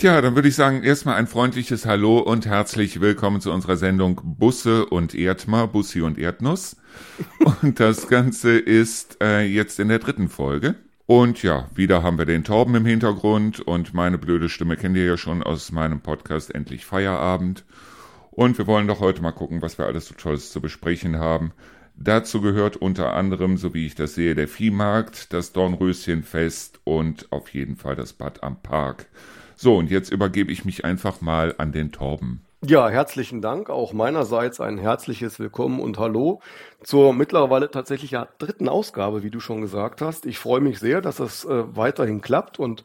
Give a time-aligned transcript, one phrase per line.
[0.00, 4.18] Tja, dann würde ich sagen, erstmal ein freundliches Hallo und herzlich willkommen zu unserer Sendung
[4.24, 6.76] Busse und Erdmer, Bussi und Erdnuss.
[7.60, 10.76] Und das Ganze ist äh, jetzt in der dritten Folge.
[11.04, 15.04] Und ja, wieder haben wir den Torben im Hintergrund und meine blöde Stimme kennt ihr
[15.04, 17.66] ja schon aus meinem Podcast Endlich Feierabend.
[18.30, 21.52] Und wir wollen doch heute mal gucken, was wir alles so Tolles zu besprechen haben.
[21.94, 27.52] Dazu gehört unter anderem, so wie ich das sehe, der Viehmarkt, das Dornröschenfest und auf
[27.52, 29.04] jeden Fall das Bad am Park.
[29.62, 32.40] So, und jetzt übergebe ich mich einfach mal an den Torben.
[32.64, 33.68] Ja, herzlichen Dank.
[33.68, 36.40] Auch meinerseits ein herzliches Willkommen und Hallo
[36.82, 40.24] zur mittlerweile tatsächlich ja dritten Ausgabe, wie du schon gesagt hast.
[40.24, 42.84] Ich freue mich sehr, dass das äh, weiterhin klappt und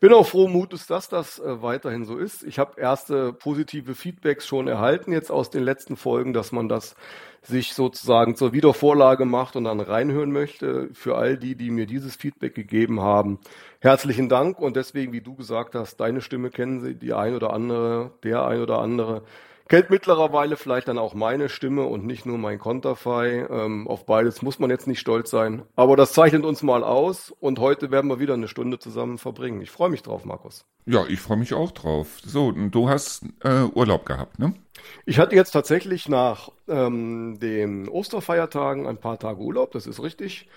[0.00, 2.42] bin auch froh Mutes, dass das äh, weiterhin so ist.
[2.42, 6.94] Ich habe erste positive Feedbacks schon erhalten jetzt aus den letzten Folgen, dass man das
[7.42, 10.88] sich sozusagen zur Wiedervorlage macht und dann reinhören möchte.
[10.94, 13.38] Für all die, die mir dieses Feedback gegeben haben,
[13.84, 14.58] herzlichen Dank.
[14.58, 18.44] Und deswegen, wie du gesagt hast, deine Stimme kennen sie, die ein oder andere, der
[18.46, 19.22] ein oder andere
[19.68, 23.46] kennt mittlerweile vielleicht dann auch meine Stimme und nicht nur mein Konterfei.
[23.50, 25.62] Ähm, auf beides muss man jetzt nicht stolz sein.
[25.76, 29.60] Aber das zeichnet uns mal aus und heute werden wir wieder eine Stunde zusammen verbringen.
[29.60, 30.64] Ich freue mich drauf, Markus.
[30.86, 32.18] Ja, ich freue mich auch drauf.
[32.24, 34.54] So, du hast äh, Urlaub gehabt, ne?
[35.06, 40.48] Ich hatte jetzt tatsächlich nach ähm, den Osterfeiertagen ein paar Tage Urlaub, das ist richtig.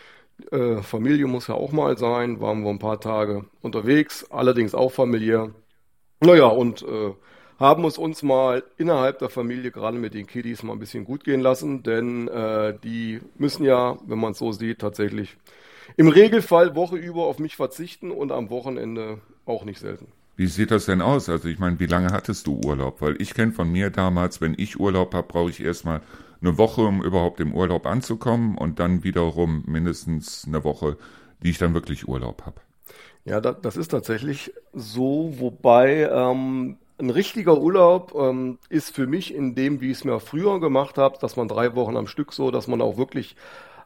[0.52, 4.91] Äh, Familie muss ja auch mal sein, waren wir ein paar Tage unterwegs, allerdings auch
[4.91, 5.52] familiär.
[6.19, 7.13] Naja, und äh,
[7.59, 11.23] haben es uns mal innerhalb der Familie, gerade mit den Kiddies, mal ein bisschen gut
[11.23, 15.38] gehen lassen, denn äh, die müssen ja, wenn man es so sieht, tatsächlich
[15.95, 20.08] im Regelfall Woche über auf mich verzichten und am Wochenende auch nicht selten.
[20.35, 21.30] Wie sieht das denn aus?
[21.30, 23.02] Also ich meine, wie lange hattest du Urlaub?
[23.02, 26.02] Weil ich kenne von mir damals, wenn ich Urlaub habe, brauche ich erstmal
[26.41, 30.97] eine Woche, um überhaupt im Urlaub anzukommen und dann wiederum mindestens eine Woche,
[31.43, 32.61] die ich dann wirklich Urlaub habe.
[33.25, 39.53] Ja, das ist tatsächlich so, wobei ähm, ein richtiger Urlaub ähm, ist für mich in
[39.53, 42.52] dem, wie ich es mir früher gemacht habe, dass man drei Wochen am Stück so,
[42.52, 43.36] dass man auch wirklich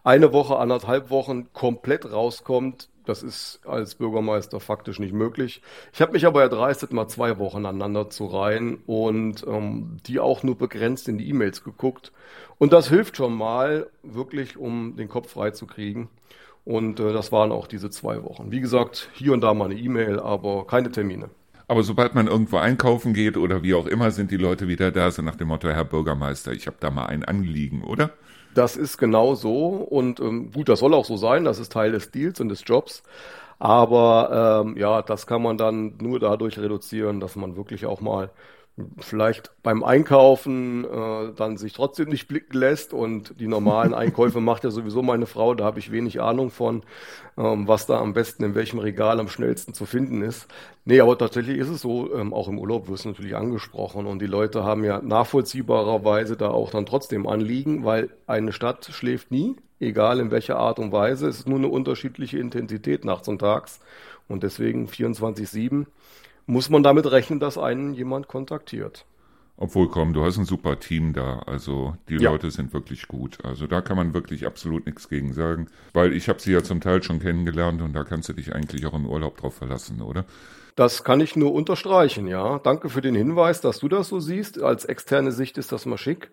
[0.03, 2.89] eine Woche, anderthalb Wochen komplett rauskommt.
[3.05, 5.61] Das ist als Bürgermeister faktisch nicht möglich.
[5.93, 10.43] Ich habe mich aber erdreistet, mal zwei Wochen aneinander zu reihen und ähm, die auch
[10.43, 12.11] nur begrenzt in die E-Mails geguckt.
[12.57, 16.09] Und das hilft schon mal, wirklich, um den Kopf frei zu kriegen.
[16.63, 18.51] Und äh, das waren auch diese zwei Wochen.
[18.51, 21.29] Wie gesagt, hier und da mal eine E-Mail, aber keine Termine.
[21.67, 25.09] Aber sobald man irgendwo einkaufen geht oder wie auch immer, sind die Leute wieder da,
[25.09, 28.11] so nach dem Motto, Herr Bürgermeister, ich habe da mal ein Anliegen, oder?
[28.53, 31.91] Das ist genau so und ähm, gut, das soll auch so sein, das ist Teil
[31.93, 33.03] des Deals und des Jobs.
[33.59, 38.31] Aber ähm, ja, das kann man dann nur dadurch reduzieren, dass man wirklich auch mal
[38.99, 42.93] vielleicht beim Einkaufen äh, dann sich trotzdem nicht blicken lässt.
[42.93, 46.83] Und die normalen Einkäufe macht ja sowieso meine Frau, da habe ich wenig Ahnung von,
[47.37, 50.47] ähm, was da am besten in welchem Regal am schnellsten zu finden ist.
[50.85, 54.05] Nee, aber tatsächlich ist es so, ähm, auch im Urlaub wirst du natürlich angesprochen.
[54.05, 59.31] Und die Leute haben ja nachvollziehbarerweise da auch dann trotzdem Anliegen, weil eine Stadt schläft
[59.31, 63.39] nie, egal in welcher Art und Weise, es ist nur eine unterschiedliche Intensität nachts und
[63.39, 63.79] tags.
[64.27, 65.85] Und deswegen 24-7
[66.51, 69.05] muss man damit rechnen, dass einen jemand kontaktiert.
[69.55, 71.39] Obwohl, komm, du hast ein super Team da.
[71.45, 72.29] Also die ja.
[72.29, 73.37] Leute sind wirklich gut.
[73.45, 75.67] Also da kann man wirklich absolut nichts gegen sagen.
[75.93, 78.85] Weil ich habe sie ja zum Teil schon kennengelernt und da kannst du dich eigentlich
[78.85, 80.25] auch im Urlaub drauf verlassen, oder?
[80.75, 82.59] Das kann ich nur unterstreichen, ja.
[82.59, 84.61] Danke für den Hinweis, dass du das so siehst.
[84.61, 86.31] Als externe Sicht ist das mal schick.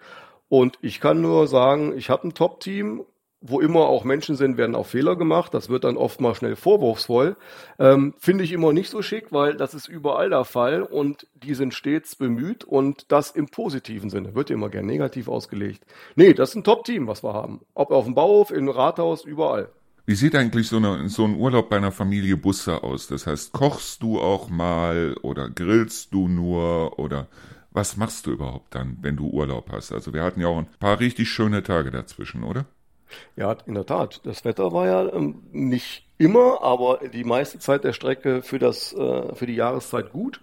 [0.48, 3.04] Und ich kann nur sagen, ich habe ein Top-Team
[3.41, 5.54] wo immer auch Menschen sind, werden auch Fehler gemacht.
[5.54, 7.37] Das wird dann oft mal schnell vorwurfsvoll.
[7.78, 11.54] Ähm, Finde ich immer nicht so schick, weil das ist überall der Fall und die
[11.54, 14.34] sind stets bemüht und das im positiven Sinne.
[14.34, 15.84] Wird immer gern negativ ausgelegt.
[16.16, 17.60] Nee, das ist ein Top-Team, was wir haben.
[17.75, 19.69] Ob auf dem Bauhof, im Rathaus, überall.
[20.05, 23.09] Wie sieht eigentlich so, eine, so ein Urlaub bei einer Familie Busse aus?
[23.09, 27.28] Das heißt, kochst du auch mal oder grillst du nur oder
[27.70, 29.93] was machst du überhaupt dann, wenn du Urlaub hast?
[29.93, 32.65] Also wir hatten ja auch ein paar richtig schöne Tage dazwischen, oder?
[33.36, 34.20] Ja, in der Tat.
[34.25, 38.93] Das Wetter war ja ähm, nicht immer, aber die meiste Zeit der Strecke für das
[38.93, 40.40] äh, für die Jahreszeit gut.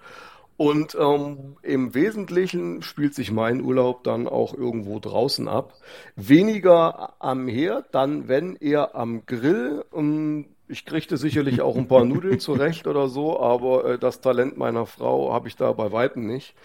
[0.58, 5.74] Und ähm, im Wesentlichen spielt sich mein Urlaub dann auch irgendwo draußen ab.
[6.16, 9.84] Weniger am Herd, dann wenn eher am Grill.
[9.94, 14.58] Ähm, ich kriegte sicherlich auch ein paar Nudeln zurecht oder so, aber äh, das Talent
[14.58, 16.56] meiner Frau habe ich da bei weitem nicht.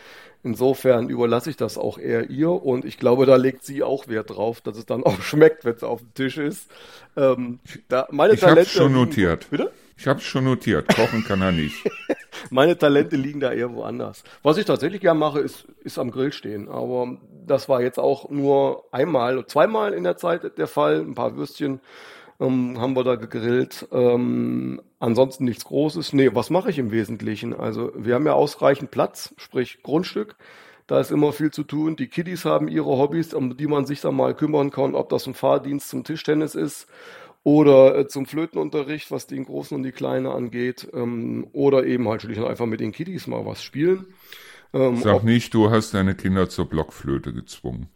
[0.43, 4.31] Insofern überlasse ich das auch eher ihr und ich glaube, da legt sie auch Wert
[4.31, 6.71] drauf, dass es dann auch schmeckt, wenn es auf dem Tisch ist.
[7.17, 7.59] Ähm,
[7.89, 9.49] da, meine ich habe schon notiert.
[9.51, 9.71] Bitte?
[9.99, 10.89] Ich habe schon notiert.
[10.97, 11.77] Kochen kann er nicht.
[12.51, 14.25] meine Talente liegen da eher woanders.
[14.43, 16.71] Was ich tatsächlich gern mache, ist, ist am Grill stehen.
[16.71, 21.01] Aber das war jetzt auch nur einmal, zweimal in der Zeit der Fall.
[21.01, 21.81] Ein paar Würstchen
[22.41, 23.87] ähm, haben wir da gegrillt.
[23.93, 26.13] Ähm, ansonsten nichts Großes.
[26.13, 27.55] Nee, was mache ich im Wesentlichen?
[27.55, 30.37] Also wir haben ja ausreichend Platz, sprich Grundstück.
[30.87, 31.95] Da ist immer viel zu tun.
[31.95, 35.27] Die Kiddies haben ihre Hobbys, um die man sich dann mal kümmern kann, ob das
[35.27, 36.89] ein Fahrdienst zum Tischtennis ist
[37.45, 42.23] oder äh, zum Flötenunterricht, was den Großen und die Kleine angeht, ähm, oder eben halt
[42.23, 44.07] schlicht und einfach mit den Kiddies mal was spielen.
[44.73, 47.89] Ähm, Sag nicht, du hast deine Kinder zur Blockflöte gezwungen.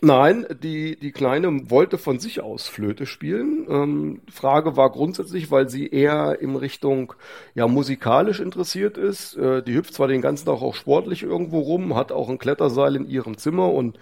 [0.00, 3.66] Nein, die, die Kleine wollte von sich aus Flöte spielen.
[3.68, 7.12] Ähm, Frage war grundsätzlich, weil sie eher in Richtung
[7.54, 9.36] ja musikalisch interessiert ist.
[9.36, 12.96] Äh, die hüpft zwar den ganzen Tag auch sportlich irgendwo rum, hat auch ein Kletterseil
[12.96, 13.98] in ihrem Zimmer und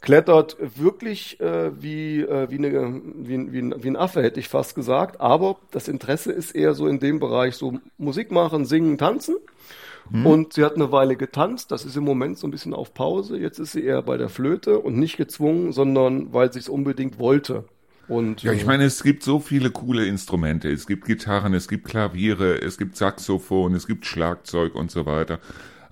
[0.00, 4.74] klettert wirklich äh, wie, äh, wie, eine, wie, wie, wie ein Affe, hätte ich fast
[4.74, 5.20] gesagt.
[5.20, 9.36] Aber das Interesse ist eher so in dem Bereich so Musik machen, singen, tanzen.
[10.10, 10.26] Hm.
[10.26, 11.70] Und sie hat eine Weile getanzt.
[11.70, 13.38] Das ist im Moment so ein bisschen auf Pause.
[13.38, 17.18] Jetzt ist sie eher bei der Flöte und nicht gezwungen, sondern weil sie es unbedingt
[17.18, 17.64] wollte.
[18.08, 20.70] Und, ja, ich äh, meine, es gibt so viele coole Instrumente.
[20.70, 25.38] Es gibt Gitarren, es gibt Klaviere, es gibt Saxophon, es gibt Schlagzeug und so weiter.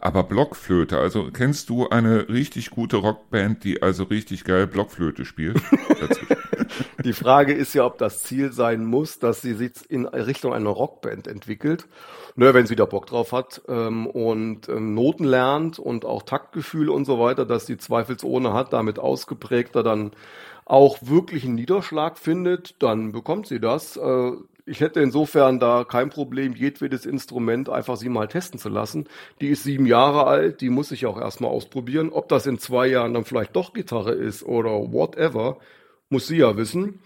[0.01, 5.61] Aber Blockflöte, also kennst du eine richtig gute Rockband, die also richtig geil Blockflöte spielt?
[7.05, 10.71] die Frage ist ja, ob das Ziel sein muss, dass sie sich in Richtung einer
[10.71, 11.87] Rockband entwickelt.
[12.35, 16.89] Nö, wenn sie da Bock drauf hat ähm, und ähm, Noten lernt und auch Taktgefühl
[16.89, 20.13] und so weiter, dass sie zweifelsohne hat, damit ausgeprägter dann
[20.65, 23.97] auch wirklich einen Niederschlag findet, dann bekommt sie das.
[23.97, 24.33] Äh,
[24.67, 29.09] ich hätte insofern da kein Problem, jedwedes Instrument einfach sie mal testen zu lassen.
[29.41, 32.11] Die ist sieben Jahre alt, die muss ich auch erstmal ausprobieren.
[32.11, 35.59] Ob das in zwei Jahren dann vielleicht doch Gitarre ist oder whatever,
[36.09, 37.01] muss sie ja wissen.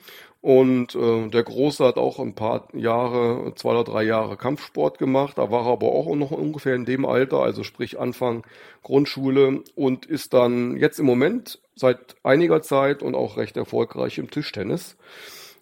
[0.45, 5.39] Und äh, der Große hat auch ein paar Jahre, zwei oder drei Jahre Kampfsport gemacht.
[5.39, 8.45] Da war er aber auch noch ungefähr in dem Alter, also sprich Anfang
[8.83, 14.31] Grundschule und ist dann jetzt im Moment seit einiger Zeit und auch recht erfolgreich im
[14.31, 14.99] Tischtennis.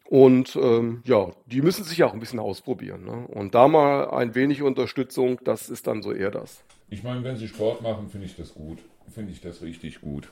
[0.08, 3.04] Und ähm, ja, die müssen sich auch ein bisschen ausprobieren.
[3.04, 3.26] Ne?
[3.28, 6.62] Und da mal ein wenig Unterstützung, das ist dann so eher das.
[6.90, 8.78] Ich meine, wenn sie Sport machen, finde ich das gut.
[9.08, 10.28] Finde ich das richtig gut.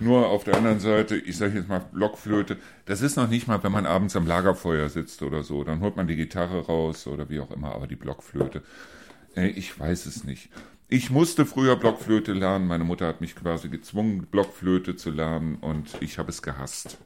[0.00, 3.62] Nur auf der anderen Seite, ich sage jetzt mal Blockflöte, das ist noch nicht mal,
[3.64, 7.28] wenn man abends am Lagerfeuer sitzt oder so, dann holt man die Gitarre raus oder
[7.28, 8.62] wie auch immer, aber die Blockflöte,
[9.34, 10.50] äh, ich weiß es nicht.
[10.88, 15.90] Ich musste früher Blockflöte lernen, meine Mutter hat mich quasi gezwungen, Blockflöte zu lernen und
[16.00, 16.98] ich habe es gehasst.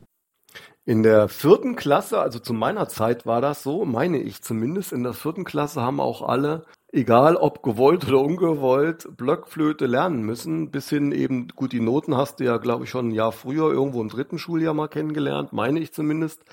[0.85, 5.05] In der vierten Klasse, also zu meiner Zeit war das so, meine ich zumindest, in
[5.05, 10.89] der vierten Klasse haben auch alle, egal ob gewollt oder ungewollt, Blockflöte lernen müssen, bis
[10.89, 14.01] hin eben, gut, die Noten hast du ja, glaube ich, schon ein Jahr früher irgendwo
[14.03, 16.45] im dritten Schuljahr mal kennengelernt, meine ich zumindest.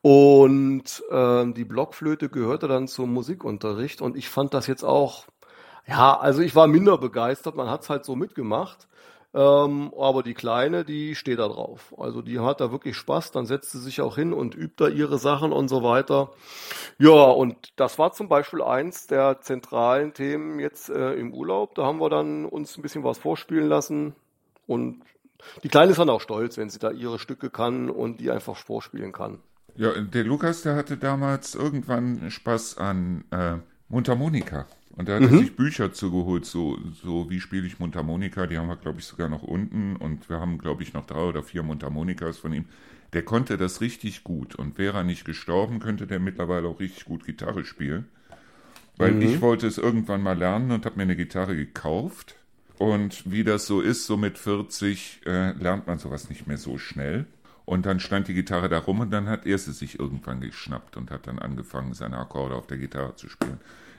[0.00, 5.26] Und äh, die Blockflöte gehörte dann zum Musikunterricht und ich fand das jetzt auch,
[5.86, 8.88] ja, also ich war minder begeistert, man hat's halt so mitgemacht.
[9.36, 11.94] Ähm, aber die Kleine, die steht da drauf.
[11.98, 14.88] Also die hat da wirklich Spaß, dann setzt sie sich auch hin und übt da
[14.88, 16.30] ihre Sachen und so weiter.
[16.98, 21.74] Ja, und das war zum Beispiel eins der zentralen Themen jetzt äh, im Urlaub.
[21.74, 24.14] Da haben wir dann uns ein bisschen was vorspielen lassen
[24.66, 25.02] und
[25.62, 28.56] die Kleine ist dann auch stolz, wenn sie da ihre Stücke kann und die einfach
[28.56, 29.40] vorspielen kann.
[29.74, 33.58] Ja, der Lukas, der hatte damals irgendwann Spaß an äh,
[33.90, 34.66] Mundharmonika.
[34.96, 35.28] Und da hat mhm.
[35.28, 39.04] er sich Bücher zugeholt, so, so wie spiele ich Mundharmonika, die haben wir, glaube ich,
[39.04, 42.64] sogar noch unten und wir haben, glaube ich, noch drei oder vier Mundharmonikas von ihm.
[43.12, 47.04] Der konnte das richtig gut und wäre er nicht gestorben, könnte der mittlerweile auch richtig
[47.04, 48.06] gut Gitarre spielen.
[48.96, 49.22] Weil mhm.
[49.22, 52.36] ich wollte es irgendwann mal lernen und habe mir eine Gitarre gekauft.
[52.78, 56.78] Und wie das so ist, so mit 40 äh, lernt man sowas nicht mehr so
[56.78, 57.26] schnell.
[57.66, 60.96] Und dann stand die Gitarre da rum und dann hat er sie sich irgendwann geschnappt
[60.96, 63.58] und hat dann angefangen, seine Akkorde auf der Gitarre zu spielen.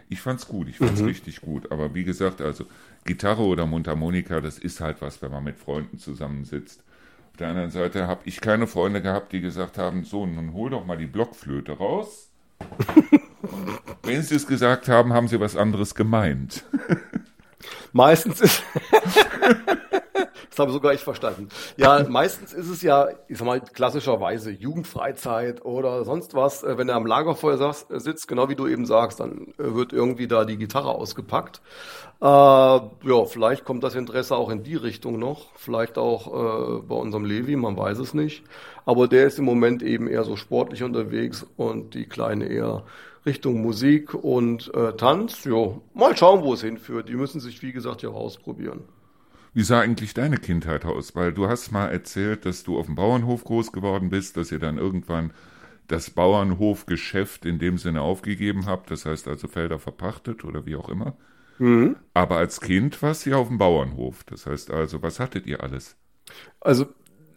[0.10, 1.08] Ich fand's gut, ich fand's mhm.
[1.08, 1.72] richtig gut.
[1.72, 2.66] Aber wie gesagt, also
[3.06, 6.84] Gitarre oder Mundharmonika, das ist halt was, wenn man mit Freunden zusammensitzt.
[7.32, 10.70] Auf der anderen Seite habe ich keine Freunde gehabt, die gesagt haben, so, nun hol
[10.70, 12.30] doch mal die Blockflöte raus.
[14.04, 16.64] wenn sie es gesagt haben, haben sie was anderes gemeint.
[17.92, 18.64] Meistens ist
[20.58, 21.50] Das habe sogar ich verstanden.
[21.76, 26.64] Ja, meistens ist es ja, ich sag mal, klassischerweise Jugendfreizeit oder sonst was.
[26.64, 29.94] Äh, wenn er am Lagerfeuer äh, sitzt, genau wie du eben sagst, dann äh, wird
[29.94, 31.62] irgendwie da die Gitarre ausgepackt.
[32.22, 35.54] Äh, ja, vielleicht kommt das Interesse auch in die Richtung noch.
[35.54, 38.44] Vielleicht auch äh, bei unserem Levi, man weiß es nicht.
[38.84, 42.84] Aber der ist im Moment eben eher so sportlich unterwegs und die Kleine eher
[43.28, 45.44] Richtung Musik und äh, Tanz.
[45.44, 47.10] Jo, mal schauen, wo es hinführt.
[47.10, 48.86] Die müssen sich, wie gesagt, ja ausprobieren.
[49.58, 51.16] Wie sah eigentlich deine Kindheit aus?
[51.16, 54.60] Weil du hast mal erzählt, dass du auf dem Bauernhof groß geworden bist, dass ihr
[54.60, 55.34] dann irgendwann
[55.88, 60.90] das Bauernhofgeschäft in dem Sinne aufgegeben habt, das heißt also Felder verpachtet oder wie auch
[60.90, 61.18] immer.
[61.58, 61.96] Mhm.
[62.14, 64.24] Aber als Kind warst du ja auf dem Bauernhof.
[64.26, 65.98] Das heißt also, was hattet ihr alles?
[66.62, 66.86] Also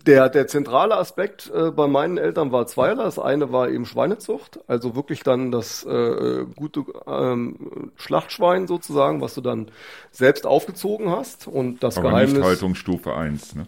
[0.07, 3.05] der, der zentrale Aspekt äh, bei meinen Eltern war zweierlei.
[3.05, 9.35] Das eine war eben Schweinezucht, also wirklich dann das äh, gute ähm, Schlachtschwein sozusagen, was
[9.35, 9.71] du dann
[10.11, 11.47] selbst aufgezogen hast.
[11.47, 12.39] Und das Aber Geheimnis.
[12.39, 13.67] Nicht Haltungsstufe 1, ne?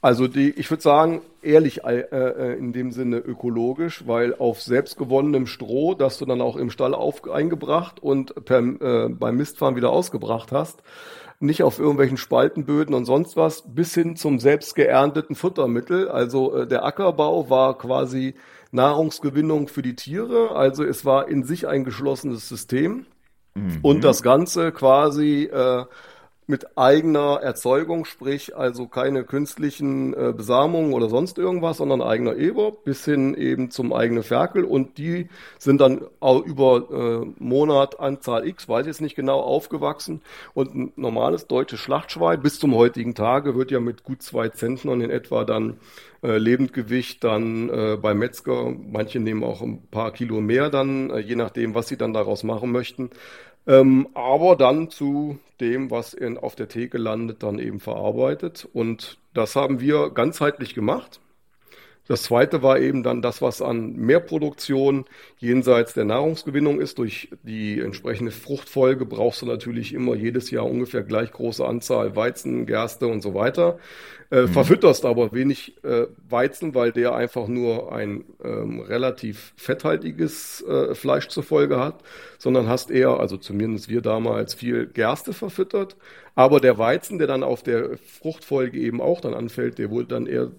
[0.00, 5.48] Also die, ich würde sagen, ehrlich äh, äh, in dem Sinne ökologisch, weil auf selbstgewonnenem
[5.48, 9.90] Stroh, das du dann auch im Stall auf, eingebracht und per, äh, beim Mistfahren wieder
[9.90, 10.84] ausgebracht hast,
[11.40, 16.08] nicht auf irgendwelchen Spaltenböden und sonst was, bis hin zum selbst geernteten Futtermittel.
[16.08, 18.34] Also äh, der Ackerbau war quasi
[18.70, 23.06] Nahrungsgewinnung für die Tiere, also es war in sich ein geschlossenes System.
[23.54, 23.78] Mhm.
[23.82, 25.84] Und das Ganze quasi äh,
[26.48, 32.72] mit eigener Erzeugung, sprich also keine künstlichen äh, Besamungen oder sonst irgendwas, sondern eigener Eber
[32.72, 34.64] bis hin eben zum eigenen Ferkel.
[34.64, 35.28] Und die
[35.58, 40.22] sind dann auch über äh, Monat Anzahl X, weiß ich jetzt nicht genau, aufgewachsen.
[40.54, 45.02] Und ein normales deutsches Schlachtschwein bis zum heutigen Tage wird ja mit gut zwei Zentnern
[45.02, 45.76] in etwa dann
[46.22, 51.18] äh, Lebendgewicht dann äh, beim Metzger, manche nehmen auch ein paar Kilo mehr dann, äh,
[51.20, 53.10] je nachdem, was sie dann daraus machen möchten,
[53.68, 58.68] ähm, aber dann zu dem, was in, auf der Theke landet, dann eben verarbeitet.
[58.72, 61.20] Und das haben wir ganzheitlich gemacht.
[62.08, 65.04] Das zweite war eben dann das, was an Mehrproduktion
[65.36, 66.98] jenseits der Nahrungsgewinnung ist.
[66.98, 72.64] Durch die entsprechende Fruchtfolge brauchst du natürlich immer jedes Jahr ungefähr gleich große Anzahl Weizen,
[72.64, 73.78] Gerste und so weiter.
[74.30, 74.48] Äh, mhm.
[74.48, 81.28] Verfütterst aber wenig äh, Weizen, weil der einfach nur ein ähm, relativ fetthaltiges äh, Fleisch
[81.28, 82.02] zur Folge hat,
[82.38, 85.96] sondern hast eher, also zumindest wir damals, viel Gerste verfüttert.
[86.38, 90.26] Aber der Weizen, der dann auf der Fruchtfolge eben auch dann anfällt, der wurde dann
[90.26, 90.52] eher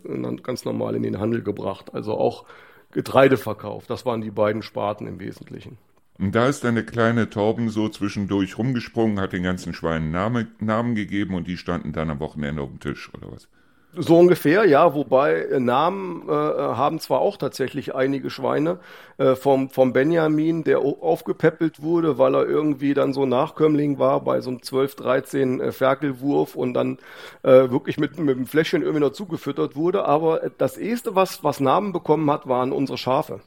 [0.43, 1.93] ganz normal in den Handel gebracht.
[1.93, 2.43] Also auch
[2.91, 3.89] Getreide verkauft.
[3.89, 5.77] Das waren die beiden Sparten im Wesentlichen.
[6.17, 10.95] Und da ist eine kleine Torben so zwischendurch rumgesprungen, hat den ganzen Schweinen Name, Namen
[10.95, 13.48] gegeben und die standen dann am Wochenende auf dem Tisch, oder was?
[13.96, 18.79] So ungefähr, ja, wobei äh, Namen äh, haben zwar auch tatsächlich einige Schweine
[19.17, 24.41] äh, vom, vom Benjamin, der aufgepäppelt wurde, weil er irgendwie dann so Nachkömmling war bei
[24.41, 27.00] so einem 12, 13 äh, Ferkelwurf und dann
[27.41, 30.05] äh, wirklich mit, mit dem Fläschchen irgendwie noch zugefüttert wurde.
[30.05, 33.41] Aber das erste, was, was Namen bekommen hat, waren unsere Schafe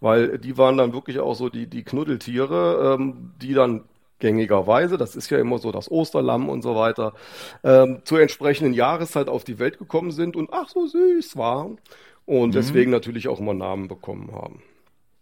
[0.00, 3.84] weil die waren dann wirklich auch so die, die Knuddeltiere, ähm, die dann
[4.18, 7.14] gängigerweise, das ist ja immer so das Osterlamm und so weiter,
[7.62, 11.78] ähm, zur entsprechenden Jahreszeit auf die Welt gekommen sind und ach so süß waren
[12.26, 12.52] und mhm.
[12.52, 14.62] deswegen natürlich auch immer Namen bekommen haben.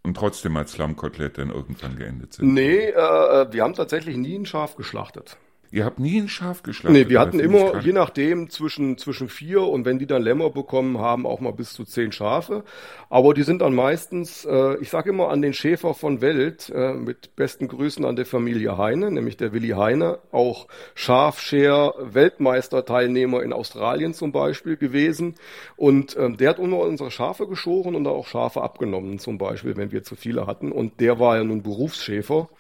[0.05, 2.53] Und trotzdem als Lammkotelett dann irgendwann geendet sind.
[2.53, 5.37] Nee, äh, äh wir haben tatsächlich nie ein Schaf geschlachtet.
[5.73, 6.93] Ihr habt nie ein Schaf geschlachtet?
[6.93, 10.99] Nee, wir hatten immer, je nachdem, zwischen, zwischen vier und wenn die dann Lämmer bekommen
[10.99, 12.63] haben, auch mal bis zu zehn Schafe.
[13.09, 16.93] Aber die sind dann meistens, äh, ich sage immer an den Schäfer von Welt, äh,
[16.93, 23.55] mit besten Grüßen an der Familie Heine, nämlich der Willi Heine, auch Schafscher Weltmeisterteilnehmer in
[23.55, 25.37] Australien zum Beispiel gewesen.
[25.77, 29.91] Und ähm, der hat immer unsere Schafe geschoren und auch Schafe abgenommen zum Beispiel, wenn
[29.91, 30.71] wir zu viele hatten.
[30.71, 32.51] Und der war ja nun Berufsschäfer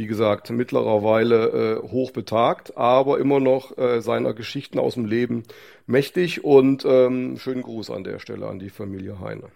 [0.00, 5.42] wie gesagt, mittlerweile äh, hoch betagt, aber immer noch äh, seiner Geschichten aus dem Leben
[5.86, 9.48] mächtig und ähm, schönen Gruß an der Stelle an die Familie Heine.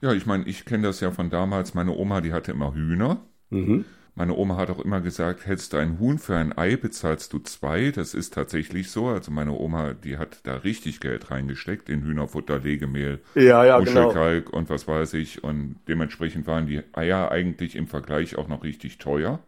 [0.00, 1.74] Ja, ich meine, ich kenne das ja von damals.
[1.74, 3.20] Meine Oma, die hatte immer Hühner.
[3.50, 3.84] Mhm.
[4.14, 7.38] Meine Oma hat auch immer gesagt, hältst du ein Huhn für ein Ei, bezahlst du
[7.38, 7.90] zwei.
[7.90, 9.08] Das ist tatsächlich so.
[9.08, 14.06] Also meine Oma, die hat da richtig Geld reingesteckt in Hühnerfutter, Legemehl, ja, ja, genau.
[14.06, 14.56] Muschelkalk genau.
[14.56, 15.44] und was weiß ich.
[15.44, 19.40] Und dementsprechend waren die Eier eigentlich im Vergleich auch noch richtig teuer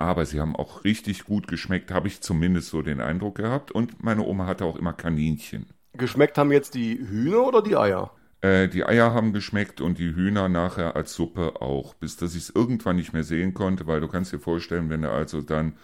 [0.00, 3.70] aber sie haben auch richtig gut geschmeckt, habe ich zumindest so den Eindruck gehabt.
[3.70, 5.66] Und meine Oma hatte auch immer Kaninchen.
[5.92, 8.10] Geschmeckt haben jetzt die Hühner oder die Eier?
[8.40, 12.44] Äh, die Eier haben geschmeckt und die Hühner nachher als Suppe auch, bis dass ich
[12.44, 15.74] es irgendwann nicht mehr sehen konnte, weil du kannst dir vorstellen, wenn er also dann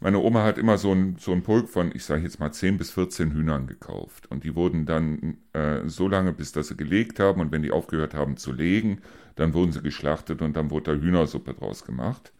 [0.00, 2.78] meine Oma hat immer so ein, so ein Pulk von, ich sage jetzt mal 10
[2.78, 4.30] bis 14 Hühnern gekauft.
[4.30, 7.40] Und die wurden dann äh, so lange, bis dass sie gelegt haben.
[7.40, 9.00] Und wenn die aufgehört haben zu legen,
[9.34, 12.32] dann wurden sie geschlachtet und dann wurde da Hühnersuppe draus gemacht.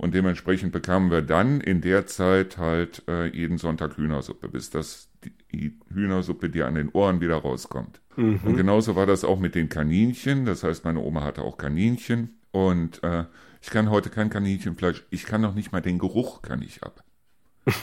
[0.00, 5.10] Und dementsprechend bekamen wir dann in der Zeit halt äh, jeden Sonntag Hühnersuppe, bis das
[5.52, 8.00] die Hühnersuppe dir an den Ohren wieder rauskommt.
[8.16, 8.40] Mhm.
[8.42, 10.46] Und genauso war das auch mit den Kaninchen.
[10.46, 12.38] Das heißt, meine Oma hatte auch Kaninchen.
[12.50, 13.24] Und äh,
[13.60, 17.04] ich kann heute kein Kaninchenfleisch, ich kann noch nicht mal den Geruch kann ich ab.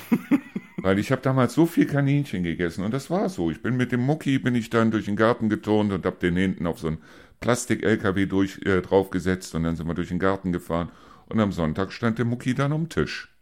[0.77, 3.51] Weil ich habe damals so viel Kaninchen gegessen und das war so.
[3.51, 6.35] Ich bin mit dem Mucki, bin ich dann durch den Garten geturnt und habe den
[6.35, 6.97] hinten auf so einen
[7.41, 10.89] Plastik-LKW durch, äh, draufgesetzt und dann sind wir durch den Garten gefahren
[11.29, 13.33] und am Sonntag stand der Mucki dann um Tisch.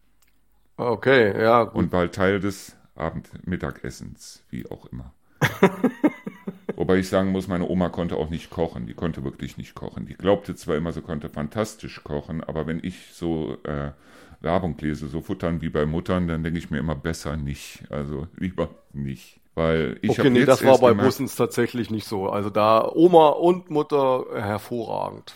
[0.78, 1.64] Okay, ja.
[1.64, 1.76] Gut.
[1.76, 5.14] Und war Teil des Abend-Mittagessens, wie auch immer.
[6.76, 8.86] Wobei ich sagen muss, meine Oma konnte auch nicht kochen.
[8.86, 10.06] Die konnte wirklich nicht kochen.
[10.06, 13.92] Die glaubte zwar immer, sie konnte fantastisch kochen, aber wenn ich so äh,
[14.42, 17.84] Werbung lese, so futtern wie bei Muttern, dann denke ich mir immer besser nicht.
[17.90, 19.40] Also lieber nicht.
[19.54, 22.28] Weil ich okay, nee, das war bei gemerkt, Bussens tatsächlich nicht so.
[22.28, 25.36] Also da Oma und Mutter hervorragend.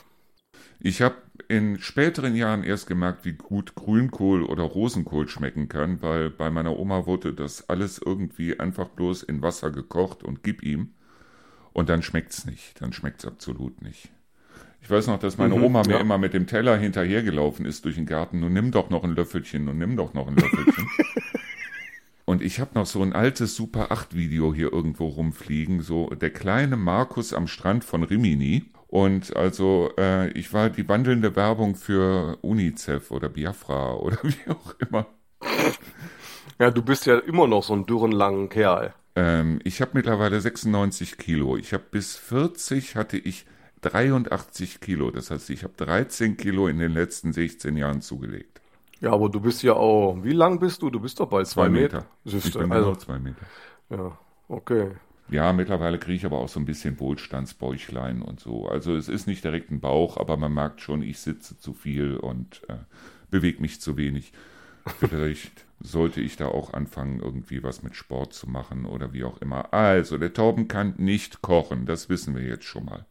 [0.82, 1.16] Ich habe
[1.48, 6.78] in späteren Jahren erst gemerkt, wie gut Grünkohl oder Rosenkohl schmecken kann, weil bei meiner
[6.78, 10.94] Oma wurde das alles irgendwie einfach bloß in Wasser gekocht und gib ihm.
[11.74, 12.82] Und dann schmeckt's nicht.
[12.82, 14.10] Dann schmeckt's absolut nicht.
[14.82, 16.00] Ich weiß noch, dass meine mhm, Oma mir ja.
[16.00, 18.40] immer mit dem Teller hinterhergelaufen ist durch den Garten.
[18.40, 20.88] Nun nimm doch noch ein Löffelchen und nimm doch noch ein Löffelchen.
[22.26, 26.32] und ich habe noch so ein altes Super 8 Video hier irgendwo rumfliegen, so der
[26.32, 28.66] kleine Markus am Strand von Rimini.
[28.90, 34.74] Und also äh, ich war die wandelnde Werbung für UNICEF oder Biafra oder wie auch
[34.80, 35.06] immer.
[36.58, 38.94] Ja, du bist ja immer noch so ein dürren langen Kerl.
[39.16, 41.56] Ähm, ich habe mittlerweile 96 Kilo.
[41.56, 43.46] Ich habe bis 40 hatte ich
[43.82, 45.12] 83 Kilo.
[45.12, 48.60] Das heißt, ich habe 13 Kilo in den letzten 16 Jahren zugelegt.
[49.02, 50.90] Ja, aber du bist ja auch, wie lang bist du?
[50.90, 52.06] Du bist doch bei zwei, zwei Meter.
[52.26, 52.38] Meter.
[52.48, 53.46] Ich bin also, zwei Meter.
[53.90, 54.18] Ja,
[54.48, 54.92] okay.
[55.32, 58.68] Ja, mittlerweile kriege ich aber auch so ein bisschen Wohlstandsbäuchlein und so.
[58.68, 62.18] Also es ist nicht direkt ein Bauch, aber man merkt schon, ich sitze zu viel
[62.18, 62.76] und äh,
[63.30, 64.32] bewege mich zu wenig.
[65.00, 69.40] Vielleicht sollte ich da auch anfangen, irgendwie was mit Sport zu machen oder wie auch
[69.40, 69.72] immer.
[69.74, 73.06] Also, der Tauben kann nicht kochen, das wissen wir jetzt schon mal.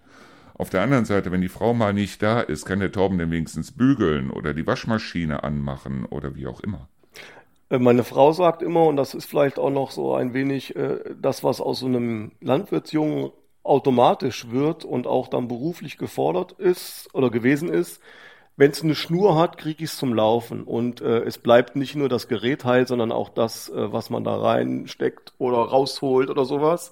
[0.54, 3.30] Auf der anderen Seite, wenn die Frau mal nicht da ist, kann der Torben dann
[3.30, 6.88] wenigstens bügeln oder die Waschmaschine anmachen oder wie auch immer.
[7.70, 10.98] Äh, meine Frau sagt immer, und das ist vielleicht auch noch so ein wenig äh,
[11.20, 13.30] das, was aus so einem Landwirtsjungen
[13.62, 18.00] automatisch wird und auch dann beruflich gefordert ist oder gewesen ist,
[18.56, 20.64] wenn es eine Schnur hat, kriege ich es zum Laufen.
[20.64, 24.24] Und äh, es bleibt nicht nur das Gerät heil, sondern auch das, äh, was man
[24.24, 26.90] da reinsteckt oder rausholt oder sowas.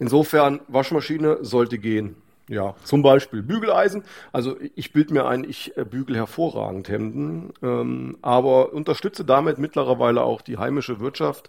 [0.00, 2.16] Insofern, Waschmaschine sollte gehen.
[2.48, 4.04] Ja, zum Beispiel Bügeleisen.
[4.30, 10.22] Also ich bilde mir ein, ich äh, bügel hervorragend Hemden, ähm, aber unterstütze damit mittlerweile
[10.22, 11.48] auch die heimische Wirtschaft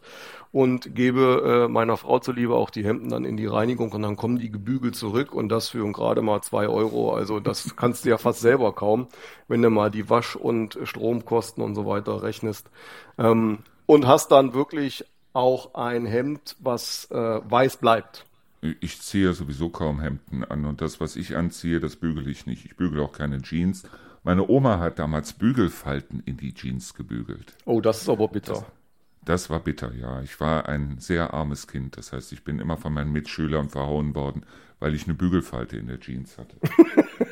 [0.54, 4.16] und gebe äh, meiner Frau zuliebe auch die Hemden dann in die Reinigung und dann
[4.16, 7.14] kommen die gebügelt zurück und das für gerade mal zwei Euro.
[7.14, 9.10] Also das kannst du ja fast selber kaum,
[9.50, 12.70] wenn du mal die Wasch- und Stromkosten und so weiter rechnest.
[13.18, 15.04] Ähm, und hast dann wirklich
[15.34, 18.26] auch ein Hemd, was äh, weiß bleibt
[18.80, 22.66] ich ziehe sowieso kaum Hemden an und das, was ich anziehe, das bügele ich nicht.
[22.66, 23.84] Ich bügele auch keine Jeans.
[24.24, 27.56] Meine Oma hat damals Bügelfalten in die Jeans gebügelt.
[27.66, 28.54] Oh, das ist aber bitter.
[28.54, 28.66] Das,
[29.24, 30.22] das war bitter, ja.
[30.22, 31.98] Ich war ein sehr armes Kind.
[31.98, 34.44] Das heißt, ich bin immer von meinen Mitschülern verhauen worden,
[34.80, 36.56] weil ich eine Bügelfalte in der Jeans hatte.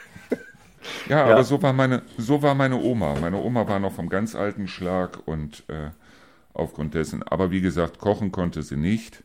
[1.09, 3.15] ja, ja, aber so war meine, so war meine Oma.
[3.19, 5.89] Meine Oma war noch vom ganz alten Schlag und äh,
[6.53, 7.23] aufgrund dessen.
[7.23, 9.23] Aber wie gesagt, kochen konnte sie nicht.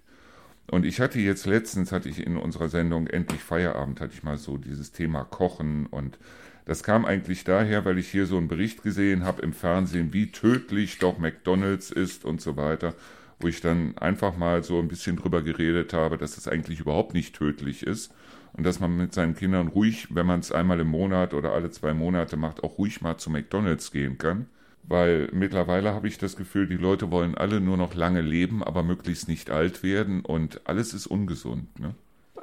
[0.71, 4.37] Und ich hatte jetzt letztens, hatte ich in unserer Sendung Endlich Feierabend, hatte ich mal
[4.37, 5.87] so dieses Thema Kochen.
[5.87, 6.19] Und
[6.67, 10.31] das kam eigentlich daher, weil ich hier so einen Bericht gesehen habe im Fernsehen, wie
[10.31, 12.95] tödlich doch McDonald's ist und so weiter,
[13.41, 17.15] wo ich dann einfach mal so ein bisschen drüber geredet habe, dass das eigentlich überhaupt
[17.15, 18.13] nicht tödlich ist.
[18.53, 21.71] Und dass man mit seinen Kindern ruhig, wenn man es einmal im Monat oder alle
[21.71, 24.47] zwei Monate macht, auch ruhig mal zu McDonald's gehen kann
[24.89, 28.83] weil mittlerweile habe ich das Gefühl, die Leute wollen alle nur noch lange leben, aber
[28.83, 31.79] möglichst nicht alt werden und alles ist ungesund.
[31.79, 31.95] Ne?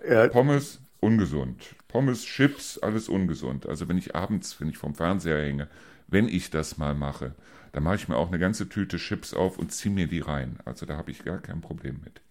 [0.07, 0.27] Ja.
[0.27, 1.75] Pommes, ungesund.
[1.87, 3.67] Pommes, Chips, alles ungesund.
[3.67, 5.67] Also wenn ich abends, wenn ich vom Fernseher hänge,
[6.07, 7.33] wenn ich das mal mache,
[7.71, 10.59] dann mache ich mir auch eine ganze Tüte Chips auf und ziehe mir die rein.
[10.65, 12.21] Also da habe ich gar kein Problem mit.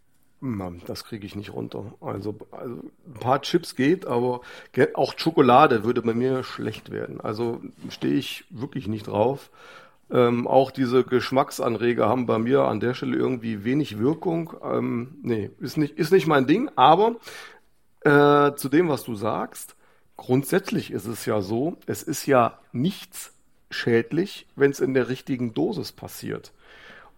[0.41, 1.95] Mann, das kriege ich nicht runter.
[2.01, 4.43] Also, also ein paar Chips geht, aber
[4.95, 7.21] auch Schokolade würde bei mir schlecht werden.
[7.21, 9.51] Also stehe ich wirklich nicht drauf.
[10.11, 14.55] Ähm, auch diese Geschmacksanreger haben bei mir an der Stelle irgendwie wenig Wirkung.
[14.63, 17.17] Ähm, nee, ist nicht, ist nicht mein Ding, aber
[18.01, 19.77] äh, zu dem, was du sagst,
[20.17, 23.35] grundsätzlich ist es ja so, es ist ja nichts
[23.71, 26.53] schädlich, wenn es in der richtigen Dosis passiert.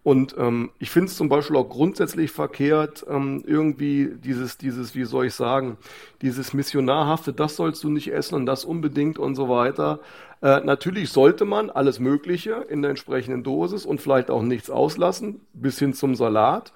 [0.07, 5.03] Und ähm, ich finde es zum Beispiel auch grundsätzlich verkehrt, ähm, irgendwie dieses, dieses, wie
[5.03, 5.75] soll ich sagen,
[6.21, 9.99] dieses Missionarhafte, das sollst du nicht essen und das unbedingt und so weiter.
[10.41, 15.41] Äh, natürlich sollte man alles Mögliche in der entsprechenden Dosis und vielleicht auch nichts auslassen,
[15.51, 16.71] bis hin zum Salat.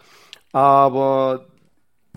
[0.51, 1.45] Aber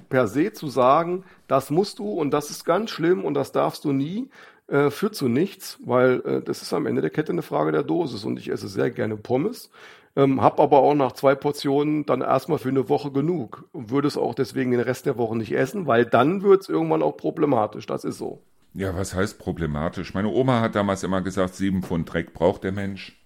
[0.08, 3.84] per se zu sagen, das musst du und das ist ganz schlimm und das darfst
[3.84, 4.30] du nie,
[4.66, 7.84] äh, führt zu nichts, weil äh, das ist am Ende der Kette eine Frage der
[7.84, 9.70] Dosis und ich esse sehr gerne Pommes
[10.16, 14.08] ähm, hab aber auch nach zwei Portionen dann erstmal für eine Woche genug und würde
[14.08, 17.16] es auch deswegen den Rest der Woche nicht essen, weil dann wird es irgendwann auch
[17.16, 17.86] problematisch.
[17.86, 18.42] Das ist so.
[18.74, 20.14] Ja, was heißt problematisch?
[20.14, 23.20] Meine Oma hat damals immer gesagt, sieben Pfund Dreck braucht der Mensch.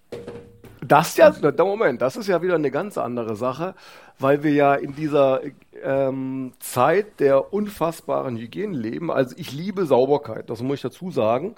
[0.81, 3.75] Das ja, Moment, das ist ja wieder eine ganz andere Sache,
[4.17, 5.41] weil wir ja in dieser
[5.83, 9.11] ähm, Zeit der unfassbaren Hygiene leben.
[9.11, 11.55] Also ich liebe Sauberkeit, das muss ich dazu sagen.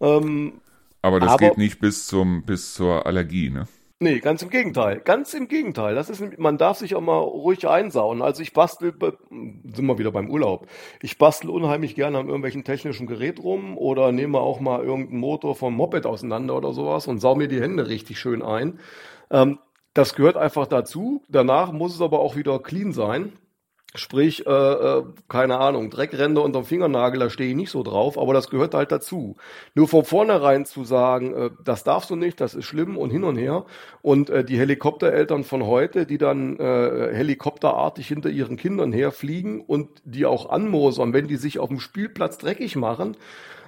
[0.00, 0.60] Ähm,
[1.02, 3.66] aber das aber, geht nicht bis zum bis zur Allergie, ne?
[4.02, 5.00] Nee, ganz im Gegenteil.
[5.00, 5.94] Ganz im Gegenteil.
[5.94, 8.22] Das ist, man darf sich auch mal ruhig einsauen.
[8.22, 10.66] Also ich bastel, sind wir wieder beim Urlaub.
[11.02, 15.54] Ich bastel unheimlich gerne an irgendwelchen technischen Gerät rum oder nehme auch mal irgendeinen Motor
[15.54, 18.78] vom Moped auseinander oder sowas und sau mir die Hände richtig schön ein.
[19.30, 19.58] Ähm,
[19.92, 21.22] das gehört einfach dazu.
[21.28, 23.34] Danach muss es aber auch wieder clean sein.
[23.96, 28.32] Sprich, äh, äh, keine Ahnung, Dreckränder unterm Fingernagel, da stehe ich nicht so drauf, aber
[28.32, 29.36] das gehört halt dazu.
[29.74, 33.24] Nur von vornherein zu sagen, äh, das darfst du nicht, das ist schlimm und hin
[33.24, 33.64] und her.
[34.00, 39.88] Und äh, die Helikoptereltern von heute, die dann äh, helikopterartig hinter ihren Kindern herfliegen und
[40.04, 43.16] die auch anmosern, wenn die sich auf dem Spielplatz dreckig machen.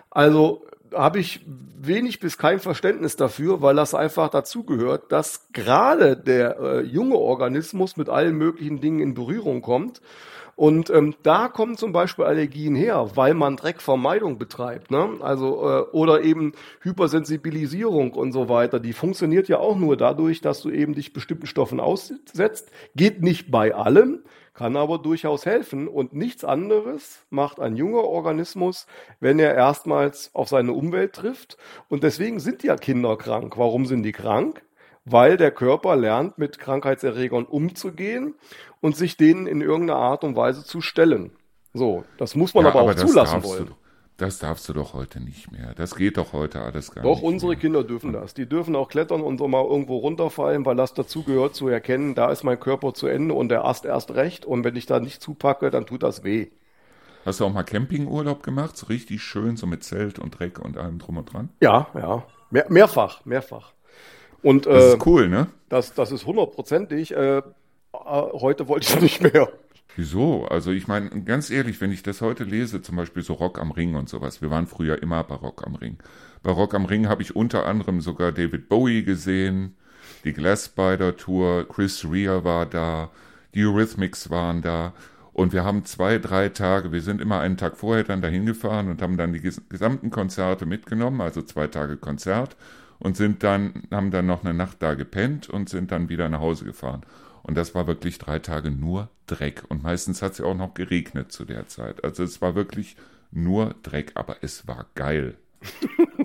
[0.08, 1.40] Also habe ich
[1.80, 7.96] wenig bis kein Verständnis dafür, weil das einfach dazugehört, dass gerade der äh, junge Organismus
[7.96, 10.00] mit allen möglichen Dingen in Berührung kommt.
[10.54, 15.16] Und ähm, da kommen zum Beispiel Allergien her, weil man Dreckvermeidung betreibt, ne?
[15.20, 16.52] Also äh, oder eben
[16.82, 18.78] Hypersensibilisierung und so weiter.
[18.78, 22.70] Die funktioniert ja auch nur dadurch, dass du eben dich bestimmten Stoffen aussetzt.
[22.94, 24.20] Geht nicht bei allem,
[24.62, 25.88] kann aber durchaus helfen.
[25.88, 28.86] Und nichts anderes macht ein junger Organismus,
[29.18, 31.56] wenn er erstmals auf seine Umwelt trifft.
[31.88, 33.58] Und deswegen sind ja Kinder krank.
[33.58, 34.62] Warum sind die krank?
[35.04, 38.36] Weil der Körper lernt, mit Krankheitserregern umzugehen
[38.80, 41.32] und sich denen in irgendeiner Art und Weise zu stellen.
[41.74, 43.66] So, das muss man ja, aber, aber auch zulassen wollen.
[43.66, 43.74] Du,
[44.16, 45.74] das darfst du doch heute nicht mehr.
[45.74, 47.22] Das geht doch heute alles gar doch, nicht.
[47.22, 47.60] Doch, unsere mehr.
[47.60, 48.34] Kinder dürfen das.
[48.34, 52.14] Die dürfen auch klettern und so mal irgendwo runterfallen, weil das dazu gehört zu erkennen,
[52.14, 54.44] da ist mein Körper zu Ende und der Ast erst recht.
[54.44, 56.48] Und wenn ich da nicht zupacke, dann tut das weh.
[57.24, 58.76] Hast du auch mal Campingurlaub gemacht?
[58.76, 61.50] So richtig schön, so mit Zelt und Dreck und allem drum und dran?
[61.60, 62.24] Ja, ja.
[62.50, 63.72] Mehr, mehrfach, mehrfach.
[64.42, 65.46] Und, das äh, ist cool, ne?
[65.68, 67.14] Das, das ist hundertprozentig.
[67.14, 67.42] Äh, äh
[67.92, 69.48] heute wollte ich nicht mehr.
[69.96, 70.46] Wieso?
[70.46, 73.70] Also ich meine, ganz ehrlich, wenn ich das heute lese, zum Beispiel so Rock am
[73.70, 75.98] Ring und sowas, wir waren früher immer bei Rock am Ring.
[76.42, 79.76] Bei Rock am Ring habe ich unter anderem sogar David Bowie gesehen,
[80.24, 83.10] die Glassspider Tour, Chris Rea war da,
[83.54, 84.94] die Eurythmics waren da
[85.34, 88.88] und wir haben zwei, drei Tage, wir sind immer einen Tag vorher dann dahin gefahren
[88.88, 92.56] und haben dann die gesamten Konzerte mitgenommen, also zwei Tage Konzert
[92.98, 96.40] und sind dann, haben dann noch eine Nacht da gepennt und sind dann wieder nach
[96.40, 97.02] Hause gefahren.
[97.42, 99.64] Und das war wirklich drei Tage nur Dreck.
[99.68, 102.04] Und meistens hat es ja auch noch geregnet zu der Zeit.
[102.04, 102.96] Also es war wirklich
[103.30, 105.36] nur Dreck, aber es war geil.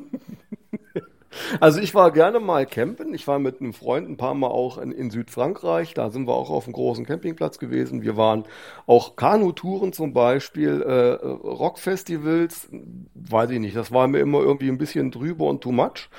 [1.59, 3.13] Also ich war gerne mal campen.
[3.13, 5.93] Ich war mit einem Freund ein paar Mal auch in, in, Südfrankreich.
[5.93, 8.01] Da sind wir auch auf einem großen Campingplatz gewesen.
[8.01, 8.45] Wir waren
[8.85, 12.69] auch Kanutouren zum Beispiel, äh, Rockfestivals.
[13.13, 13.75] Weiß ich nicht.
[13.75, 16.09] Das war mir immer irgendwie ein bisschen drüber und too much.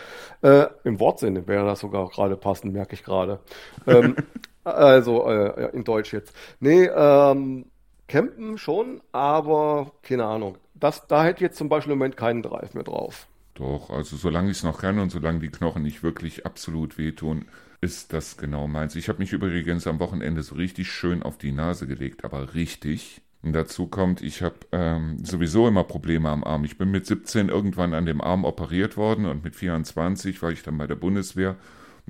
[0.42, 3.40] Äh, Im Wortsinne wäre das sogar gerade passend, merke ich gerade.
[3.86, 4.16] Ähm,
[4.64, 6.34] also äh, in Deutsch jetzt.
[6.60, 7.66] Nee, ähm,
[8.06, 10.58] campen schon, aber keine Ahnung.
[10.74, 13.26] Das, da hätte jetzt zum Beispiel im Moment keinen Drive mehr drauf.
[13.54, 17.46] Doch, also solange ich es noch kann und solange die Knochen nicht wirklich absolut wehtun,
[17.80, 18.94] ist das genau meins.
[18.96, 23.20] Ich habe mich übrigens am Wochenende so richtig schön auf die Nase gelegt, aber richtig.
[23.42, 26.64] Und dazu kommt, ich habe ähm, sowieso immer Probleme am Arm.
[26.64, 30.62] Ich bin mit 17 irgendwann an dem Arm operiert worden und mit 24 war ich
[30.62, 31.56] dann bei der Bundeswehr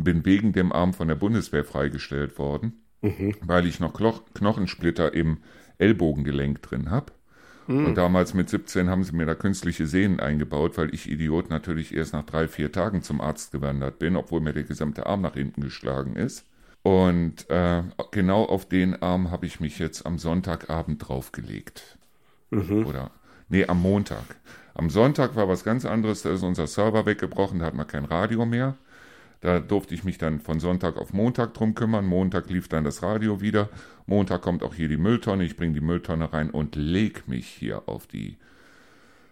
[0.05, 3.35] bin wegen dem Arm von der Bundeswehr freigestellt worden, mhm.
[3.41, 5.39] weil ich noch Klo Knochensplitter im
[5.79, 7.13] Ellbogengelenk drin habe.
[7.69, 7.87] Mhm.
[7.87, 11.95] Und damals mit 17 haben sie mir da künstliche Sehnen eingebaut, weil ich Idiot natürlich
[11.95, 15.35] erst nach drei, vier Tagen zum Arzt gewandert bin, obwohl mir der gesamte Arm nach
[15.35, 16.47] hinten geschlagen ist.
[16.83, 21.99] Und äh, genau auf den Arm habe ich mich jetzt am Sonntagabend draufgelegt.
[22.51, 22.87] Mhm.
[22.87, 23.11] Oder,
[23.49, 24.25] nee, am Montag.
[24.75, 28.05] Am Sonntag war was ganz anderes, da ist unser Server weggebrochen, da hat man kein
[28.05, 28.77] Radio mehr.
[29.40, 32.05] Da durfte ich mich dann von Sonntag auf Montag drum kümmern.
[32.05, 33.68] Montag lief dann das Radio wieder.
[34.07, 35.44] Montag kommt auch hier die Mülltonne.
[35.44, 38.37] Ich bringe die Mülltonne rein und leg mich hier auf die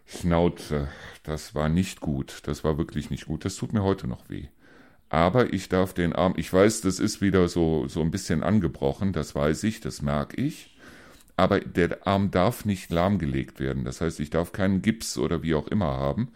[0.06, 0.88] Schnauze.
[1.24, 2.42] Das war nicht gut.
[2.44, 3.44] Das war wirklich nicht gut.
[3.44, 4.46] Das tut mir heute noch weh.
[5.08, 9.12] Aber ich darf den Arm, ich weiß, das ist wieder so, so ein bisschen angebrochen,
[9.12, 10.76] das weiß ich, das merke ich.
[11.36, 13.84] Aber der Arm darf nicht lahmgelegt werden.
[13.84, 16.28] Das heißt, ich darf keinen Gips oder wie auch immer haben,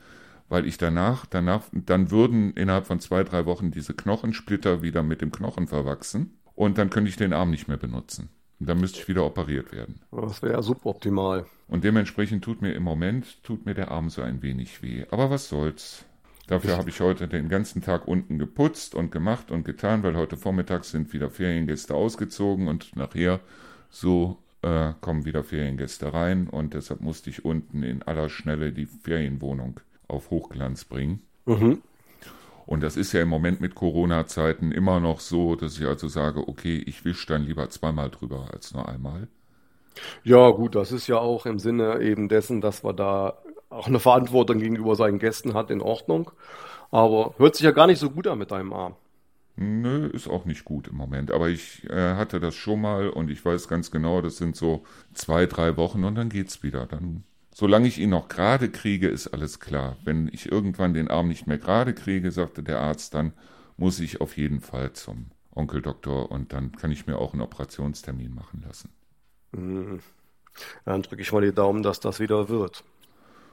[0.51, 5.23] weil ich danach, danach, dann würden innerhalb von zwei, drei Wochen diese Knochensplitter wieder mit
[5.23, 8.29] dem Knochen verwachsen und dann könnte ich den Arm nicht mehr benutzen.
[8.59, 10.01] Und dann müsste ich wieder operiert werden.
[10.11, 11.47] Das wäre ja suboptimal.
[11.69, 15.07] Und dementsprechend tut mir im Moment, tut mir der Arm so ein wenig weh.
[15.11, 16.05] Aber was soll's.
[16.49, 20.37] Dafür habe ich heute den ganzen Tag unten geputzt und gemacht und getan, weil heute
[20.37, 23.39] Vormittag sind wieder Feriengäste ausgezogen und nachher
[23.89, 28.87] so äh, kommen wieder Feriengäste rein und deshalb musste ich unten in aller Schnelle die
[28.87, 29.79] Ferienwohnung
[30.11, 31.23] auf Hochglanz bringen.
[31.47, 31.83] Mhm.
[32.67, 36.47] Und das ist ja im Moment mit Corona-Zeiten immer noch so, dass ich also sage,
[36.47, 39.29] okay, ich wische dann lieber zweimal drüber als nur einmal.
[40.23, 43.39] Ja, gut, das ist ja auch im Sinne eben dessen, dass man da
[43.71, 46.31] auch eine Verantwortung gegenüber seinen Gästen hat, in Ordnung.
[46.91, 48.95] Aber hört sich ja gar nicht so gut an mit deinem Arm.
[49.57, 51.31] Nö, ist auch nicht gut im Moment.
[51.31, 54.85] Aber ich äh, hatte das schon mal und ich weiß ganz genau, das sind so
[55.13, 56.87] zwei, drei Wochen und dann geht's wieder.
[56.87, 57.25] Dann,
[57.61, 59.99] solange ich ihn noch gerade kriege, ist alles klar.
[60.03, 63.35] Wenn ich irgendwann den Arm nicht mehr gerade kriege, sagte der Arzt, dann
[63.77, 68.35] muss ich auf jeden Fall zum Onkeldoktor und dann kann ich mir auch einen Operationstermin
[68.35, 68.89] machen lassen.
[69.53, 70.01] Mhm.
[70.87, 72.83] Dann drücke ich mal die Daumen, dass das wieder wird.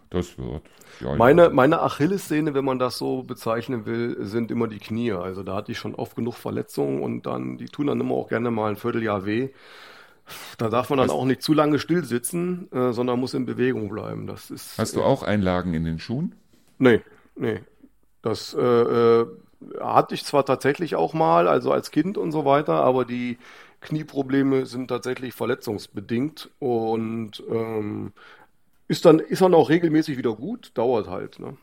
[0.10, 0.64] Das wird.
[1.02, 1.50] Ja, meine, ja.
[1.50, 5.12] meine Achillessehne, wenn man das so bezeichnen will, sind immer die Knie.
[5.12, 8.30] Also da hatte ich schon oft genug Verletzungen und dann, die tun dann immer auch
[8.30, 9.50] gerne mal ein Vierteljahr weh.
[10.58, 13.46] Da darf man dann hast, auch nicht zu lange still sitzen, äh, sondern muss in
[13.46, 14.28] Bewegung bleiben.
[14.28, 16.36] Das ist, hast du auch Einlagen in den Schuhen?
[16.80, 17.02] Nee,
[17.36, 17.62] nee.
[18.22, 19.28] Das äh, äh,
[19.80, 23.38] hatte ich zwar tatsächlich auch mal, also als Kind und so weiter, aber die
[23.82, 28.12] Knieprobleme sind tatsächlich verletzungsbedingt und ähm,
[28.88, 31.58] ist dann, ist dann auch regelmäßig wieder gut, dauert halt, ne?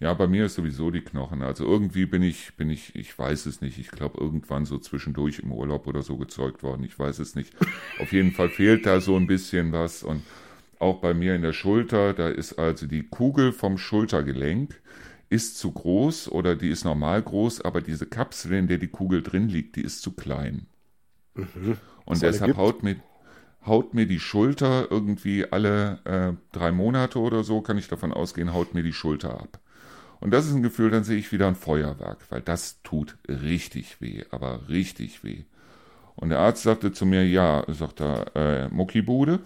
[0.00, 1.42] Ja, bei mir ist sowieso die Knochen.
[1.42, 3.78] Also irgendwie bin ich, bin ich, ich weiß es nicht.
[3.78, 6.84] Ich glaube, irgendwann so zwischendurch im Urlaub oder so gezeugt worden.
[6.84, 7.52] Ich weiß es nicht.
[8.00, 10.02] Auf jeden Fall fehlt da so ein bisschen was.
[10.02, 10.22] Und
[10.78, 14.80] auch bei mir in der Schulter, da ist also die Kugel vom Schultergelenk
[15.28, 19.22] ist zu groß oder die ist normal groß, aber diese Kapsel, in der die Kugel
[19.22, 20.66] drin liegt, die ist zu klein.
[21.34, 21.76] Mhm.
[22.04, 22.96] Und deshalb haut mir,
[23.64, 28.52] haut mir die Schulter irgendwie alle äh, drei Monate oder so, kann ich davon ausgehen,
[28.52, 29.60] haut mir die Schulter ab.
[30.20, 34.00] Und das ist ein Gefühl, dann sehe ich wieder ein Feuerwerk, weil das tut richtig
[34.00, 35.44] weh, aber richtig weh.
[36.14, 39.40] Und der Arzt sagte zu mir, ja, sagt er, äh, Muckibude.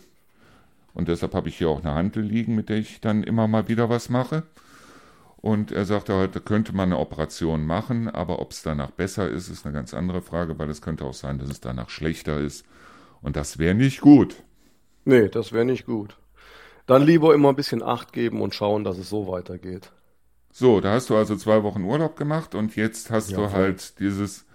[0.93, 3.69] Und deshalb habe ich hier auch eine Hantel liegen, mit der ich dann immer mal
[3.69, 4.43] wieder was mache.
[5.37, 9.49] Und er sagte heute, könnte man eine Operation machen, aber ob es danach besser ist,
[9.49, 12.65] ist eine ganz andere Frage, weil es könnte auch sein, dass es danach schlechter ist.
[13.21, 14.37] Und das wäre nicht gut.
[15.05, 16.17] Nee, das wäre nicht gut.
[16.87, 19.93] Dann lieber immer ein bisschen Acht geben und schauen, dass es so weitergeht.
[20.57, 23.99] So, da hast du also zwei Wochen Urlaub gemacht und jetzt hast ja, du halt
[23.99, 24.47] dieses,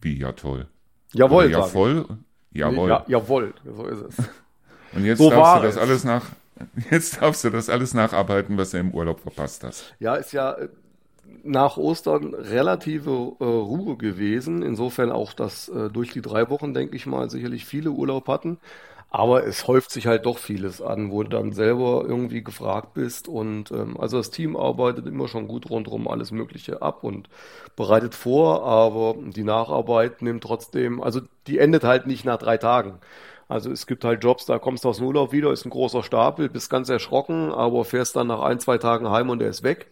[0.00, 0.66] wie ja toll.
[1.12, 1.48] Jawohl.
[1.52, 2.04] Ja voll.
[2.50, 2.88] Jawohl.
[2.88, 4.16] Ja, jawohl, so ist es.
[4.92, 5.80] Und jetzt so darfst du das es.
[5.80, 6.24] alles nach,
[6.90, 9.94] jetzt darfst du das alles nacharbeiten, was du im Urlaub verpasst hast.
[10.00, 10.68] Ja, ist ja äh,
[11.44, 14.62] nach Ostern relative äh, Ruhe gewesen.
[14.62, 18.58] Insofern auch, dass äh, durch die drei Wochen, denke ich mal, sicherlich viele Urlaub hatten.
[19.10, 23.26] Aber es häuft sich halt doch vieles an, wo du dann selber irgendwie gefragt bist.
[23.28, 27.28] Und ähm, also das Team arbeitet immer schon gut rundherum alles Mögliche ab und
[27.76, 33.00] bereitet vor, aber die Nacharbeit nimmt trotzdem, also die endet halt nicht nach drei Tagen.
[33.50, 36.04] Also es gibt halt Jobs, da kommst du aus dem Urlaub wieder, ist ein großer
[36.04, 39.64] Stapel, bist ganz erschrocken, aber fährst dann nach ein, zwei Tagen heim und der ist
[39.64, 39.88] weg.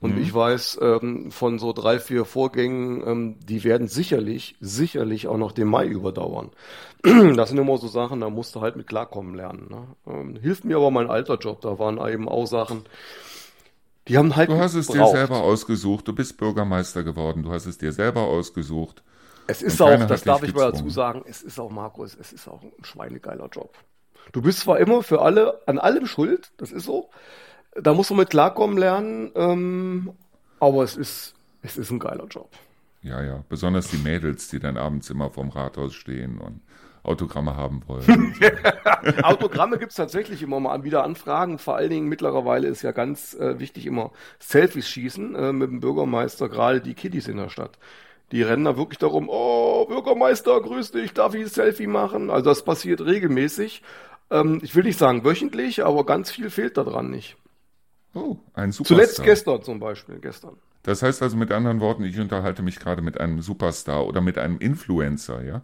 [0.00, 0.22] Und mhm.
[0.22, 5.52] ich weiß ähm, von so drei, vier Vorgängen, ähm, die werden sicherlich, sicherlich auch noch
[5.52, 6.50] den Mai überdauern.
[7.02, 9.68] das sind immer so Sachen, da musst du halt mit klarkommen lernen.
[9.70, 9.86] Ne?
[10.06, 12.82] Ähm, hilft mir aber mein alter Job, da waren eben auch Sachen,
[14.06, 14.50] die haben halt.
[14.50, 18.22] Du hast es dir selber ausgesucht, du bist Bürgermeister geworden, du hast es dir selber
[18.22, 19.02] ausgesucht.
[19.48, 22.46] Es ist auch, das darf ich mal dazu sagen, es ist auch, Markus, es ist
[22.48, 23.74] auch ein schweinegeiler Job.
[24.32, 27.08] Du bist zwar immer für alle, an allem schuld, das ist so.
[27.74, 30.12] Da musst du mit klarkommen lernen, ähm,
[30.60, 32.50] aber es ist, es ist ein geiler Job.
[33.00, 36.60] Ja, ja, besonders die Mädels, die dann abends immer vorm Rathaus stehen und
[37.02, 38.34] Autogramme haben wollen.
[39.22, 41.58] Autogramme gibt es tatsächlich immer mal wieder Anfragen.
[41.58, 45.80] Vor allen Dingen mittlerweile ist ja ganz äh, wichtig immer Selfies schießen äh, mit dem
[45.80, 47.78] Bürgermeister, gerade die Kiddies in der Stadt.
[48.32, 52.30] Die rennen da wirklich darum, oh, Bürgermeister, grüß dich, darf ich ein Selfie machen?
[52.30, 53.82] Also das passiert regelmäßig.
[54.30, 57.36] Ähm, ich will nicht sagen wöchentlich, aber ganz viel fehlt da dran nicht.
[58.14, 58.96] Oh, ein Superstar.
[58.96, 60.56] Zuletzt gestern zum Beispiel, gestern.
[60.82, 64.38] Das heißt also mit anderen Worten, ich unterhalte mich gerade mit einem Superstar oder mit
[64.38, 65.62] einem Influencer, ja?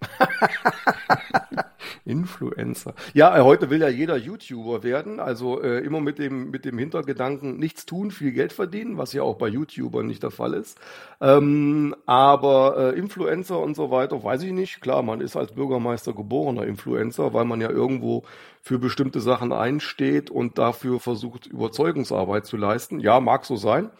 [2.04, 2.94] Influencer.
[3.14, 6.78] Ja, äh, heute will ja jeder YouTuber werden, also äh, immer mit dem, mit dem
[6.78, 10.78] Hintergedanken, nichts tun, viel Geld verdienen, was ja auch bei YouTubern nicht der Fall ist.
[11.20, 14.80] Ähm, aber äh, Influencer und so weiter, weiß ich nicht.
[14.80, 18.24] Klar, man ist als Bürgermeister geborener Influencer, weil man ja irgendwo
[18.60, 23.00] für bestimmte Sachen einsteht und dafür versucht, Überzeugungsarbeit zu leisten.
[23.00, 23.90] Ja, mag so sein.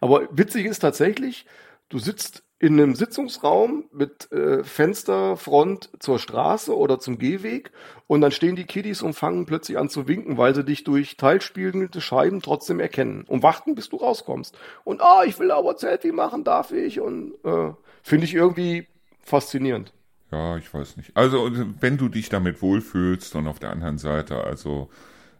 [0.00, 1.46] Aber witzig ist tatsächlich,
[1.88, 7.72] du sitzt in einem Sitzungsraum mit äh, Fensterfront zur Straße oder zum Gehweg
[8.06, 11.16] und dann stehen die Kiddies und fangen plötzlich an zu winken, weil sie dich durch
[11.16, 14.56] teilspielende Scheiben trotzdem erkennen und warten, bis du rauskommst.
[14.84, 17.00] Und ah, ich will aber Selfie machen, darf ich?
[17.00, 18.86] Und äh, finde ich irgendwie
[19.20, 19.92] faszinierend.
[20.30, 21.16] Ja, ich weiß nicht.
[21.16, 24.90] Also wenn du dich damit wohlfühlst und auf der anderen Seite also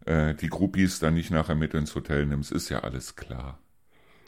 [0.05, 3.59] äh, die Groupies dann nicht nachher mit ins Hotel nimmst, ist ja alles klar.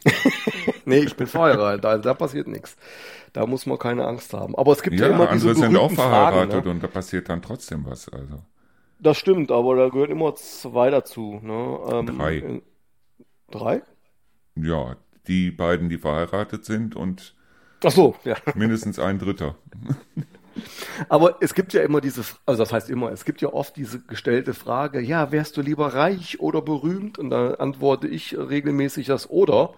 [0.85, 2.77] nee, ich bin verheiratet, da, da passiert nichts.
[3.33, 4.55] Da muss man keine Angst haben.
[4.55, 6.71] Aber es gibt ja, ja immer diese andere sind auch verheiratet Fragen, ne?
[6.71, 8.09] und da passiert dann trotzdem was.
[8.09, 8.43] Also.
[8.99, 11.39] Das stimmt, aber da gehören immer zwei dazu.
[11.43, 11.79] Ne?
[11.91, 12.61] Ähm, drei.
[13.51, 13.81] Drei?
[14.55, 14.95] Ja,
[15.27, 17.35] die beiden, die verheiratet sind und
[17.83, 18.35] Ach so, ja.
[18.55, 19.55] Mindestens ein Dritter.
[21.09, 23.99] Aber es gibt ja immer diese, also das heißt immer, es gibt ja oft diese
[23.99, 27.19] gestellte Frage, ja, wärst du lieber reich oder berühmt?
[27.19, 29.73] Und da antworte ich regelmäßig das oder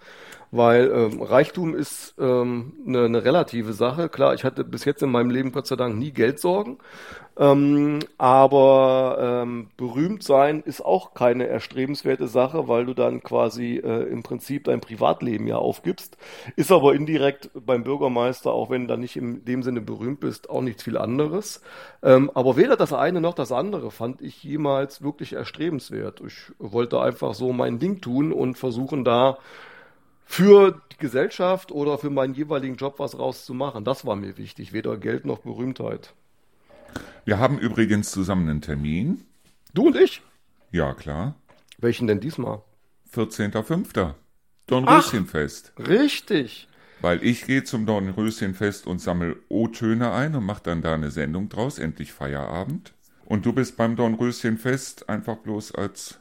[0.50, 4.08] weil ähm, Reichtum ist ähm, eine, eine relative Sache.
[4.08, 6.78] Klar, ich hatte bis jetzt in meinem Leben Gott sei Dank nie Geldsorgen,
[7.38, 14.02] ähm, aber ähm, berühmt sein ist auch keine erstrebenswerte Sache, weil du dann quasi äh,
[14.10, 16.18] im Prinzip dein Privatleben ja aufgibst.
[16.56, 20.50] Ist aber indirekt beim Bürgermeister, auch wenn du da nicht in dem Sinne berühmt bist,
[20.50, 21.62] auch nichts viel anderes.
[22.02, 26.20] Ähm, aber weder das eine noch das andere fand ich jemals wirklich erstrebenswert.
[26.26, 29.38] Ich wollte einfach so mein Ding tun und versuchen da
[30.30, 33.84] für die Gesellschaft oder für meinen jeweiligen Job was rauszumachen.
[33.84, 36.14] Das war mir wichtig, weder Geld noch Berühmtheit.
[37.24, 39.24] Wir haben übrigens zusammen einen Termin.
[39.74, 40.22] Du und ich?
[40.70, 41.34] Ja, klar.
[41.78, 42.62] Welchen denn diesmal?
[43.12, 44.14] 14.05.
[44.68, 45.72] Dornröschenfest.
[45.80, 46.68] Richtig.
[47.00, 51.48] Weil ich gehe zum Dornröschenfest und sammle O-Töne ein und mache dann da eine Sendung
[51.48, 52.92] draus, endlich Feierabend.
[53.24, 56.20] Und du bist beim Dornröschenfest einfach bloß als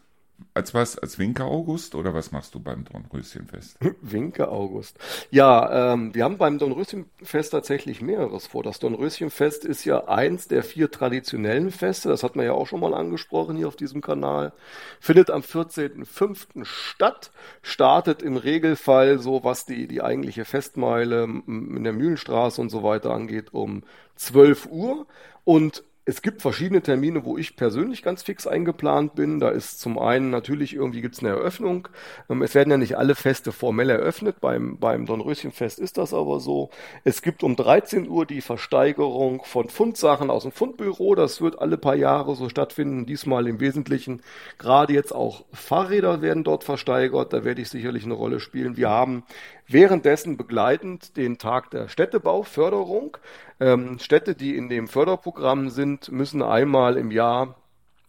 [0.53, 0.97] als was?
[0.97, 3.77] Als Winker August oder was machst du beim Dornröschenfest?
[4.01, 4.97] Winker August.
[5.31, 8.63] Ja, ähm, wir haben beim Dornröschenfest tatsächlich mehreres vor.
[8.63, 12.09] Das Dornröschenfest ist ja eins der vier traditionellen Feste.
[12.09, 14.53] Das hat man ja auch schon mal angesprochen hier auf diesem Kanal.
[14.99, 16.65] Findet am 14.05.
[16.65, 17.31] statt.
[17.61, 23.11] Startet im Regelfall so, was die, die eigentliche Festmeile in der Mühlenstraße und so weiter
[23.11, 23.83] angeht, um
[24.15, 25.07] 12 Uhr.
[25.43, 29.39] Und es gibt verschiedene Termine, wo ich persönlich ganz fix eingeplant bin.
[29.39, 31.87] Da ist zum einen natürlich irgendwie gibt es eine Eröffnung.
[32.29, 34.41] Ähm, es werden ja nicht alle Feste formell eröffnet.
[34.41, 36.71] Beim, beim Dornröschenfest ist das aber so.
[37.03, 41.13] Es gibt um 13 Uhr die Versteigerung von Fundsachen aus dem Fundbüro.
[41.13, 43.05] Das wird alle paar Jahre so stattfinden.
[43.05, 44.21] Diesmal im Wesentlichen
[44.57, 47.33] gerade jetzt auch Fahrräder werden dort versteigert.
[47.33, 48.77] Da werde ich sicherlich eine Rolle spielen.
[48.77, 49.23] Wir haben
[49.69, 53.17] währenddessen begleitend den Tag der Städtebauförderung.
[53.59, 57.55] Ähm, Städte, die in dem Förderprogramm sind, müssen einmal im Jahr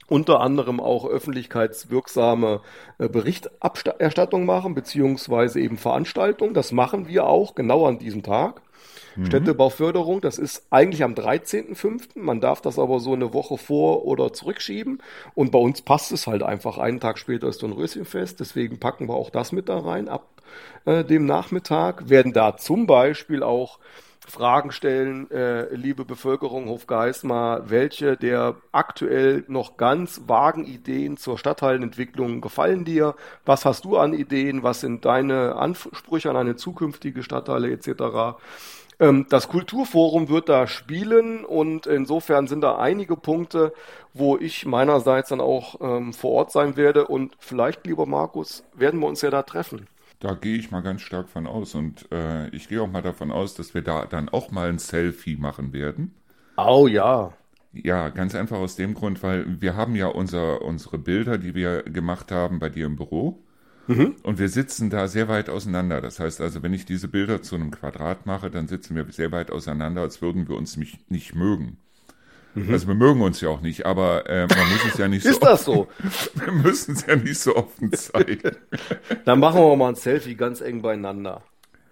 [0.09, 2.61] unter anderem auch öffentlichkeitswirksame
[2.99, 6.53] äh, Berichterstattung machen, beziehungsweise eben Veranstaltungen.
[6.53, 8.61] Das machen wir auch genau an diesem Tag.
[9.17, 9.27] Mhm.
[9.27, 12.19] Städtebauförderung, das ist eigentlich am 13.05.
[12.19, 15.01] Man darf das aber so eine Woche vor- oder zurückschieben.
[15.35, 16.79] Und bei uns passt es halt einfach.
[16.79, 18.41] Einen Tag später ist ein Röschenfest.
[18.41, 20.27] Deswegen packen wir auch das mit da rein ab
[20.85, 22.09] äh, dem Nachmittag.
[22.09, 23.79] Werden da zum Beispiel auch
[24.31, 32.41] Fragen stellen, äh, liebe Bevölkerung Hofgeismar, welche der aktuell noch ganz vagen Ideen zur Stadtteilentwicklung
[32.41, 33.15] gefallen dir?
[33.45, 34.63] Was hast du an Ideen?
[34.63, 38.39] Was sind deine Ansprüche an eine zukünftige Stadtteile etc.?
[39.01, 43.73] Ähm, das Kulturforum wird da spielen und insofern sind da einige Punkte,
[44.15, 49.01] wo ich meinerseits dann auch ähm, vor Ort sein werde und vielleicht, lieber Markus, werden
[49.01, 49.89] wir uns ja da treffen.
[50.21, 53.33] Da gehe ich mal ganz stark von aus und äh, ich gehe auch mal davon
[53.33, 56.15] aus, dass wir da dann auch mal ein Selfie machen werden.
[56.57, 57.33] Oh ja.
[57.73, 61.83] Ja, ganz einfach aus dem Grund, weil wir haben ja unser, unsere Bilder, die wir
[61.85, 63.43] gemacht haben bei dir im Büro.
[63.87, 64.17] Mhm.
[64.23, 66.01] Und wir sitzen da sehr weit auseinander.
[66.01, 69.33] Das heißt also, wenn ich diese Bilder zu einem Quadrat mache, dann sitzen wir sehr
[69.33, 71.79] weit auseinander, als würden wir uns nicht, nicht mögen.
[72.55, 72.73] Mhm.
[72.73, 75.31] Also wir mögen uns ja auch nicht, aber äh, man muss es ja nicht so.
[75.31, 75.89] Ist das so?
[76.35, 78.57] wir müssen es ja nicht so offen zeigen.
[79.25, 81.43] Dann machen wir mal ein Selfie ganz eng beieinander.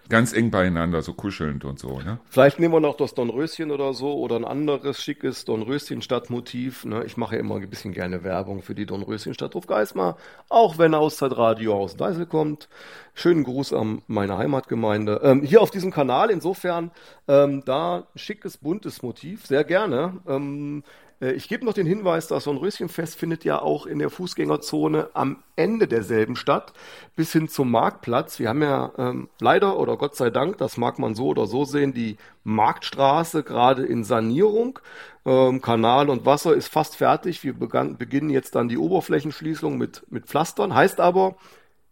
[0.09, 2.19] Ganz eng beieinander, so kuschelnd und so, ne?
[2.31, 6.87] Vielleicht nehmen wir noch das Dornröschen oder so oder ein anderes schickes Dornröschen-Stadtmotiv.
[6.87, 7.05] Ne?
[7.05, 10.17] Ich mache immer ein bisschen gerne Werbung für die Dornröschen-Stadtruf Geismar,
[10.49, 12.71] auch wenn Auszeitradio aus Deisel kommt.
[13.13, 15.21] Schönen Gruß an meine Heimatgemeinde.
[15.23, 16.91] Ähm, hier auf diesem Kanal insofern
[17.27, 20.21] ähm, da schickes, buntes Motiv, sehr gerne.
[20.27, 25.11] Ähm, äh, ich gebe noch den Hinweis, ein Röschenfest findet ja auch in der Fußgängerzone
[25.15, 26.73] am Ende derselben statt,
[27.17, 28.39] bis hin zum Marktplatz.
[28.39, 31.65] Wir haben ja ähm, leider oder Gott sei Dank, das mag man so oder so
[31.65, 34.79] sehen, die Marktstraße gerade in Sanierung.
[35.27, 37.43] Ähm, Kanal und Wasser ist fast fertig.
[37.43, 40.75] Wir begann, beginnen jetzt dann die Oberflächenschließung mit, mit Pflastern.
[40.75, 41.37] Heißt aber,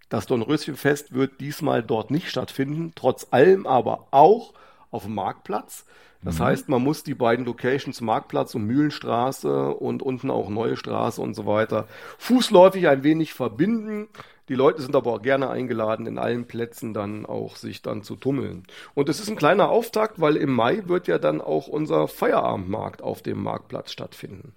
[0.08, 4.54] das Dornröschenfest wird diesmal dort nicht stattfinden, trotz allem aber auch
[4.92, 5.84] auf dem Marktplatz.
[6.26, 6.44] Das mhm.
[6.44, 11.34] heißt, man muss die beiden Locations Marktplatz und Mühlenstraße und unten auch Neue Straße und
[11.34, 11.86] so weiter
[12.18, 14.08] fußläufig ein wenig verbinden.
[14.48, 18.16] Die Leute sind aber auch gerne eingeladen, in allen Plätzen dann auch sich dann zu
[18.16, 18.64] tummeln.
[18.94, 23.02] Und es ist ein kleiner Auftakt, weil im Mai wird ja dann auch unser Feierabendmarkt
[23.02, 24.52] auf dem Marktplatz stattfinden.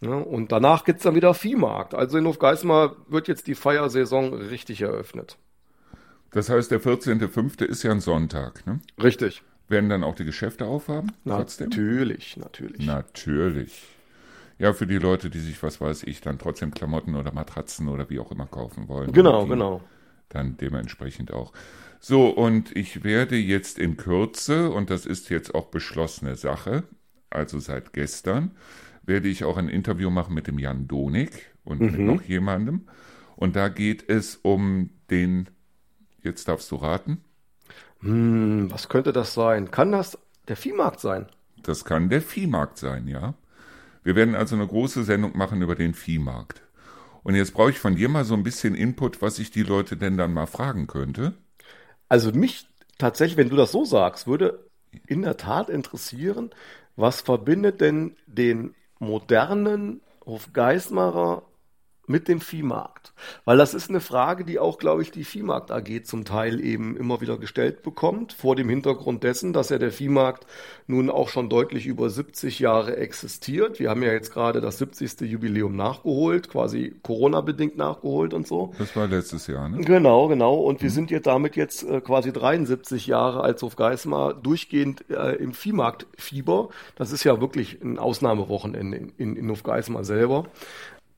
[0.00, 1.94] Ja, und danach gibt's dann wieder Viehmarkt.
[1.94, 5.36] Also in Hofgeismar wird jetzt die Feiersaison richtig eröffnet.
[6.30, 7.64] Das heißt, der 14.05.
[7.64, 8.80] ist ja ein Sonntag, ne?
[9.02, 9.42] Richtig.
[9.72, 11.12] Werden dann auch die Geschäfte aufhaben?
[11.24, 11.70] Trotzdem?
[11.70, 12.86] Natürlich, natürlich.
[12.86, 13.82] Natürlich.
[14.58, 18.10] Ja, für die Leute, die sich, was weiß ich, dann trotzdem Klamotten oder Matratzen oder
[18.10, 19.12] wie auch immer kaufen wollen.
[19.12, 19.80] Genau, genau.
[20.28, 21.54] dann dementsprechend auch.
[22.00, 26.82] So, und ich werde jetzt in Kürze, und das ist jetzt auch beschlossene Sache,
[27.30, 28.50] also seit gestern,
[29.04, 31.30] werde ich auch ein Interview machen mit dem Jan Donig
[31.64, 31.90] und mhm.
[31.92, 32.88] mit noch jemandem.
[33.36, 35.48] Und da geht es um den,
[36.22, 37.24] jetzt darfst du raten.
[38.02, 39.70] Hm, was könnte das sein?
[39.70, 41.26] Kann das der Viehmarkt sein?
[41.62, 43.34] Das kann der Viehmarkt sein, ja.
[44.02, 46.62] Wir werden also eine große Sendung machen über den Viehmarkt.
[47.22, 49.96] Und jetzt brauche ich von dir mal so ein bisschen Input, was ich die Leute
[49.96, 51.34] denn dann mal fragen könnte.
[52.08, 52.66] Also mich
[52.98, 54.66] tatsächlich, wenn du das so sagst, würde
[55.06, 56.50] in der Tat interessieren,
[56.96, 61.42] was verbindet denn den modernen Hofgeismarer
[62.06, 63.12] mit dem Viehmarkt?
[63.44, 66.96] Weil das ist eine Frage, die auch, glaube ich, die Viehmarkt AG zum Teil eben
[66.96, 70.46] immer wieder gestellt bekommt, vor dem Hintergrund dessen, dass ja der Viehmarkt
[70.86, 73.78] nun auch schon deutlich über 70 Jahre existiert.
[73.78, 75.20] Wir haben ja jetzt gerade das 70.
[75.22, 78.72] Jubiläum nachgeholt, quasi Corona-bedingt nachgeholt und so.
[78.78, 79.78] Das war letztes Jahr, ne?
[79.78, 80.54] Genau, genau.
[80.56, 80.82] Und mhm.
[80.82, 86.68] wir sind jetzt damit jetzt äh, quasi 73 Jahre als Hofgeismar durchgehend äh, im Viehmarktfieber.
[86.96, 90.44] Das ist ja wirklich ein Ausnahmewochenende in, in, in Hofgeismar selber.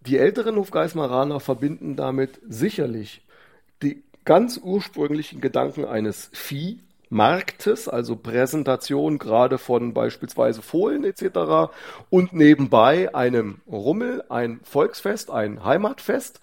[0.07, 3.23] Die älteren Hofgeismaraner verbinden damit sicherlich
[3.83, 11.73] die ganz ursprünglichen Gedanken eines Viehmarktes, also Präsentation gerade von beispielsweise Fohlen etc.
[12.11, 16.41] und nebenbei einem Rummel, ein Volksfest, ein Heimatfest.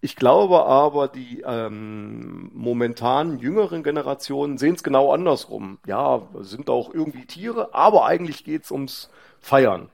[0.00, 5.78] Ich glaube aber, die ähm, momentan jüngeren Generationen sehen es genau andersrum.
[5.86, 9.90] Ja, sind auch irgendwie Tiere, aber eigentlich geht es ums Feiern.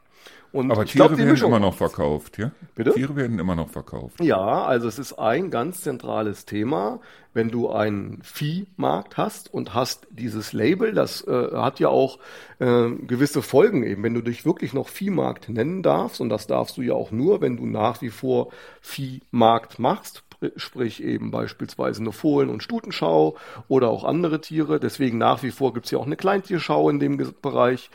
[0.53, 2.51] Und Aber Tiere glaub, werden Mischung immer noch verkauft, ja?
[2.75, 2.93] Bitte?
[2.93, 4.21] Tiere werden immer noch verkauft.
[4.21, 7.01] Ja, also es ist ein ganz zentrales Thema.
[7.33, 12.19] Wenn du einen Viehmarkt hast und hast dieses Label, das äh, hat ja auch
[12.59, 14.03] äh, gewisse Folgen eben.
[14.03, 17.41] Wenn du dich wirklich noch Viehmarkt nennen darfst, und das darfst du ja auch nur,
[17.41, 20.25] wenn du nach wie vor Viehmarkt machst,
[20.57, 23.37] sprich eben beispielsweise eine Fohlen- und Stutenschau
[23.69, 24.81] oder auch andere Tiere.
[24.81, 27.91] Deswegen nach wie vor gibt es ja auch eine Kleintierschau in dem Bereich.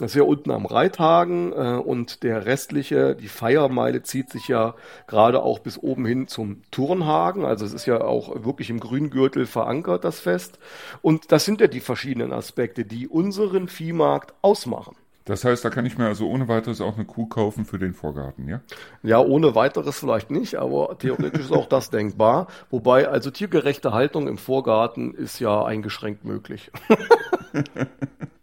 [0.00, 4.74] Das ist ja unten am Reithagen äh, und der restliche, die Feiermeile zieht sich ja
[5.06, 7.44] gerade auch bis oben hin zum Turnhagen.
[7.44, 10.58] Also es ist ja auch wirklich im Grüngürtel verankert, das Fest.
[11.02, 14.96] Und das sind ja die verschiedenen Aspekte, die unseren Viehmarkt ausmachen.
[15.26, 17.92] Das heißt, da kann ich mir also ohne weiteres auch eine Kuh kaufen für den
[17.92, 18.62] Vorgarten, ja?
[19.02, 22.46] Ja, ohne weiteres vielleicht nicht, aber theoretisch ist auch das denkbar.
[22.70, 26.72] Wobei also tiergerechte Haltung im Vorgarten ist ja eingeschränkt möglich.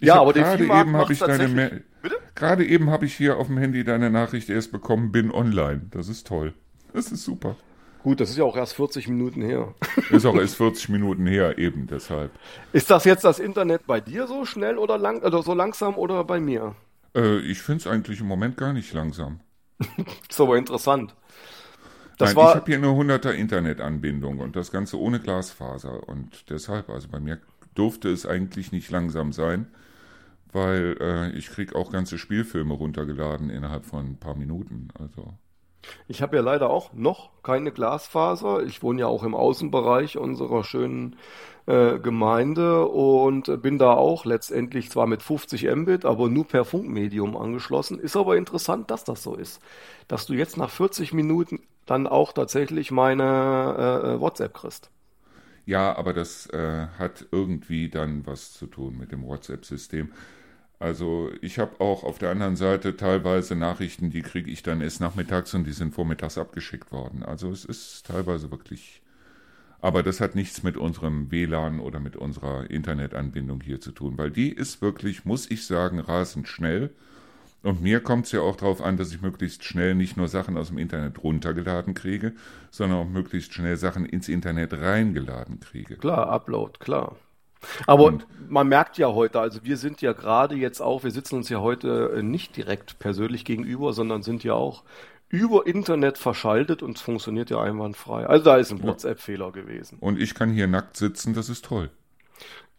[0.00, 1.82] ja, aber gerade eben habe ich deine
[2.34, 5.82] Gerade eben habe ich hier auf dem Handy deine Nachricht erst bekommen, bin online.
[5.90, 6.54] Das ist toll.
[6.94, 7.56] Das ist super.
[8.02, 9.74] Gut, das ist ja auch erst 40 Minuten her.
[10.10, 12.30] Ist auch erst 40 Minuten her, eben deshalb.
[12.72, 16.24] Ist das jetzt das Internet bei dir so schnell oder lang oder so langsam oder
[16.24, 16.74] bei mir?
[17.14, 19.40] Äh, ich finde es eigentlich im Moment gar nicht langsam.
[20.30, 21.14] ist aber interessant.
[22.16, 26.08] Das Nein, war, ich habe hier eine 100er Internetanbindung und das Ganze ohne Glasfaser.
[26.08, 27.38] Und deshalb, also bei mir
[27.74, 29.66] durfte es eigentlich nicht langsam sein,
[30.52, 34.88] weil äh, ich kriege auch ganze Spielfilme runtergeladen innerhalb von ein paar Minuten.
[34.98, 35.34] Also
[36.08, 38.62] ich habe ja leider auch noch keine Glasfaser.
[38.62, 41.16] Ich wohne ja auch im Außenbereich unserer schönen
[41.66, 47.36] äh, Gemeinde und bin da auch letztendlich zwar mit 50 Mbit, aber nur per Funkmedium
[47.36, 47.98] angeschlossen.
[47.98, 49.60] Ist aber interessant, dass das so ist.
[50.08, 54.90] Dass du jetzt nach 40 Minuten dann auch tatsächlich meine äh, WhatsApp kriegst.
[55.66, 60.10] Ja, aber das äh, hat irgendwie dann was zu tun mit dem WhatsApp-System.
[60.80, 65.02] Also ich habe auch auf der anderen Seite teilweise Nachrichten, die kriege ich dann erst
[65.02, 67.22] nachmittags und die sind vormittags abgeschickt worden.
[67.22, 69.02] Also es ist teilweise wirklich.
[69.82, 74.30] Aber das hat nichts mit unserem WLAN oder mit unserer Internetanbindung hier zu tun, weil
[74.30, 76.90] die ist wirklich, muss ich sagen, rasend schnell.
[77.62, 80.56] Und mir kommt es ja auch darauf an, dass ich möglichst schnell nicht nur Sachen
[80.56, 82.32] aus dem Internet runtergeladen kriege,
[82.70, 85.96] sondern auch möglichst schnell Sachen ins Internet reingeladen kriege.
[85.96, 87.16] Klar, Upload, klar.
[87.86, 91.36] Aber und man merkt ja heute, also wir sind ja gerade jetzt auch, wir sitzen
[91.36, 94.82] uns ja heute äh, nicht direkt persönlich gegenüber, sondern sind ja auch
[95.28, 98.26] über Internet verschaltet und es funktioniert ja einwandfrei.
[98.26, 99.98] Also da ist ein WhatsApp-Fehler gewesen.
[100.00, 101.90] Und ich kann hier nackt sitzen, das ist toll.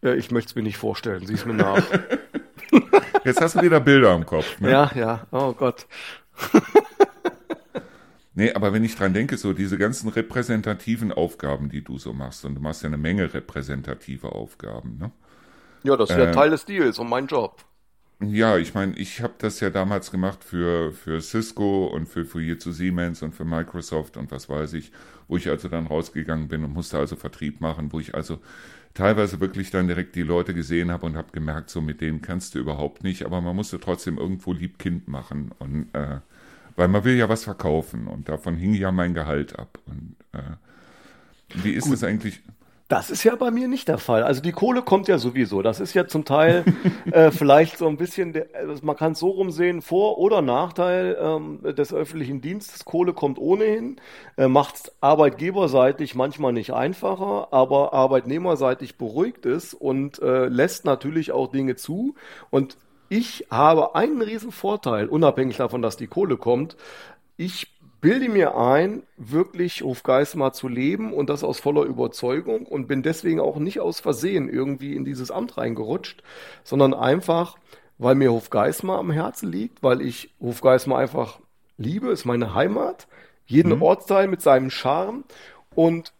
[0.02, 1.82] Ja, ich möchte es mir nicht vorstellen, sieh es mir nach.
[3.24, 4.60] Jetzt hast du wieder Bilder im Kopf.
[4.60, 4.70] Ne?
[4.70, 5.86] Ja, ja, oh Gott.
[8.34, 12.44] Nee, aber wenn ich dran denke, so diese ganzen repräsentativen Aufgaben, die du so machst,
[12.44, 15.12] und du machst ja eine Menge repräsentative Aufgaben, ne?
[15.84, 17.64] Ja, das ist ja äh, Teil des Deals und mein Job.
[18.20, 22.24] Ja, ich meine, ich habe das ja damals gemacht für, für Cisco und für,
[22.58, 24.92] zu Siemens und für Microsoft und was weiß ich,
[25.26, 28.38] wo ich also dann rausgegangen bin und musste also Vertrieb machen, wo ich also
[28.94, 32.54] teilweise wirklich dann direkt die Leute gesehen habe und habe gemerkt, so mit denen kannst
[32.54, 36.20] du überhaupt nicht, aber man musste trotzdem irgendwo Liebkind machen und äh,
[36.76, 39.78] weil man will ja was verkaufen und davon hing ja mein Gehalt ab.
[39.86, 40.56] Und, äh,
[41.62, 42.42] Wie ist es eigentlich?
[42.92, 44.22] Das ist ja bei mir nicht der Fall.
[44.22, 45.62] Also die Kohle kommt ja sowieso.
[45.62, 46.62] Das ist ja zum Teil
[47.10, 51.16] äh, vielleicht so ein bisschen, der, also man kann es so rumsehen, Vor- oder Nachteil
[51.18, 52.84] ähm, des öffentlichen Dienstes.
[52.84, 53.96] Kohle kommt ohnehin,
[54.36, 61.32] äh, macht es arbeitgeberseitig manchmal nicht einfacher, aber arbeitnehmerseitig beruhigt es und äh, lässt natürlich
[61.32, 62.14] auch Dinge zu.
[62.50, 62.76] Und
[63.08, 66.76] ich habe einen riesen Vorteil, unabhängig davon, dass die Kohle kommt.
[67.36, 67.72] Ich
[68.02, 73.38] bilde mir ein, wirklich Hofgeismar zu leben und das aus voller Überzeugung und bin deswegen
[73.40, 76.22] auch nicht aus Versehen irgendwie in dieses Amt reingerutscht,
[76.64, 77.56] sondern einfach,
[77.98, 81.38] weil mir Hofgeismar am Herzen liegt, weil ich Hofgeismar einfach
[81.78, 83.06] liebe, ist meine Heimat,
[83.46, 83.82] jeden mhm.
[83.82, 85.22] Ortsteil mit seinem Charme
[85.74, 86.12] und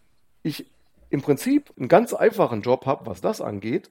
[0.45, 0.67] ich
[1.11, 3.91] im Prinzip einen ganz einfachen Job habe, was das angeht.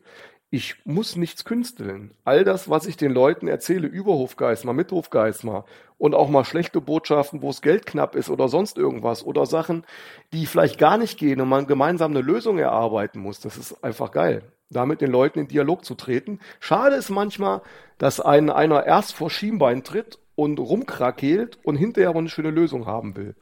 [0.54, 2.12] Ich muss nichts künsteln.
[2.26, 5.64] All das, was ich den Leuten erzähle über Hofgeismar, mit Hofgeismar
[5.98, 9.86] und auch mal schlechte Botschaften, wo es Geld knapp ist oder sonst irgendwas oder Sachen,
[10.34, 13.40] die vielleicht gar nicht gehen und man gemeinsam eine Lösung erarbeiten muss.
[13.40, 16.40] Das ist einfach geil, da mit den Leuten in Dialog zu treten.
[16.60, 17.62] Schade ist manchmal,
[17.98, 22.88] dass ein, einer erst vor Schienbein tritt und rumkrakeelt und hinterher aber eine schöne Lösung
[22.88, 23.36] haben will.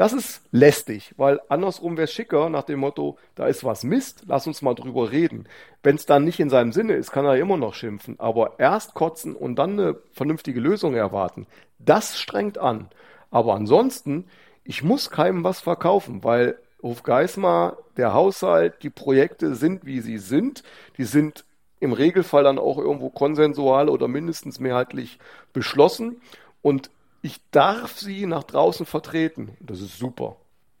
[0.00, 4.22] Das ist lästig, weil andersrum wäre es schicker nach dem Motto, da ist was Mist,
[4.26, 5.46] lass uns mal drüber reden.
[5.82, 8.18] Wenn es dann nicht in seinem Sinne ist, kann er immer noch schimpfen.
[8.18, 11.46] Aber erst kotzen und dann eine vernünftige Lösung erwarten,
[11.78, 12.88] das strengt an.
[13.30, 14.24] Aber ansonsten,
[14.64, 20.62] ich muss keinem was verkaufen, weil Hofgeismar, der Haushalt, die Projekte sind, wie sie sind.
[20.96, 21.44] Die sind
[21.78, 25.18] im Regelfall dann auch irgendwo konsensual oder mindestens mehrheitlich
[25.52, 26.22] beschlossen.
[26.62, 26.90] Und
[27.22, 29.56] ich darf sie nach draußen vertreten.
[29.60, 30.36] Das ist super.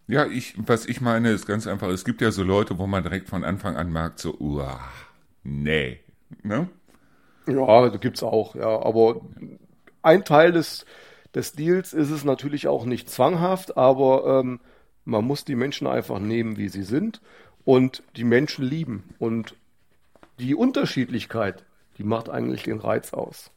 [0.06, 3.02] Ja, ich, was ich meine, ist ganz einfach, es gibt ja so Leute, wo man
[3.02, 4.80] direkt von Anfang an merkt, so, uah,
[5.44, 6.00] nee,
[6.42, 6.68] ne?
[7.46, 9.20] Ja, gibt's auch, ja, aber
[10.02, 10.84] ein Teil des,
[11.34, 14.60] des Deals ist es natürlich auch nicht zwanghaft, aber ähm,
[15.04, 17.20] man muss die Menschen einfach nehmen, wie sie sind
[17.64, 19.14] und die Menschen lieben.
[19.18, 19.54] Und
[20.38, 21.64] die Unterschiedlichkeit,
[21.98, 23.50] die macht eigentlich den Reiz aus.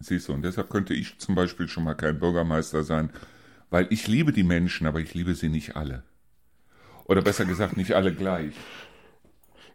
[0.00, 3.10] Siehst du, und deshalb könnte ich zum Beispiel schon mal kein Bürgermeister sein,
[3.70, 6.02] weil ich liebe die Menschen, aber ich liebe sie nicht alle.
[7.04, 8.54] Oder besser gesagt, nicht alle gleich.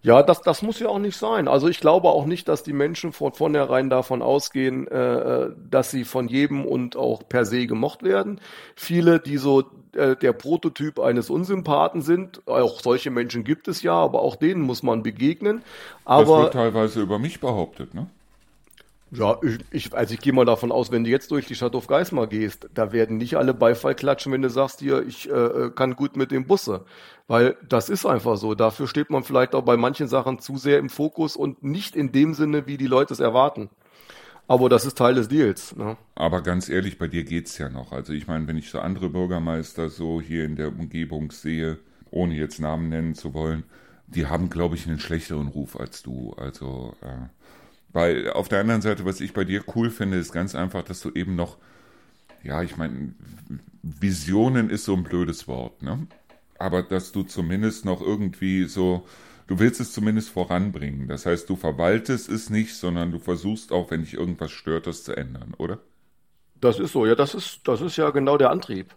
[0.03, 1.47] Ja, das, das muss ja auch nicht sein.
[1.47, 5.91] Also ich glaube auch nicht, dass die Menschen von vornherein davon ausgehen, äh, äh, dass
[5.91, 8.41] sie von jedem und auch per se gemocht werden.
[8.75, 9.63] Viele, die so
[9.93, 14.61] äh, der Prototyp eines Unsympathen sind, auch solche Menschen gibt es ja, aber auch denen
[14.61, 15.63] muss man begegnen.
[16.03, 18.07] Aber das wird teilweise über mich behauptet, ne?
[19.15, 21.75] Ja, ich, ich, also ich gehe mal davon aus, wenn du jetzt durch die Stadt
[21.75, 25.33] auf Geismar gehst, da werden nicht alle Beifall klatschen, wenn du sagst hier, ich äh,
[25.33, 26.85] äh, kann gut mit dem Busse.
[27.27, 28.55] Weil das ist einfach so.
[28.55, 32.11] Dafür steht man vielleicht auch bei manchen Sachen zu sehr im Fokus und nicht in
[32.11, 33.69] dem Sinne, wie die Leute es erwarten.
[34.47, 35.75] Aber das ist Teil des Deals.
[35.75, 35.95] Ne?
[36.15, 37.91] Aber ganz ehrlich, bei dir geht's ja noch.
[37.91, 41.77] Also ich meine, wenn ich so andere Bürgermeister so hier in der Umgebung sehe,
[42.09, 43.63] ohne jetzt Namen nennen zu wollen,
[44.07, 46.33] die haben, glaube ich, einen schlechteren Ruf als du.
[46.33, 47.27] Also äh,
[47.93, 51.01] weil auf der anderen Seite, was ich bei dir cool finde, ist ganz einfach, dass
[51.01, 51.57] du eben noch,
[52.41, 53.13] ja, ich meine,
[53.83, 56.07] Visionen ist so ein blödes Wort, ne?
[56.57, 59.05] Aber dass du zumindest noch irgendwie so,
[59.47, 61.07] du willst es zumindest voranbringen.
[61.07, 65.03] Das heißt, du verwaltest es nicht, sondern du versuchst auch, wenn dich irgendwas stört, das
[65.03, 65.79] zu ändern, oder?
[66.59, 68.95] Das ist so, ja, das ist, das ist ja genau der Antrieb.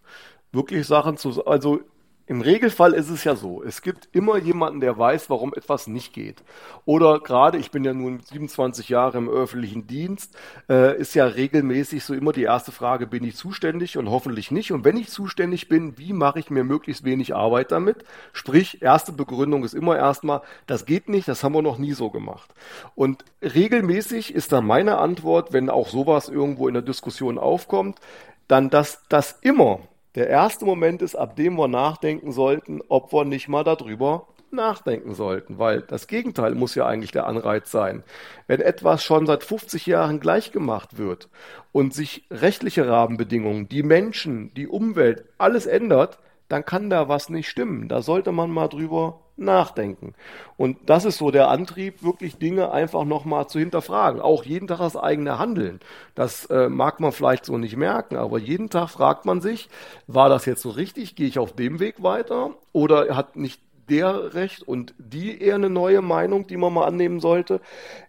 [0.53, 1.81] Wirklich Sachen zu, also
[2.29, 6.13] im Regelfall ist es ja so, es gibt immer jemanden, der weiß, warum etwas nicht
[6.13, 6.43] geht.
[6.85, 10.37] Oder gerade, ich bin ja nun 27 Jahre im öffentlichen Dienst,
[10.69, 14.73] äh, ist ja regelmäßig so immer die erste Frage, bin ich zuständig und hoffentlich nicht.
[14.73, 17.99] Und wenn ich zuständig bin, wie mache ich mir möglichst wenig Arbeit damit?
[18.33, 22.11] Sprich, erste Begründung ist immer erstmal, das geht nicht, das haben wir noch nie so
[22.11, 22.53] gemacht.
[22.97, 28.01] Und regelmäßig ist dann meine Antwort, wenn auch sowas irgendwo in der Diskussion aufkommt,
[28.49, 29.81] dann, dass das immer
[30.17, 35.15] der erste Moment ist, ab dem wir nachdenken sollten, ob wir nicht mal darüber nachdenken
[35.15, 38.03] sollten, weil das Gegenteil muss ja eigentlich der Anreiz sein.
[38.47, 41.29] Wenn etwas schon seit 50 Jahren gleich gemacht wird
[41.73, 47.49] und sich rechtliche Rahmenbedingungen, die Menschen, die Umwelt, alles ändert, dann kann da was nicht
[47.49, 47.89] stimmen.
[47.89, 50.15] Da sollte man mal drüber nachdenken.
[50.57, 54.21] Und das ist so der Antrieb, wirklich Dinge einfach nochmal zu hinterfragen.
[54.21, 55.81] Auch jeden Tag das eigene Handeln.
[56.15, 59.69] Das äh, mag man vielleicht so nicht merken, aber jeden Tag fragt man sich,
[60.07, 61.17] war das jetzt so richtig?
[61.17, 62.55] Gehe ich auf dem Weg weiter?
[62.73, 67.21] Oder hat nicht der recht und die eher eine neue Meinung, die man mal annehmen
[67.21, 67.61] sollte?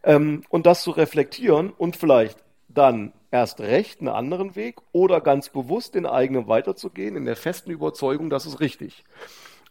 [0.03, 2.37] Ähm, und das zu reflektieren und vielleicht
[2.69, 7.71] dann erst recht einen anderen Weg oder ganz bewusst den eigenen weiterzugehen, in der festen
[7.71, 9.03] Überzeugung, das ist richtig.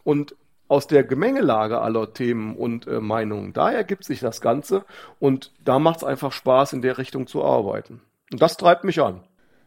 [0.05, 0.37] Und
[0.69, 4.85] aus der Gemengelage aller Themen und äh, Meinungen, da ergibt sich das Ganze
[5.19, 8.01] und da macht es einfach Spaß, in der Richtung zu arbeiten.
[8.33, 9.21] Und das treibt mich an.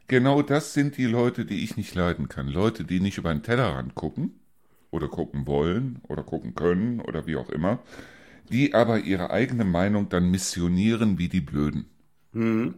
[0.08, 2.48] Genau das sind die Leute, die ich nicht leiden kann.
[2.48, 4.40] Leute, die nicht über den Tellerrand gucken,
[4.92, 7.80] oder gucken wollen oder gucken können oder wie auch immer,
[8.52, 11.86] die aber ihre eigene Meinung dann missionieren wie die Blöden.
[12.32, 12.76] Mhm.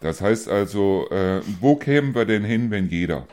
[0.00, 3.26] Das heißt also, äh, wo kämen wir denn hin, wenn jeder?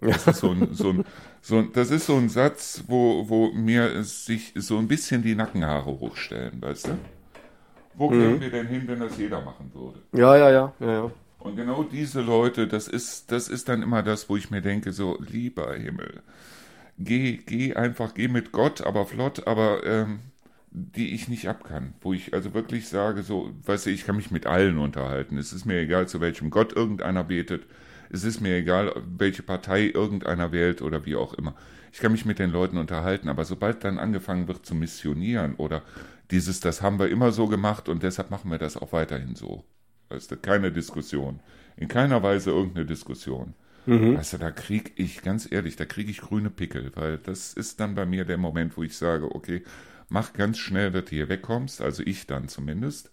[0.00, 1.04] Das ist so ein, so ein,
[1.40, 5.34] so ein, das ist so ein Satz, wo, wo mir sich so ein bisschen die
[5.34, 6.98] Nackenhaare hochstellen, weißt du?
[7.94, 8.20] Wo mhm.
[8.20, 10.00] kämen wir denn hin, wenn das jeder machen würde?
[10.12, 11.10] Ja, ja, ja, ja, ja.
[11.38, 14.92] Und genau diese Leute, das ist, das ist dann immer das, wo ich mir denke,
[14.92, 16.22] so, lieber Himmel,
[16.98, 20.20] geh, geh einfach, geh mit Gott, aber flott, aber ähm,
[20.70, 24.16] die ich nicht ab kann, wo ich also wirklich sage, so, weißt du, ich kann
[24.16, 25.38] mich mit allen unterhalten.
[25.38, 27.66] Es ist mir egal, zu welchem Gott irgendeiner betet.
[28.14, 31.56] Es ist mir egal, welche Partei irgendeiner wählt oder wie auch immer.
[31.92, 35.82] Ich kann mich mit den Leuten unterhalten, aber sobald dann angefangen wird zu missionieren oder
[36.30, 39.64] dieses, das haben wir immer so gemacht und deshalb machen wir das auch weiterhin so.
[40.10, 41.40] Weißt du, keine Diskussion.
[41.76, 43.54] In keiner Weise irgendeine Diskussion.
[43.86, 44.16] Mhm.
[44.16, 47.96] Also da kriege ich, ganz ehrlich, da kriege ich grüne Pickel, weil das ist dann
[47.96, 49.64] bei mir der Moment, wo ich sage, okay,
[50.08, 53.10] mach ganz schnell, dass du hier wegkommst, also ich dann zumindest,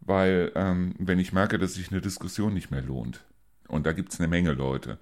[0.00, 3.24] weil ähm, wenn ich merke, dass sich eine Diskussion nicht mehr lohnt,
[3.68, 4.98] und da gibt es eine Menge Leute,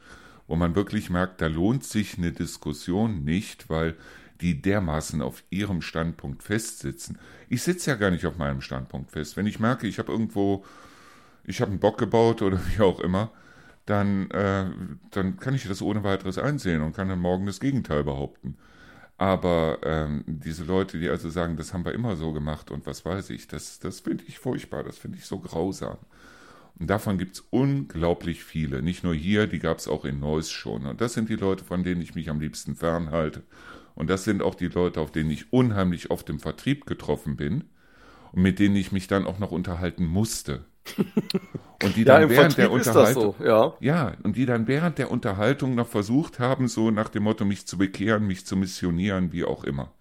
[0.46, 3.96] wo man wirklich merkt, da lohnt sich eine Diskussion nicht, weil
[4.40, 7.18] die dermaßen auf ihrem Standpunkt festsitzen.
[7.48, 9.36] Ich sitze ja gar nicht auf meinem Standpunkt fest.
[9.36, 10.64] Wenn ich merke, ich habe irgendwo,
[11.44, 13.30] ich habe einen Bock gebaut oder wie auch immer,
[13.86, 14.66] dann, äh,
[15.12, 18.56] dann kann ich das ohne weiteres einsehen und kann dann morgen das Gegenteil behaupten.
[19.18, 23.04] Aber ähm, diese Leute, die also sagen, das haben wir immer so gemacht und was
[23.04, 25.96] weiß ich, das, das finde ich furchtbar, das finde ich so grausam.
[26.78, 28.82] Und davon gibt es unglaublich viele.
[28.82, 30.86] Nicht nur hier, die gab es auch in Neuss schon.
[30.86, 33.42] Und das sind die Leute, von denen ich mich am liebsten fernhalte.
[33.94, 37.64] Und das sind auch die Leute, auf denen ich unheimlich oft im Vertrieb getroffen bin
[38.32, 40.64] und mit denen ich mich dann auch noch unterhalten musste.
[41.82, 43.74] Und die dann ja, während Vertrieb der Unterhaltung, so, ja.
[43.80, 47.66] ja, und die dann während der Unterhaltung noch versucht haben, so nach dem Motto, mich
[47.66, 49.92] zu bekehren, mich zu missionieren, wie auch immer.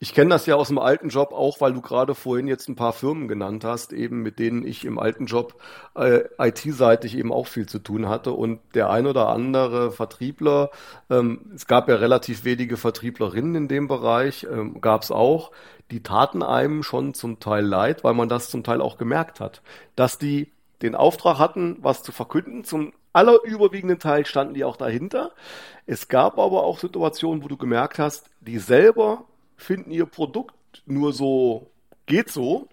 [0.00, 2.74] Ich kenne das ja aus dem alten Job auch, weil du gerade vorhin jetzt ein
[2.74, 5.60] paar Firmen genannt hast, eben mit denen ich im alten Job
[5.94, 8.32] äh, IT-seitig eben auch viel zu tun hatte.
[8.32, 10.70] Und der ein oder andere Vertriebler,
[11.08, 15.52] ähm, es gab ja relativ wenige Vertrieblerinnen in dem Bereich, ähm, gab es auch,
[15.90, 19.62] die taten einem schon zum Teil leid, weil man das zum Teil auch gemerkt hat,
[19.96, 20.50] dass die
[20.82, 22.64] den Auftrag hatten, was zu verkünden.
[22.64, 25.32] Zum allerüberwiegenden Teil standen die auch dahinter.
[25.86, 29.24] Es gab aber auch Situationen, wo du gemerkt hast, die selber
[29.60, 30.54] finden ihr Produkt
[30.86, 31.70] nur so
[32.10, 32.68] geht so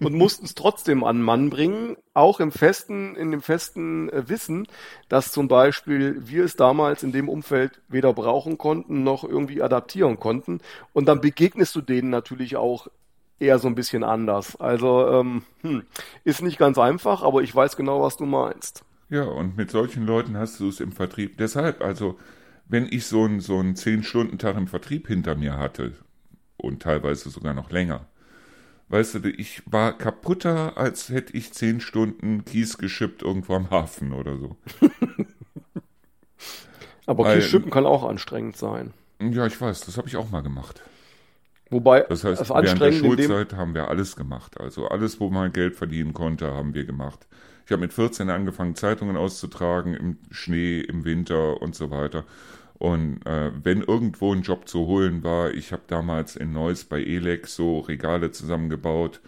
[0.00, 4.68] und mussten es trotzdem an Mann bringen, auch im festen, in dem festen äh, Wissen,
[5.08, 10.20] dass zum Beispiel wir es damals in dem Umfeld weder brauchen konnten noch irgendwie adaptieren
[10.20, 10.60] konnten.
[10.92, 12.88] Und dann begegnest du denen natürlich auch
[13.38, 14.56] eher so ein bisschen anders.
[14.60, 15.84] Also ähm, hm,
[16.24, 18.84] ist nicht ganz einfach, aber ich weiß genau, was du meinst.
[19.08, 21.38] Ja, und mit solchen Leuten hast du es im Vertrieb.
[21.38, 22.18] Deshalb, also
[22.68, 25.92] wenn ich so einen so einen 10-Stunden-Tag im Vertrieb hinter mir hatte,
[26.62, 28.06] und teilweise sogar noch länger.
[28.88, 34.12] Weißt du, ich war kaputter, als hätte ich zehn Stunden Kies geschippt irgendwo am Hafen
[34.12, 34.56] oder so.
[37.06, 38.92] Aber Weil, Kies schippen kann auch anstrengend sein.
[39.20, 40.82] Ja, ich weiß, das habe ich auch mal gemacht.
[41.70, 44.60] Wobei, das heißt, während der Schulzeit haben wir alles gemacht.
[44.60, 47.26] Also alles, wo man Geld verdienen konnte, haben wir gemacht.
[47.64, 52.24] Ich habe mit 14 angefangen, Zeitungen auszutragen, im Schnee, im Winter und so weiter.
[52.82, 57.00] Und äh, wenn irgendwo ein Job zu holen war, ich habe damals in Neuss bei
[57.00, 59.20] Elex so Regale zusammengebaut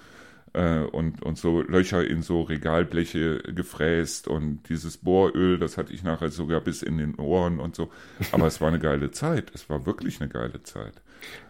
[0.55, 6.03] äh, und, und so Löcher in so Regalbleche gefräst und dieses Bohröl, das hatte ich
[6.03, 7.91] nachher sogar bis in den Ohren und so.
[8.33, 9.53] Aber es war eine geile Zeit.
[9.55, 10.95] Es war wirklich eine geile Zeit.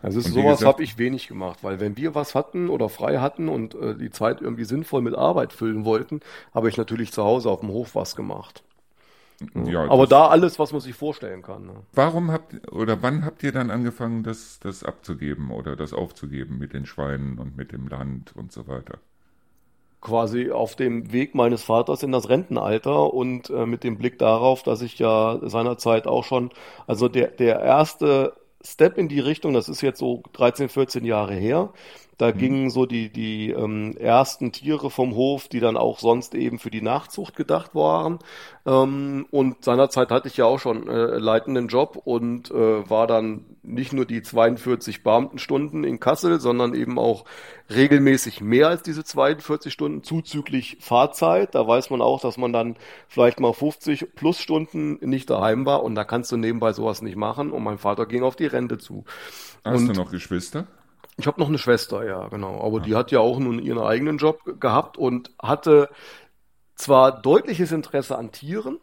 [0.02, 3.74] Also sowas habe ich wenig gemacht, weil wenn wir was hatten oder frei hatten und
[3.76, 6.20] äh, die Zeit irgendwie sinnvoll mit Arbeit füllen wollten,
[6.52, 8.62] habe ich natürlich zu Hause auf dem Hof was gemacht.
[9.66, 11.66] Ja, aber da alles, was man sich vorstellen kann.
[11.66, 11.74] Ne?
[11.93, 16.72] Warum habt oder wann habt ihr dann angefangen, das, das abzugeben oder das aufzugeben mit
[16.72, 18.99] den Schweinen und mit dem Land und so weiter?
[20.01, 24.62] Quasi auf dem Weg meines Vaters in das Rentenalter und äh, mit dem Blick darauf,
[24.62, 26.51] dass ich ja seinerzeit auch schon,
[26.87, 31.35] also der, der erste Step in die Richtung, das ist jetzt so 13, 14 Jahre
[31.35, 31.72] her,
[32.18, 32.38] da mhm.
[32.38, 36.70] gingen so die, die ähm, ersten Tiere vom Hof, die dann auch sonst eben für
[36.70, 38.18] die Nachzucht gedacht waren.
[38.66, 43.44] Ähm, und seinerzeit hatte ich ja auch schon äh, leitenden Job und äh, war dann
[43.62, 47.24] nicht nur die 42 Beamtenstunden in Kassel, sondern eben auch
[47.70, 51.54] regelmäßig mehr als diese 42 Stunden zuzüglich Fahrzeit.
[51.54, 52.76] Da weiß man auch, dass man dann
[53.08, 57.16] vielleicht mal 50 plus Stunden nicht daheim war und da kannst du nebenbei sowas nicht
[57.16, 57.50] machen.
[57.50, 59.04] Und mein Vater ging auf die Rente zu.
[59.64, 60.66] Hast und du noch Geschwister?
[61.16, 62.60] Ich habe noch eine Schwester, ja, genau.
[62.60, 62.84] Aber ja.
[62.84, 65.88] die hat ja auch nun ihren eigenen Job gehabt und hatte
[66.74, 68.78] zwar deutliches Interesse an Tieren,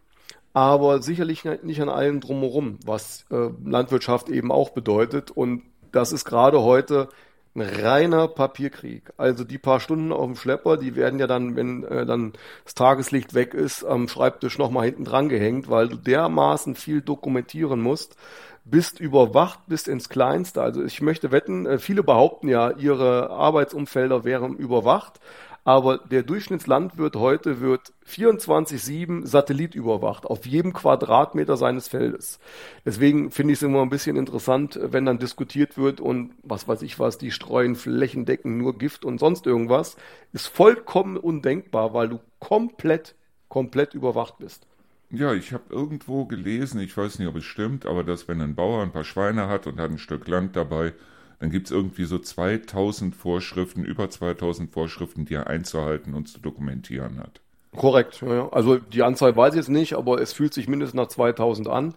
[0.53, 5.31] aber sicherlich nicht an allem drumherum, was äh, Landwirtschaft eben auch bedeutet.
[5.31, 7.09] Und das ist gerade heute
[7.55, 9.11] ein reiner Papierkrieg.
[9.17, 12.33] Also die paar Stunden auf dem Schlepper, die werden ja dann, wenn äh, dann
[12.63, 17.81] das Tageslicht weg ist, am Schreibtisch nochmal hinten dran gehängt, weil du dermaßen viel dokumentieren
[17.81, 18.15] musst,
[18.63, 20.61] bist überwacht bis ins Kleinste.
[20.61, 25.19] Also ich möchte wetten, äh, viele behaupten ja, ihre Arbeitsumfelder wären überwacht,
[25.63, 32.39] aber der Durchschnittslandwirt heute wird 24-7 Satellit überwacht, auf jedem Quadratmeter seines Feldes.
[32.85, 36.81] Deswegen finde ich es immer ein bisschen interessant, wenn dann diskutiert wird und was weiß
[36.81, 39.97] ich was, die streuen flächendeckend nur Gift und sonst irgendwas,
[40.33, 43.15] ist vollkommen undenkbar, weil du komplett,
[43.47, 44.65] komplett überwacht bist.
[45.11, 48.55] Ja, ich habe irgendwo gelesen, ich weiß nicht, ob es stimmt, aber dass wenn ein
[48.55, 50.93] Bauer ein paar Schweine hat und hat ein Stück Land dabei,
[51.41, 56.39] dann gibt es irgendwie so 2000 Vorschriften, über 2000 Vorschriften, die er einzuhalten und zu
[56.39, 57.41] dokumentieren hat.
[57.75, 58.47] Korrekt, ja.
[58.49, 61.95] also die Anzahl weiß ich jetzt nicht, aber es fühlt sich mindestens nach 2000 an,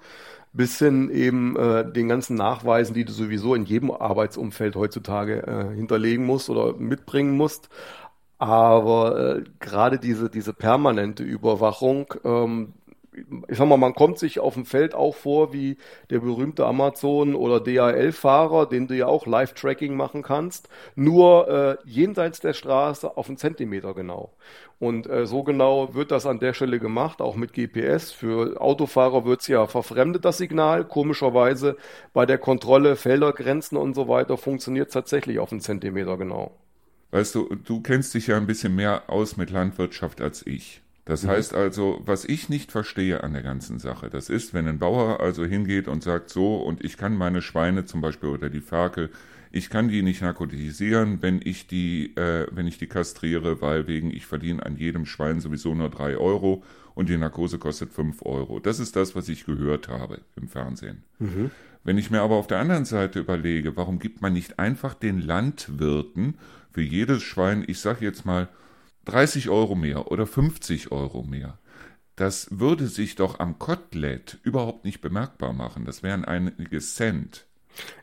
[0.54, 5.74] bis hin eben äh, den ganzen Nachweisen, die du sowieso in jedem Arbeitsumfeld heutzutage äh,
[5.74, 7.68] hinterlegen musst oder mitbringen musst.
[8.38, 12.72] Aber äh, gerade diese, diese permanente Überwachung, ähm,
[13.48, 15.76] ich sag mal, man kommt sich auf dem Feld auch vor wie
[16.10, 22.40] der berühmte Amazon oder DHL-Fahrer, den du ja auch Live-Tracking machen kannst, nur äh, jenseits
[22.40, 24.32] der Straße auf einen Zentimeter genau.
[24.78, 28.10] Und äh, so genau wird das an der Stelle gemacht, auch mit GPS.
[28.10, 30.84] Für Autofahrer wird's ja verfremdet, das Signal.
[30.84, 31.76] Komischerweise
[32.12, 36.58] bei der Kontrolle Feldergrenzen und so weiter funktioniert tatsächlich auf einen Zentimeter genau.
[37.12, 40.82] Weißt du, du kennst dich ja ein bisschen mehr aus mit Landwirtschaft als ich.
[41.04, 41.28] Das mhm.
[41.28, 45.20] heißt also, was ich nicht verstehe an der ganzen Sache, das ist, wenn ein Bauer
[45.20, 49.10] also hingeht und sagt so, und ich kann meine Schweine zum Beispiel oder die Ferkel,
[49.50, 54.10] ich kann die nicht narkotisieren, wenn ich die, äh, wenn ich die kastriere, weil wegen
[54.10, 58.58] ich verdiene an jedem Schwein sowieso nur drei Euro und die Narkose kostet fünf Euro.
[58.58, 61.04] Das ist das, was ich gehört habe im Fernsehen.
[61.20, 61.52] Mhm.
[61.84, 65.20] Wenn ich mir aber auf der anderen Seite überlege, warum gibt man nicht einfach den
[65.20, 66.38] Landwirten
[66.72, 68.48] für jedes Schwein, ich sag jetzt mal
[69.04, 71.58] 30 Euro mehr oder 50 Euro mehr.
[72.16, 75.84] Das würde sich doch am Kotelett überhaupt nicht bemerkbar machen.
[75.84, 77.46] Das wären einige Cent.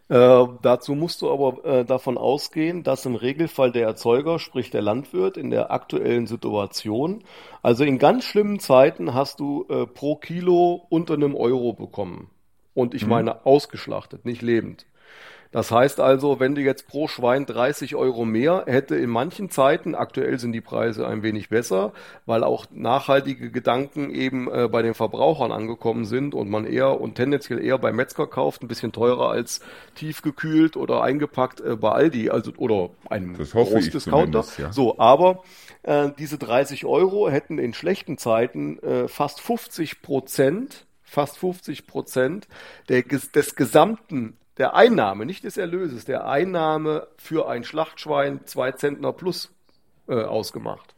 [0.10, 4.82] Äh, dazu musst du aber äh, davon ausgehen, dass im Regelfall der Erzeuger, sprich der
[4.82, 7.24] Landwirt, in der aktuellen Situation,
[7.62, 12.30] also in ganz schlimmen Zeiten hast du äh, pro Kilo unter einem Euro bekommen.
[12.74, 13.10] Und ich mhm.
[13.10, 14.86] meine ausgeschlachtet, nicht lebend.
[15.52, 19.96] Das heißt also, wenn du jetzt pro Schwein 30 Euro mehr hätte in manchen Zeiten,
[19.96, 21.92] aktuell sind die Preise ein wenig besser,
[22.26, 27.16] weil auch nachhaltige Gedanken eben äh, bei den Verbrauchern angekommen sind und man eher und
[27.16, 29.60] tendenziell eher bei Metzger kauft, ein bisschen teurer als
[29.96, 34.46] tiefgekühlt oder eingepackt äh, bei Aldi, also oder einem Großdiscounter.
[34.58, 34.72] Ja.
[34.72, 35.44] So, aber
[35.84, 42.48] äh, diese 30 Euro hätten in schlechten Zeiten äh, fast 50 Prozent fast 50 Prozent
[42.88, 49.52] des gesamten der Einnahme, nicht des Erlöses, der Einnahme für ein Schlachtschwein zwei Zentner plus
[50.08, 50.94] äh, ausgemacht.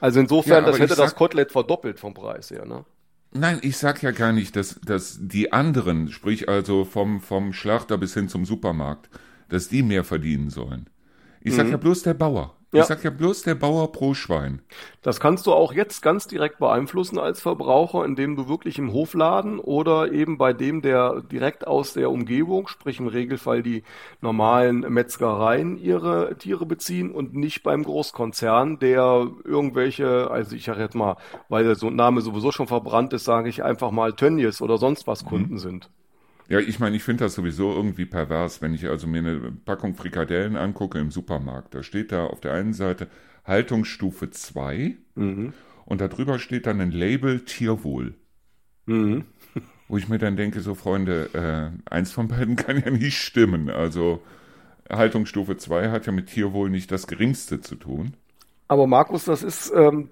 [0.00, 2.84] Also insofern, ja, das hätte das Kotelett verdoppelt vom Preis her, ne?
[3.30, 7.96] Nein, ich sag ja gar nicht, dass, dass die anderen, sprich also vom, vom Schlachter
[7.96, 9.08] bis hin zum Supermarkt,
[9.48, 10.90] dass die mehr verdienen sollen.
[11.40, 11.70] Ich sag mhm.
[11.70, 12.56] ja bloß der Bauer.
[12.72, 12.82] Ja.
[12.82, 14.62] Ich sag ja bloß der Bauer pro Schwein.
[15.02, 19.58] Das kannst du auch jetzt ganz direkt beeinflussen als Verbraucher, indem du wirklich im Hofladen
[19.58, 23.82] oder eben bei dem, der direkt aus der Umgebung, sprich im Regelfall die
[24.20, 30.94] normalen Metzgereien ihre Tiere beziehen und nicht beim Großkonzern, der irgendwelche, also ich sage jetzt
[30.94, 31.16] mal,
[31.48, 35.24] weil der Name sowieso schon verbrannt ist, sage ich einfach mal Tönnies oder sonst was
[35.24, 35.58] Kunden mhm.
[35.58, 35.90] sind.
[36.50, 39.94] Ja, ich meine, ich finde das sowieso irgendwie pervers, wenn ich also mir eine Packung
[39.94, 41.76] Frikadellen angucke im Supermarkt.
[41.76, 43.06] Da steht da auf der einen Seite
[43.44, 45.52] Haltungsstufe 2 mhm.
[45.86, 48.14] und darüber steht dann ein Label Tierwohl.
[48.86, 49.26] Mhm.
[49.86, 53.70] Wo ich mir dann denke, so Freunde, äh, eins von beiden kann ja nicht stimmen.
[53.70, 54.20] Also
[54.90, 58.16] Haltungsstufe 2 hat ja mit Tierwohl nicht das geringste zu tun.
[58.66, 60.10] Aber Markus, das ist ähm,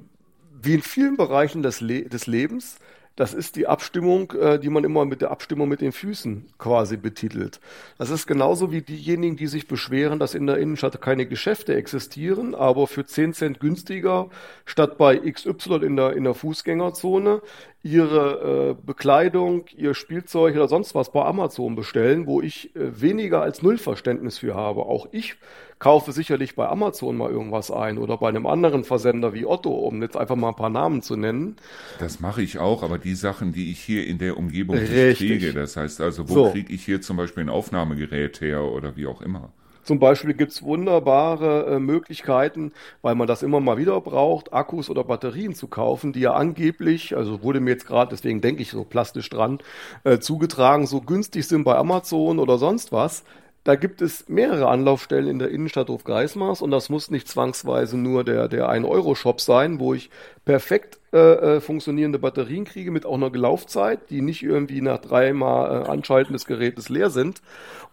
[0.63, 2.79] wie in vielen Bereichen des, Le des Lebens
[3.19, 6.97] das ist die Abstimmung, äh, die man immer mit der Abstimmung mit den Füßen quasi
[6.97, 7.59] betitelt.
[7.99, 12.55] Das ist genauso wie diejenigen, die sich beschweren, dass in der Innenstadt keine Geschäfte existieren,
[12.55, 14.31] aber für 10 Cent günstiger
[14.65, 17.43] statt bei XY in der, in der Fußgängerzone
[17.83, 23.43] ihre äh, Bekleidung, ihr Spielzeug oder sonst was bei Amazon bestellen, wo ich äh, weniger
[23.43, 24.83] als null Verständnis für habe.
[24.83, 25.35] Auch ich
[25.79, 30.03] kaufe sicherlich bei Amazon mal irgendwas ein oder bei einem anderen Versender wie Otto, um
[30.03, 31.57] jetzt einfach mal ein paar Namen zu nennen.
[31.99, 35.77] Das mache ich auch, aber die Sachen, die ich hier in der Umgebung kriege, das
[35.77, 36.51] heißt also, wo so.
[36.51, 39.51] kriege ich hier zum Beispiel ein Aufnahmegerät her oder wie auch immer?
[39.89, 45.03] Zum Beispiel gibt's wunderbare äh, Möglichkeiten, weil man das immer mal wieder braucht, Akkus oder
[45.03, 48.85] Batterien zu kaufen, die ja angeblich, also wurde mir jetzt gerade, deswegen denke ich so
[48.85, 49.61] plastisch dran,
[50.05, 53.25] äh, zugetragen, so günstig sind bei Amazon oder sonst was.
[53.69, 58.25] Da gibt es mehrere Anlaufstellen in der Innenstadt Hofgeismars und das muss nicht zwangsweise nur
[58.25, 60.09] der, der 1-Euro-Shop sein, wo ich
[60.47, 61.19] perfekt äh,
[61.57, 66.33] äh, funktionierende Batterien kriege mit auch einer Laufzeit, die nicht irgendwie nach dreimal äh, Anschalten
[66.33, 67.43] des Gerätes leer sind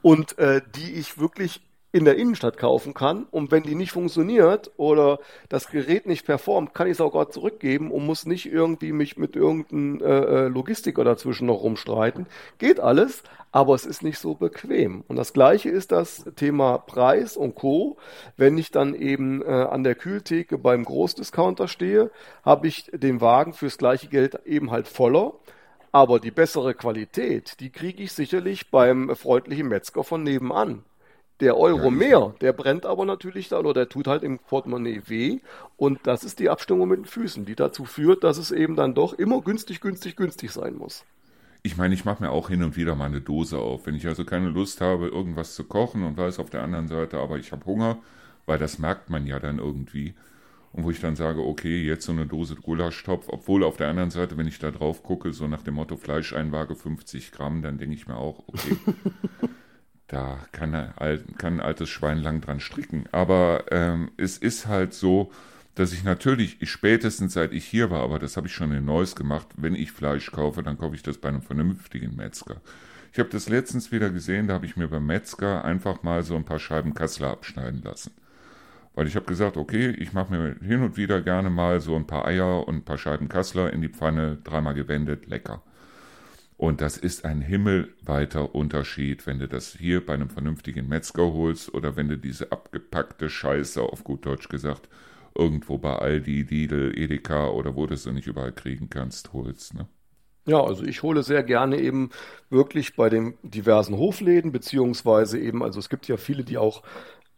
[0.01, 1.59] und äh, die ich wirklich
[1.95, 3.25] in der Innenstadt kaufen kann.
[3.31, 7.31] Und wenn die nicht funktioniert oder das Gerät nicht performt, kann ich es auch gerade
[7.31, 12.27] zurückgeben und muss nicht irgendwie mich mit irgendeinem äh, äh, Logistiker dazwischen noch rumstreiten.
[12.57, 13.23] Geht alles,
[13.53, 15.05] aber es ist nicht so bequem.
[15.07, 17.95] Und das gleiche ist das Thema Preis und Co.
[18.35, 22.11] Wenn ich dann eben äh, an der Kühltheke beim Großdiscounter stehe,
[22.43, 25.35] habe ich den Wagen fürs gleiche Geld eben halt voller.
[25.93, 30.83] Aber die bessere Qualität, die kriege ich sicherlich beim freundlichen Metzger von nebenan.
[31.41, 35.39] Der Euro mehr, der brennt aber natürlich dann oder der tut halt im Portemonnaie weh.
[35.75, 38.93] Und das ist die Abstimmung mit den Füßen, die dazu führt, dass es eben dann
[38.93, 41.03] doch immer günstig, günstig, günstig sein muss.
[41.61, 43.85] Ich meine, ich mache mir auch hin und wieder mal eine Dose auf.
[43.85, 47.17] Wenn ich also keine Lust habe, irgendwas zu kochen und weiß auf der anderen Seite,
[47.17, 47.97] aber ich habe Hunger,
[48.45, 50.13] weil das merkt man ja dann irgendwie.
[50.71, 54.11] Und wo ich dann sage, okay, jetzt so eine Dose Gulaschtopf, obwohl auf der anderen
[54.11, 57.95] Seite, wenn ich da drauf gucke, so nach dem Motto Fleischeinwaage 50 Gramm, dann denke
[57.95, 58.77] ich mir auch, okay,
[60.07, 60.71] da kann,
[61.37, 63.05] kann ein altes Schwein lang dran stricken.
[63.11, 65.31] Aber ähm, es ist halt so,
[65.75, 69.15] dass ich natürlich, spätestens seit ich hier war, aber das habe ich schon in Neuss
[69.15, 72.61] gemacht, wenn ich Fleisch kaufe, dann kaufe ich das bei einem vernünftigen Metzger.
[73.11, 76.35] Ich habe das letztens wieder gesehen, da habe ich mir beim Metzger einfach mal so
[76.35, 78.11] ein paar Scheiben Kassler abschneiden lassen.
[78.93, 82.07] Weil ich habe gesagt, okay, ich mache mir hin und wieder gerne mal so ein
[82.07, 85.61] paar Eier und ein paar Scheiben Kassler in die Pfanne, dreimal gewendet, lecker.
[86.57, 91.73] Und das ist ein himmelweiter Unterschied, wenn du das hier bei einem vernünftigen Metzger holst
[91.73, 94.87] oder wenn du diese abgepackte Scheiße, auf gut Deutsch gesagt,
[95.37, 99.73] irgendwo bei Aldi, Lidl, Edeka oder wo du es nicht überall kriegen kannst, holst.
[99.73, 99.87] Ne?
[100.47, 102.11] Ja, also ich hole sehr gerne eben
[102.49, 106.83] wirklich bei den diversen Hofläden, beziehungsweise eben, also es gibt ja viele, die auch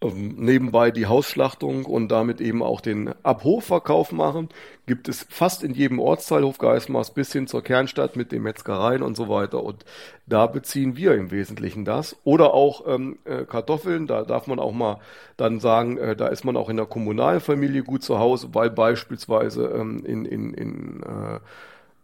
[0.01, 4.49] nebenbei die Hausschlachtung und damit eben auch den Abhofverkauf machen,
[4.85, 9.17] gibt es fast in jedem Ortsteil Hofgeismars bis hin zur Kernstadt mit den Metzgereien und
[9.17, 9.63] so weiter.
[9.63, 9.85] Und
[10.27, 12.15] da beziehen wir im Wesentlichen das.
[12.23, 14.99] Oder auch ähm, äh, Kartoffeln, da darf man auch mal
[15.35, 19.65] dann sagen, äh, da ist man auch in der Kommunalfamilie gut zu Hause, weil beispielsweise
[19.65, 21.39] ähm, in, in, in äh,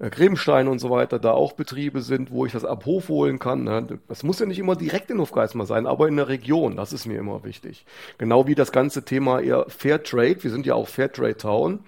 [0.09, 3.63] Grebenstein und so weiter, da auch Betriebe sind, wo ich das ab Hof holen kann.
[3.63, 3.99] Ne?
[4.07, 7.05] Das muss ja nicht immer direkt in Hofgeismar sein, aber in der Region, das ist
[7.05, 7.85] mir immer wichtig.
[8.17, 11.79] Genau wie das ganze Thema eher Fair Trade, wir sind ja auch Fair Trade Town,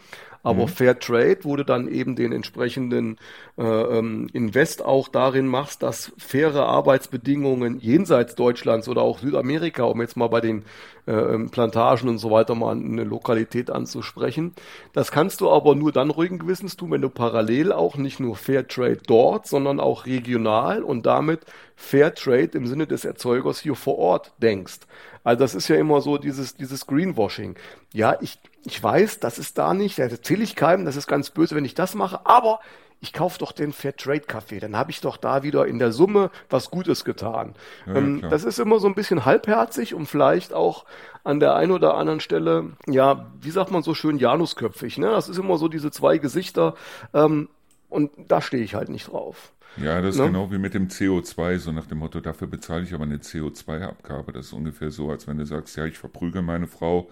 [0.46, 0.68] aber mhm.
[0.68, 3.18] Fair Trade, wo du dann eben den entsprechenden
[3.58, 10.02] äh, ähm, Invest auch darin machst, dass faire Arbeitsbedingungen jenseits Deutschlands oder auch Südamerika, um
[10.02, 10.64] jetzt mal bei den
[11.08, 14.54] äh, ähm, Plantagen und so weiter mal eine Lokalität anzusprechen.
[14.93, 18.36] Das kannst du aber nur dann ruhigen Gewissens tun, wenn du parallel auch nicht nur
[18.36, 21.39] Fair Trade dort, sondern auch regional und damit
[21.76, 24.82] Fair Trade im Sinne des Erzeugers hier vor Ort denkst.
[25.24, 27.56] Also das ist ja immer so dieses, dieses Greenwashing.
[27.93, 31.30] Ja, ich, ich weiß, das ist da nicht, da erzähle ich keinem, das ist ganz
[31.30, 32.59] böse, wenn ich das mache, aber
[32.99, 36.32] ich kaufe doch den Fairtrade Kaffee, dann habe ich doch da wieder in der Summe
[36.49, 37.53] was Gutes getan.
[37.86, 40.86] Ja, ähm, das ist immer so ein bisschen halbherzig und vielleicht auch
[41.24, 44.97] an der einen oder anderen Stelle, ja, wie sagt man so schön, Janusköpfig.
[44.97, 45.07] Ne?
[45.07, 46.74] Das ist immer so diese zwei Gesichter
[47.13, 47.49] ähm,
[47.89, 49.51] und da stehe ich halt nicht drauf.
[49.78, 50.28] Ja, das ist ne?
[50.28, 54.32] genau wie mit dem CO2, so nach dem Motto, dafür bezahle ich aber eine CO2-Abgabe.
[54.32, 57.09] Das ist ungefähr so, als wenn du sagst, ja, ich verprüge meine Frau,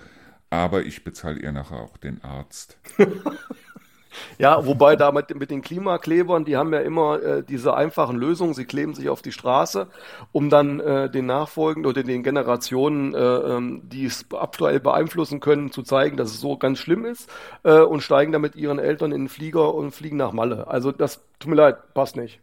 [0.54, 2.78] aber ich bezahle ihr nachher auch den Arzt.
[4.38, 8.54] ja, wobei da mit, den Klimaklebern, die haben ja immer äh, diese einfachen Lösungen.
[8.54, 9.88] Sie kleben sich auf die Straße,
[10.32, 15.72] um dann äh, den Nachfolgenden oder den Generationen, äh, ähm, die es aktuell beeinflussen können,
[15.72, 17.32] zu zeigen, dass es so ganz schlimm ist
[17.64, 20.68] äh, und steigen dann mit ihren Eltern in den Flieger und fliegen nach Malle.
[20.68, 22.42] Also das tut mir leid, passt nicht.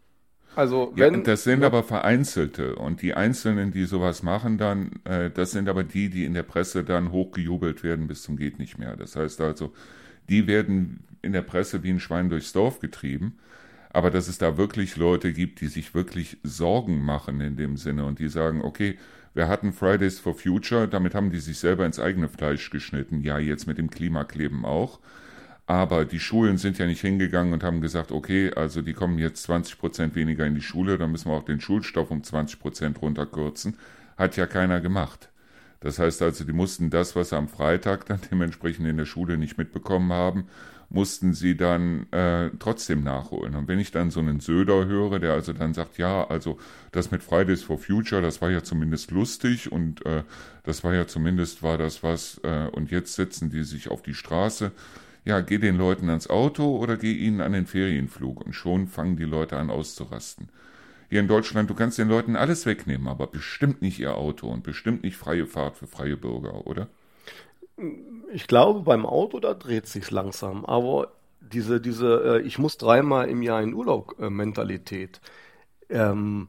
[0.57, 1.66] Also wenn, ja, das sind ja.
[1.66, 6.24] aber Vereinzelte und die Einzelnen, die sowas machen, dann, äh, das sind aber die, die
[6.24, 8.96] in der Presse dann hochgejubelt werden bis zum geht nicht mehr.
[8.96, 9.72] Das heißt also,
[10.28, 13.38] die werden in der Presse wie ein Schwein durchs Dorf getrieben.
[13.92, 18.05] Aber dass es da wirklich Leute gibt, die sich wirklich Sorgen machen in dem Sinne
[18.05, 18.96] und die sagen, okay,
[19.34, 23.20] wir hatten Fridays for Future, damit haben die sich selber ins eigene Fleisch geschnitten.
[23.22, 25.01] Ja, jetzt mit dem Klimakleben auch.
[25.70, 29.44] Aber die Schulen sind ja nicht hingegangen und haben gesagt, okay, also die kommen jetzt
[29.44, 33.00] 20 Prozent weniger in die Schule, dann müssen wir auch den Schulstoff um 20 Prozent
[33.00, 33.76] runterkürzen.
[34.16, 35.28] Hat ja keiner gemacht.
[35.78, 39.38] Das heißt also, die mussten das, was sie am Freitag dann dementsprechend in der Schule
[39.38, 40.48] nicht mitbekommen haben,
[40.88, 43.54] mussten sie dann äh, trotzdem nachholen.
[43.54, 46.58] Und wenn ich dann so einen Söder höre, der also dann sagt, ja, also
[46.90, 50.24] das mit Fridays for Future, das war ja zumindest lustig und äh,
[50.64, 54.14] das war ja zumindest, war das was, äh, und jetzt setzen die sich auf die
[54.14, 54.72] Straße.
[55.24, 59.16] Ja, geh den Leuten ans Auto oder geh ihnen an den Ferienflug und schon fangen
[59.16, 60.48] die Leute an auszurasten.
[61.10, 64.62] Hier in Deutschland, du kannst den Leuten alles wegnehmen, aber bestimmt nicht ihr Auto und
[64.62, 66.88] bestimmt nicht freie Fahrt für freie Bürger, oder?
[68.32, 70.64] Ich glaube, beim Auto, da dreht sich's langsam.
[70.64, 74.30] Aber diese, diese, äh, ich muss dreimal im Jahr in Urlaub äh,
[75.90, 76.48] ähm,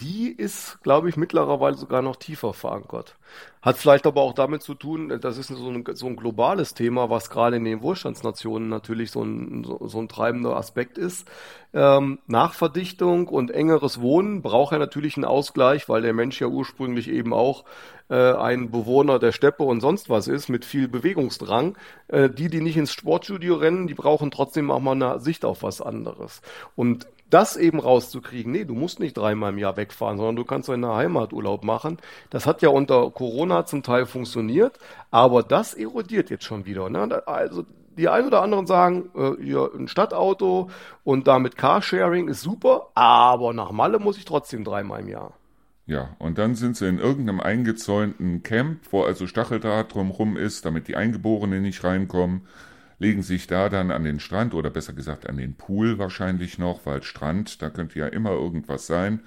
[0.00, 3.16] die ist, glaube ich, mittlerweile sogar noch tiefer verankert.
[3.60, 7.10] Hat vielleicht aber auch damit zu tun, das ist so ein, so ein globales Thema,
[7.10, 11.28] was gerade in den Wohlstandsnationen natürlich so ein, so, ein treibender Aspekt ist.
[11.74, 17.08] Ähm, Nachverdichtung und engeres Wohnen braucht ja natürlich einen Ausgleich, weil der Mensch ja ursprünglich
[17.08, 17.64] eben auch
[18.08, 21.76] äh, ein Bewohner der Steppe und sonst was ist, mit viel Bewegungsdrang.
[22.06, 25.64] Äh, die, die nicht ins Sportstudio rennen, die brauchen trotzdem auch mal eine Sicht auf
[25.64, 26.40] was anderes.
[26.76, 30.68] Und das eben rauszukriegen, nee, du musst nicht dreimal im Jahr wegfahren, sondern du kannst
[30.68, 31.98] in der Heimat Urlaub machen.
[32.30, 34.78] Das hat ja unter Corona zum Teil funktioniert,
[35.10, 36.88] aber das erodiert jetzt schon wieder.
[36.88, 37.22] Ne?
[37.26, 37.64] Also
[37.96, 40.70] die einen oder anderen sagen, äh, hier ein Stadtauto
[41.04, 45.32] und damit Carsharing ist super, aber nach Malle muss ich trotzdem dreimal im Jahr.
[45.86, 50.86] Ja, und dann sind sie in irgendeinem eingezäunten Camp, wo also Stacheldraht drumherum ist, damit
[50.86, 52.42] die Eingeborenen nicht reinkommen
[52.98, 56.84] legen sich da dann an den Strand oder besser gesagt an den Pool wahrscheinlich noch,
[56.84, 59.20] weil Strand, da könnte ja immer irgendwas sein.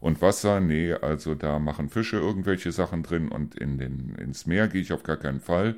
[0.00, 4.68] Und Wasser, nee, also da machen Fische irgendwelche Sachen drin und in den, ins Meer
[4.68, 5.76] gehe ich auf gar keinen Fall.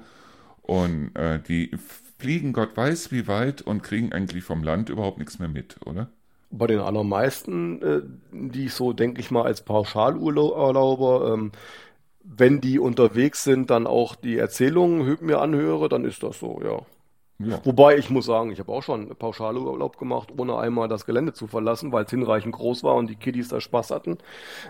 [0.63, 1.71] Und äh, die
[2.19, 6.09] fliegen Gott weiß wie weit und kriegen eigentlich vom Land überhaupt nichts mehr mit, oder?
[6.51, 11.53] Bei den allermeisten, äh, die ich so, denke ich mal, als Pauschalurlauber, ähm,
[12.25, 16.81] wenn die unterwegs sind, dann auch die Erzählungen mir anhöre, dann ist das so, ja.
[17.39, 17.61] Ja.
[17.65, 21.47] Wobei ich muss sagen, ich habe auch schon Pauschalurlaub gemacht, ohne einmal das Gelände zu
[21.47, 24.17] verlassen, weil es hinreichend groß war und die Kiddies da Spaß hatten.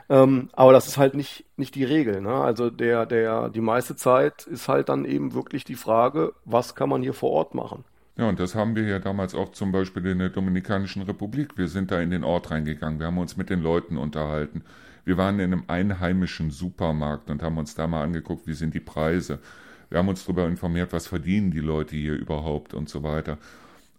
[0.09, 2.21] Ähm, aber das ist halt nicht, nicht die Regel.
[2.21, 2.35] Ne?
[2.35, 6.89] Also der, der, die meiste Zeit ist halt dann eben wirklich die Frage, was kann
[6.89, 7.85] man hier vor Ort machen?
[8.17, 11.57] Ja, und das haben wir ja damals auch zum Beispiel in der Dominikanischen Republik.
[11.59, 14.62] Wir sind da in den Ort reingegangen, wir haben uns mit den Leuten unterhalten.
[15.05, 18.81] Wir waren in einem einheimischen Supermarkt und haben uns da mal angeguckt, wie sind die
[18.81, 19.39] Preise.
[19.91, 23.39] Wir haben uns darüber informiert, was verdienen die Leute hier überhaupt und so weiter.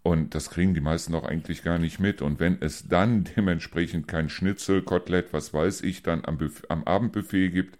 [0.02, 2.22] Und das kriegen die meisten auch eigentlich gar nicht mit.
[2.22, 7.50] Und wenn es dann dementsprechend kein Schnitzel, Kotelett, was weiß ich, dann am, am Abendbuffet
[7.50, 7.78] gibt,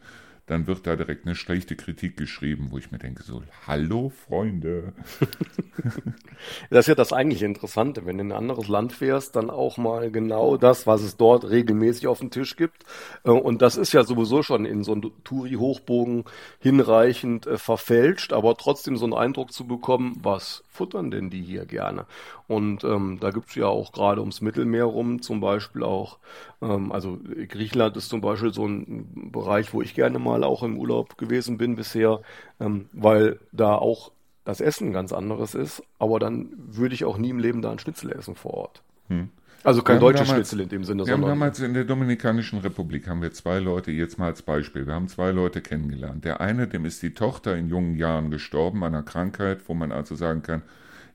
[0.49, 4.95] dann wird da direkt eine schlechte Kritik geschrieben, wo ich mir denke, so, hallo Freunde.
[6.71, 9.77] das ist ja das eigentlich Interessante, wenn du in ein anderes Land fährst, dann auch
[9.77, 12.85] mal genau das, was es dort regelmäßig auf dem Tisch gibt.
[13.25, 16.25] Äh, und das ist ja sowieso schon in so einem Touri-Hochbogen
[16.59, 21.67] hinreichend äh, verfälscht, aber trotzdem so einen Eindruck zu bekommen, was futtern denn die hier
[21.67, 22.07] gerne?
[22.49, 26.19] Und ähm, da gibt's ja auch gerade ums Mittelmeer rum zum Beispiel auch,
[26.63, 30.79] ähm, also Griechenland ist zum Beispiel so ein Bereich, wo ich gerne mal auch im
[30.79, 32.23] Urlaub gewesen bin bisher,
[32.59, 34.13] ähm, weil da auch
[34.47, 37.79] das Essen ganz anderes ist, aber dann würde ich auch nie im Leben da ein
[37.79, 38.83] Schnitzel essen vor Ort.
[39.09, 39.29] Hm.
[39.63, 41.31] Also kein deutsches damals, Schnitzel in dem Sinne, wir sondern.
[41.31, 44.95] Haben damals in der Dominikanischen Republik haben wir zwei Leute, jetzt mal als Beispiel, wir
[44.95, 46.25] haben zwei Leute kennengelernt.
[46.25, 49.93] Der eine, dem ist die Tochter in jungen Jahren gestorben an einer Krankheit, wo man
[49.93, 50.63] also sagen kann,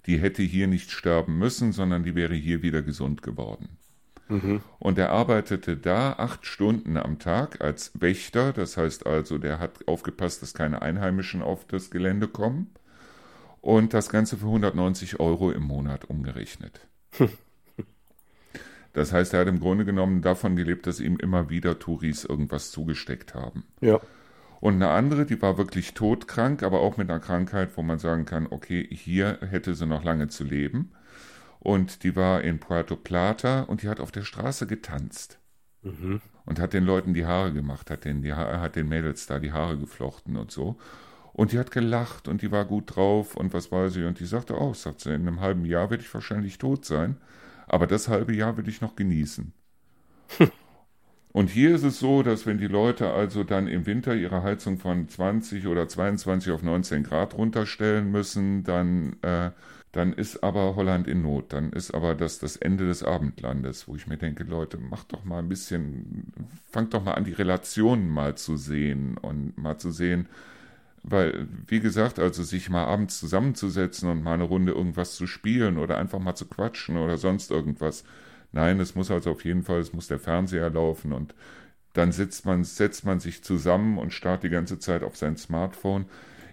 [0.06, 3.78] die hätte hier nicht sterben müssen, sondern die wäre hier wieder gesund geworden.
[4.30, 4.62] Mhm.
[4.80, 9.88] Und er arbeitete da acht Stunden am Tag als Wächter, das heißt also, der hat
[9.88, 12.72] aufgepasst, dass keine Einheimischen auf das Gelände kommen.
[13.62, 16.82] Und das Ganze für 190 Euro im Monat umgerechnet.
[18.96, 22.70] Das heißt, er hat im Grunde genommen davon gelebt, dass ihm immer wieder Touris irgendwas
[22.70, 23.64] zugesteckt haben.
[23.82, 24.00] Ja.
[24.64, 28.24] Und eine andere, die war wirklich todkrank, aber auch mit einer Krankheit, wo man sagen
[28.24, 30.94] kann, okay, hier hätte sie noch lange zu leben.
[31.60, 35.38] Und die war in Puerto Plata und die hat auf der Straße getanzt.
[35.82, 36.22] Mhm.
[36.46, 39.52] Und hat den Leuten die Haare gemacht, hat den, die, hat den Mädels da die
[39.52, 40.78] Haare geflochten und so.
[41.34, 44.06] Und die hat gelacht und die war gut drauf und was weiß ich.
[44.06, 47.18] Und die sagte auch, sagt sie, in einem halben Jahr werde ich wahrscheinlich tot sein.
[47.68, 49.52] Aber das halbe Jahr will ich noch genießen.
[51.34, 54.78] Und hier ist es so, dass wenn die Leute also dann im Winter ihre Heizung
[54.78, 59.50] von 20 oder 22 auf 19 Grad runterstellen müssen, dann, äh,
[59.92, 61.52] dann ist aber Holland in Not.
[61.52, 65.24] Dann ist aber das das Ende des Abendlandes, wo ich mir denke, Leute, macht doch
[65.26, 66.32] mal ein bisschen,
[66.72, 70.28] fangt doch mal an, die Relationen mal zu sehen und mal zu sehen,
[71.04, 75.80] weil, wie gesagt, also sich mal abends zusammenzusetzen und mal eine Runde irgendwas zu spielen
[75.80, 78.04] oder einfach mal zu quatschen oder sonst irgendwas.
[78.54, 81.34] Nein, es muss also auf jeden Fall, es muss der Fernseher laufen und
[81.94, 86.06] dann setzt man, setzt man sich zusammen und starrt die ganze Zeit auf sein Smartphone.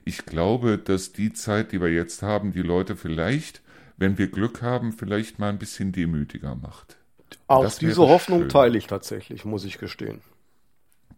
[0.05, 3.62] Ich glaube, dass die Zeit, die wir jetzt haben, die Leute vielleicht,
[3.96, 6.96] wenn wir Glück haben, vielleicht mal ein bisschen demütiger macht.
[7.46, 8.48] Auch diese Hoffnung schön.
[8.48, 10.20] teile ich tatsächlich, muss ich gestehen.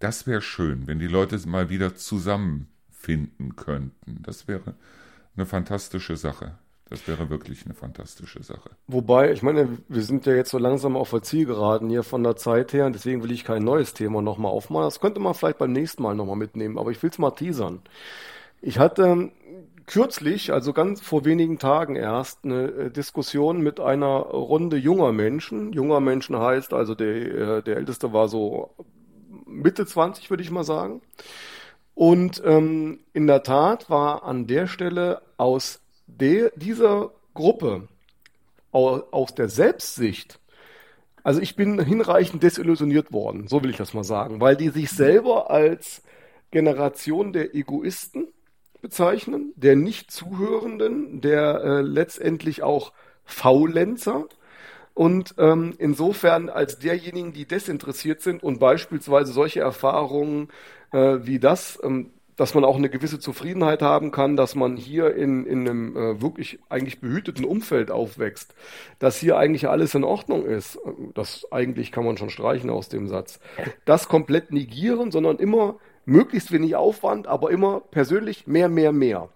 [0.01, 4.21] Das wäre schön, wenn die Leute mal wieder zusammenfinden könnten.
[4.23, 4.75] Das wäre
[5.37, 6.59] eine fantastische Sache.
[6.93, 8.69] Das wäre wirklich eine fantastische Sache.
[8.87, 12.37] Wobei, ich meine, wir sind ja jetzt so langsam auf der Zielgeraden hier von der
[12.37, 14.89] Zeit her und deswegen will ich kein neues Thema nochmal aufmachen.
[14.89, 17.81] Das könnte man vielleicht beim nächsten Mal nochmal mitnehmen, aber ich will es mal teasern.
[18.61, 19.31] Ich hatte
[19.87, 25.73] kürzlich, also ganz vor wenigen Tagen erst, eine äh, Diskussion mit einer Runde junger Menschen.
[25.73, 28.75] Junger Menschen heißt also, der, äh, der Älteste war so
[29.47, 31.01] Mitte 20, würde ich mal sagen.
[31.95, 35.82] Und ähm, in der Tat war an der Stelle aus
[36.19, 37.89] de, dieser Gruppe
[38.71, 40.39] aus der Selbstsicht,
[41.25, 44.91] also ich bin hinreichend desillusioniert worden, so will ich das mal sagen, weil die sich
[44.91, 46.03] selber als
[46.51, 48.29] Generation der Egoisten
[48.81, 52.93] bezeichnen, der nicht Zuhörenden, der äh, letztendlich auch
[53.25, 54.27] Faulenzer.
[54.95, 60.49] Und ähm, insofern als derjenigen, die desinteressiert sind und beispielsweise solche Erfahrungen
[60.93, 65.15] äh, wie das ähm, dass man auch eine gewisse Zufriedenheit haben kann, dass man hier
[65.15, 68.55] in, in einem äh, wirklich eigentlich behüteten Umfeld aufwächst,
[68.99, 70.79] dass hier eigentlich alles in Ordnung ist.
[71.15, 73.41] Das eigentlich kann man schon streichen aus dem Satz.
[73.85, 79.29] Das komplett negieren, sondern immer möglichst wenig Aufwand, aber immer persönlich mehr, mehr, mehr.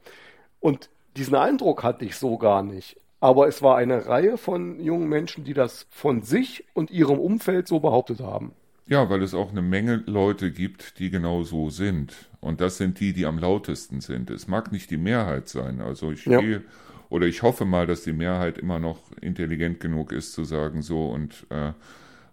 [0.61, 2.97] Und diesen Eindruck hatte ich so gar nicht.
[3.21, 7.67] Aber es war eine Reihe von jungen Menschen, die das von sich und ihrem Umfeld
[7.67, 8.53] so behauptet haben.
[8.89, 12.15] Ja, weil es auch eine Menge Leute gibt, die genau so sind.
[12.41, 14.31] Und das sind die, die am lautesten sind.
[14.31, 15.81] Es mag nicht die Mehrheit sein.
[15.81, 16.41] Also ich ja.
[16.41, 16.63] gehe
[17.09, 21.09] oder ich hoffe mal, dass die Mehrheit immer noch intelligent genug ist zu sagen, so
[21.09, 21.73] und äh,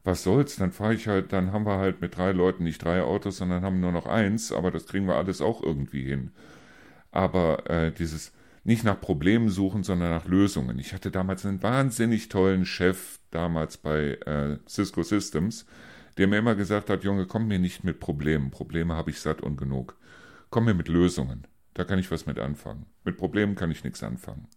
[0.04, 3.02] was soll's, dann fahre ich halt, dann haben wir halt mit drei Leuten nicht drei
[3.02, 6.32] Autos, sondern haben nur noch eins, aber das kriegen wir alles auch irgendwie hin.
[7.12, 8.34] Aber äh, dieses
[8.66, 10.80] nicht nach Problemen suchen, sondern nach Lösungen.
[10.80, 15.66] Ich hatte damals einen wahnsinnig tollen Chef, damals bei äh, Cisco Systems,
[16.18, 18.52] der mir immer gesagt hat, Junge, komm mir nicht mit Problemen.
[18.52, 19.98] Probleme habe ich satt und genug.
[20.50, 21.48] Komm mir mit Lösungen.
[21.74, 22.86] Da kann ich was mit anfangen.
[23.04, 24.48] Mit Problemen kann ich nichts anfangen.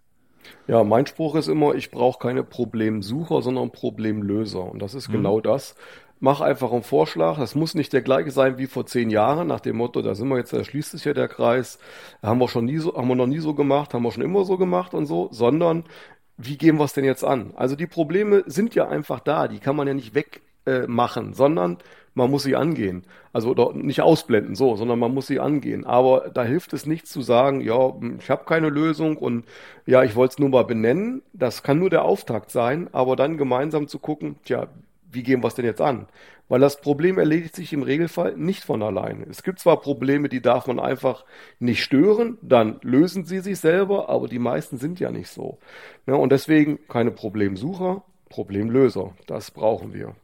[0.68, 4.62] Ja, mein Spruch ist immer, ich brauche keine Problemsucher, sondern Problemlöser.
[4.62, 5.14] Und das ist mhm.
[5.14, 5.74] genau das.
[6.18, 7.38] Mach einfach einen Vorschlag.
[7.38, 10.28] Das muss nicht der gleiche sein wie vor zehn Jahren, nach dem Motto, da sind
[10.28, 11.78] wir jetzt, da schließt sich ja der Kreis.
[12.22, 14.44] Haben wir schon nie so, haben wir noch nie so gemacht, haben wir schon immer
[14.44, 15.84] so gemacht und so, sondern
[16.38, 17.52] wie gehen wir es denn jetzt an?
[17.57, 21.33] Also die Probleme sind ja einfach da, die kann man ja nicht weg äh, machen,
[21.33, 21.79] sondern
[22.14, 23.05] man muss sie angehen.
[23.33, 25.85] Also oder nicht ausblenden, so, sondern man muss sie angehen.
[25.85, 29.45] Aber da hilft es nichts zu sagen, ja, ich habe keine Lösung und
[29.85, 31.23] ja, ich wollte es nur mal benennen.
[31.35, 34.69] Das kann nur der Auftakt sein, aber dann gemeinsam zu gucken, tja,
[35.12, 36.07] wie gehen wir es denn jetzt an?
[36.49, 39.27] Weil das Problem erledigt sich im Regelfall nicht von alleine.
[39.29, 41.25] Es gibt zwar Probleme, die darf man einfach
[41.59, 45.59] nicht stören, dann lösen sie sich selber, aber die meisten sind ja nicht so.
[46.07, 49.14] Ja, und deswegen keine Problemsucher, Problemlöser.
[49.27, 50.14] Das brauchen wir.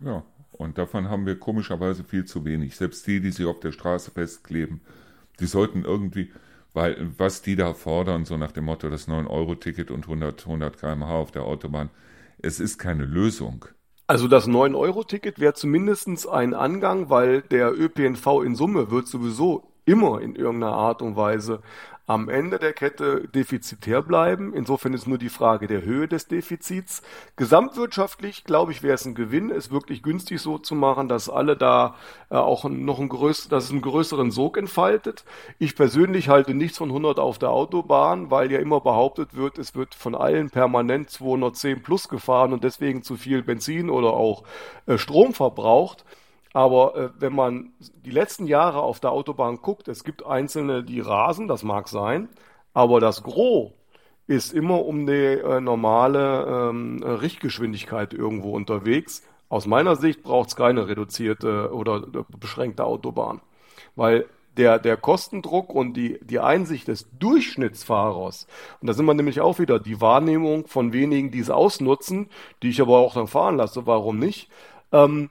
[0.00, 0.22] Ja,
[0.52, 2.76] und davon haben wir komischerweise viel zu wenig.
[2.76, 4.80] Selbst die, die sich auf der Straße festkleben,
[5.40, 6.32] die sollten irgendwie,
[6.72, 11.14] weil was die da fordern, so nach dem Motto das 9-Euro-Ticket und 100, 100 km/h
[11.14, 11.90] auf der Autobahn,
[12.40, 13.66] es ist keine Lösung.
[14.06, 20.20] Also das 9-Euro-Ticket wäre zumindest ein Angang, weil der ÖPNV in Summe wird sowieso immer
[20.20, 21.60] in irgendeiner Art und Weise
[22.06, 24.54] am Ende der Kette defizitär bleiben.
[24.54, 27.02] Insofern ist nur die Frage der Höhe des Defizits.
[27.34, 31.56] Gesamtwirtschaftlich, glaube ich, wäre es ein Gewinn, es wirklich günstig so zu machen, dass alle
[31.56, 31.96] da
[32.30, 35.24] äh, auch noch ein größ dass es einen größeren Sog entfaltet.
[35.58, 39.74] Ich persönlich halte nichts von 100 auf der Autobahn, weil ja immer behauptet wird, es
[39.74, 44.44] wird von allen permanent 210 plus gefahren und deswegen zu viel Benzin oder auch
[44.86, 46.04] äh, Strom verbraucht.
[46.56, 47.74] Aber äh, wenn man
[48.06, 52.30] die letzten Jahre auf der Autobahn guckt, es gibt einzelne, die rasen, das mag sein,
[52.72, 53.72] aber das Gros
[54.26, 59.22] ist immer um die äh, normale ähm, Richtgeschwindigkeit irgendwo unterwegs.
[59.50, 63.42] Aus meiner Sicht braucht es keine reduzierte oder äh, beschränkte Autobahn,
[63.94, 64.24] weil
[64.56, 68.46] der, der Kostendruck und die, die Einsicht des Durchschnittsfahrers,
[68.80, 72.30] und da sind wir nämlich auch wieder die Wahrnehmung von wenigen, die es ausnutzen,
[72.62, 74.48] die ich aber auch dann fahren lasse, warum nicht,
[74.90, 75.28] ähm,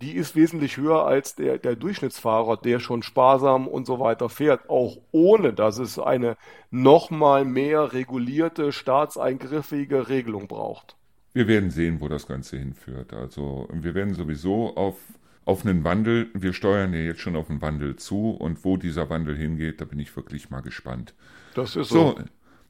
[0.00, 4.68] die ist wesentlich höher als der, der Durchschnittsfahrer, der schon sparsam und so weiter fährt,
[4.68, 6.36] auch ohne dass es eine
[6.70, 10.96] nochmal mehr regulierte, staatseingriffige Regelung braucht.
[11.32, 13.12] Wir werden sehen, wo das Ganze hinführt.
[13.12, 14.96] Also wir werden sowieso auf,
[15.44, 19.10] auf einen Wandel, wir steuern ja jetzt schon auf einen Wandel zu und wo dieser
[19.10, 21.14] Wandel hingeht, da bin ich wirklich mal gespannt.
[21.54, 22.16] Das ist so.
[22.16, 22.24] so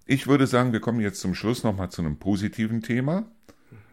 [0.06, 3.26] ich würde sagen, wir kommen jetzt zum Schluss nochmal zu einem positiven Thema.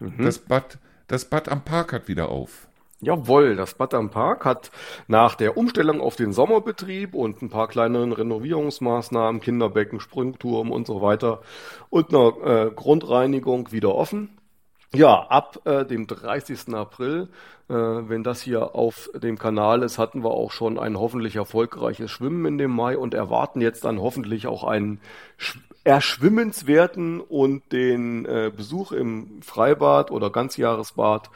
[0.00, 0.24] Mhm.
[0.24, 2.68] Das, Bad, das Bad am Park hat wieder auf.
[3.02, 4.70] Jawohl, das Bad am Park hat
[5.06, 11.02] nach der Umstellung auf den Sommerbetrieb und ein paar kleineren Renovierungsmaßnahmen, Kinderbecken, Sprungturm und so
[11.02, 11.42] weiter
[11.90, 14.38] und einer äh, Grundreinigung wieder offen.
[14.94, 16.72] Ja, ab äh, dem 30.
[16.74, 17.28] April,
[17.68, 22.10] äh, wenn das hier auf dem Kanal ist, hatten wir auch schon ein hoffentlich erfolgreiches
[22.10, 25.00] Schwimmen in dem Mai und erwarten jetzt dann hoffentlich auch einen
[25.84, 31.30] erschwimmenswerten und den äh, Besuch im Freibad oder Ganzjahresbad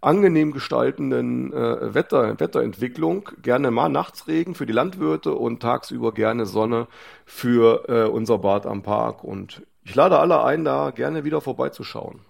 [0.00, 3.30] angenehm gestaltenden äh, Wetter, Wetterentwicklung.
[3.42, 6.86] Gerne mal Nachtsregen für die Landwirte und tagsüber gerne Sonne
[7.24, 9.24] für äh, unser Bad am Park.
[9.24, 12.20] Und ich lade alle ein, da gerne wieder vorbeizuschauen.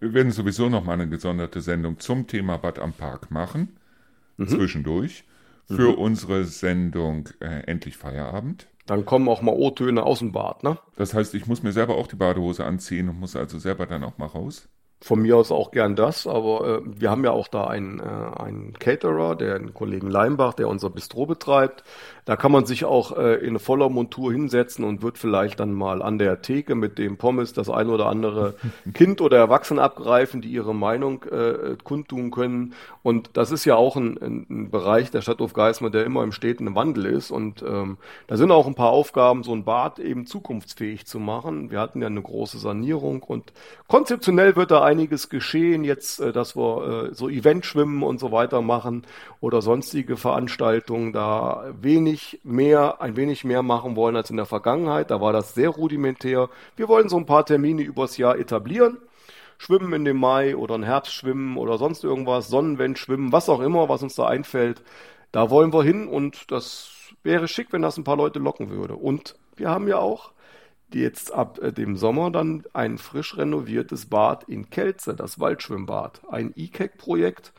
[0.00, 3.76] Wir werden sowieso noch mal eine gesonderte Sendung zum Thema Bad am Park machen,
[4.36, 4.48] mhm.
[4.48, 5.24] zwischendurch,
[5.66, 5.98] für mhm.
[5.98, 8.68] unsere Sendung äh, Endlich Feierabend.
[8.86, 10.78] Dann kommen auch mal O-Töne aus dem Bad, ne?
[10.96, 14.04] Das heißt, ich muss mir selber auch die Badehose anziehen und muss also selber dann
[14.04, 14.68] auch mal raus?
[15.00, 18.02] Von mir aus auch gern das, aber äh, wir haben ja auch da einen, äh,
[18.02, 21.84] einen Caterer, der einen Kollegen Leimbach, der unser Bistro betreibt.
[22.24, 26.00] Da kann man sich auch äh, in voller Montur hinsetzen und wird vielleicht dann mal
[26.00, 28.54] an der Theke mit dem Pommes das ein oder andere
[28.94, 32.72] Kind oder Erwachsene abgreifen, die ihre Meinung äh, kundtun können.
[33.02, 36.74] Und das ist ja auch ein, ein Bereich der Stadthof Geismar, der immer im steten
[36.74, 37.30] Wandel ist.
[37.30, 41.70] Und ähm, da sind auch ein paar Aufgaben, so ein Bad eben zukunftsfähig zu machen.
[41.70, 43.52] Wir hatten ja eine große Sanierung und
[43.86, 45.84] konzeptionell wird da einiges geschehen.
[45.84, 49.02] Jetzt, äh, dass wir äh, so Eventschwimmen und so weiter machen
[49.40, 54.46] oder sonstige Veranstaltungen, da wenig wenig mehr, ein wenig mehr machen wollen als in der
[54.46, 55.10] Vergangenheit.
[55.10, 56.48] Da war das sehr rudimentär.
[56.76, 58.98] Wir wollen so ein paar Termine übers Jahr etablieren.
[59.58, 64.02] Schwimmen in dem Mai oder ein Herbstschwimmen oder sonst irgendwas, Sonnenwendschwimmen, was auch immer, was
[64.02, 64.82] uns da einfällt.
[65.32, 66.90] Da wollen wir hin und das
[67.22, 68.94] wäre schick, wenn das ein paar Leute locken würde.
[68.94, 70.32] Und wir haben ja auch
[70.92, 76.22] jetzt ab äh, dem Sommer dann ein frisch renoviertes Bad in Kelze, das Waldschwimmbad.
[76.30, 77.52] Ein E-Cake-Projekt.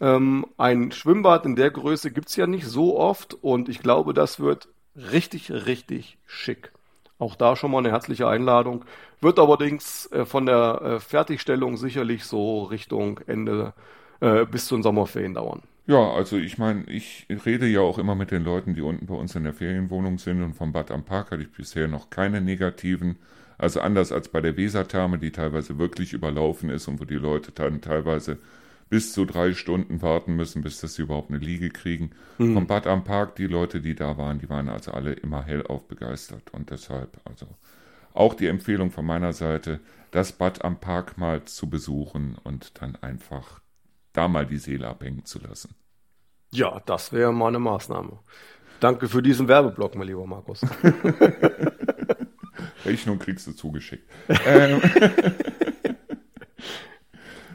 [0.00, 4.40] Ähm, ein Schwimmbad in der Größe gibt's ja nicht so oft und ich glaube, das
[4.40, 6.72] wird richtig, richtig schick.
[7.18, 8.84] Auch da schon mal eine herzliche Einladung.
[9.20, 13.74] Wird allerdings äh, von der äh, Fertigstellung sicherlich so Richtung Ende
[14.20, 15.62] äh, bis zu den Sommerferien dauern.
[15.86, 19.14] Ja, also ich meine, ich rede ja auch immer mit den Leuten, die unten bei
[19.14, 22.40] uns in der Ferienwohnung sind und vom Bad am Park hatte ich bisher noch keine
[22.40, 23.16] negativen.
[23.58, 27.52] Also anders als bei der Wesertherme, die teilweise wirklich überlaufen ist und wo die Leute
[27.52, 28.38] dann teilweise
[28.90, 32.10] bis zu drei Stunden warten müssen, bis dass sie überhaupt eine Liege kriegen.
[32.38, 32.54] Mhm.
[32.54, 35.86] Vom Bad am Park, die Leute, die da waren, die waren also alle immer hellauf
[35.86, 36.50] begeistert.
[36.52, 37.46] Und deshalb, also
[38.12, 39.80] auch die Empfehlung von meiner Seite,
[40.10, 43.60] das Bad am Park mal zu besuchen und dann einfach
[44.12, 45.74] da mal die Seele abhängen zu lassen.
[46.50, 48.18] Ja, das wäre mal eine Maßnahme.
[48.80, 50.62] Danke für diesen Werbeblock, mein lieber Markus.
[52.84, 54.10] Rechnung kriegst du zugeschickt.
[54.46, 54.80] ähm,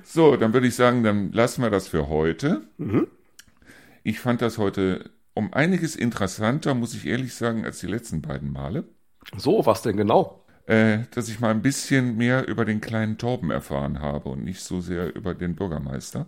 [0.06, 2.62] so, dann würde ich sagen, dann lassen wir das für heute.
[2.78, 3.08] Mhm.
[4.04, 8.52] Ich fand das heute um einiges interessanter, muss ich ehrlich sagen, als die letzten beiden
[8.52, 8.86] Male.
[9.36, 10.46] So, was denn genau?
[10.68, 14.62] Äh, dass ich mal ein bisschen mehr über den kleinen Torben erfahren habe und nicht
[14.62, 16.28] so sehr über den Bürgermeister.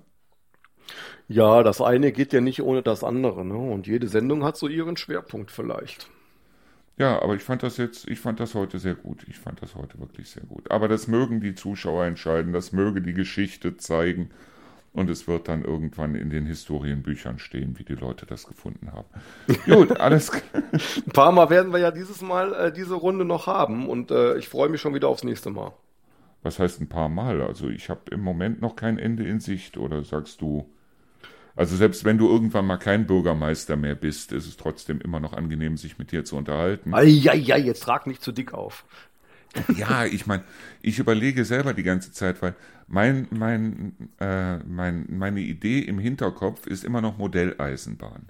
[1.28, 3.58] Ja, das eine geht ja nicht ohne das andere, ne?
[3.58, 6.10] Und jede Sendung hat so ihren Schwerpunkt vielleicht.
[6.98, 9.26] Ja, aber ich fand das jetzt, ich fand das heute sehr gut.
[9.30, 10.72] Ich fand das heute wirklich sehr gut.
[10.72, 14.32] Aber das mögen die Zuschauer entscheiden, das möge die Geschichte zeigen.
[14.94, 19.08] Und es wird dann irgendwann in den Historienbüchern stehen, wie die Leute das gefunden haben.
[19.66, 20.64] Gut, alles klar.
[20.72, 24.38] Ein paar Mal werden wir ja dieses Mal äh, diese Runde noch haben und äh,
[24.40, 25.74] ich freue mich schon wieder aufs nächste Mal.
[26.42, 27.42] Was heißt ein paar Mal?
[27.42, 30.68] Also ich habe im Moment noch kein Ende in Sicht oder sagst du?
[31.58, 35.34] Also selbst wenn du irgendwann mal kein Bürgermeister mehr bist, ist es trotzdem immer noch
[35.34, 36.92] angenehm, sich mit dir zu unterhalten.
[36.92, 38.86] Ja, ja, jetzt trag nicht zu dick auf.
[39.76, 40.44] Ja, ich meine,
[40.84, 42.54] ich überlege selber die ganze Zeit, weil
[42.88, 48.28] mein, mein, äh, mein, meine Idee im Hinterkopf ist immer noch Modelleisenbahn.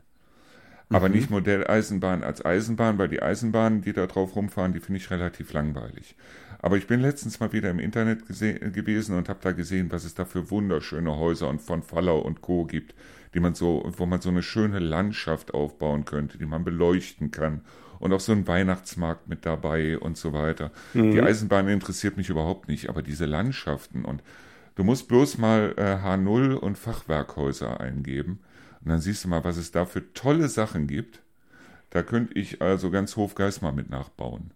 [0.90, 1.16] Aber mhm.
[1.16, 5.52] nicht Modelleisenbahn als Eisenbahn, weil die Eisenbahnen, die da drauf rumfahren, die finde ich relativ
[5.52, 6.16] langweilig.
[6.60, 10.16] Aber ich bin letztens mal wieder im Internet gewesen und habe da gesehen, was es
[10.16, 12.66] da für wunderschöne Häuser und von Fallau und Co.
[12.66, 12.96] gibt,
[13.34, 17.62] die man so, wo man so eine schöne Landschaft aufbauen könnte, die man beleuchten kann.
[18.00, 20.72] Und auch so ein Weihnachtsmarkt mit dabei und so weiter.
[20.94, 21.12] Mhm.
[21.12, 24.22] Die Eisenbahn interessiert mich überhaupt nicht, aber diese Landschaften und
[24.76, 28.40] du musst bloß mal äh, H0 und Fachwerkhäuser eingeben
[28.88, 31.22] und dann siehst du mal, was es da für tolle Sachen gibt.
[31.90, 34.52] Da könnte ich also ganz Hofgeist mal mit nachbauen.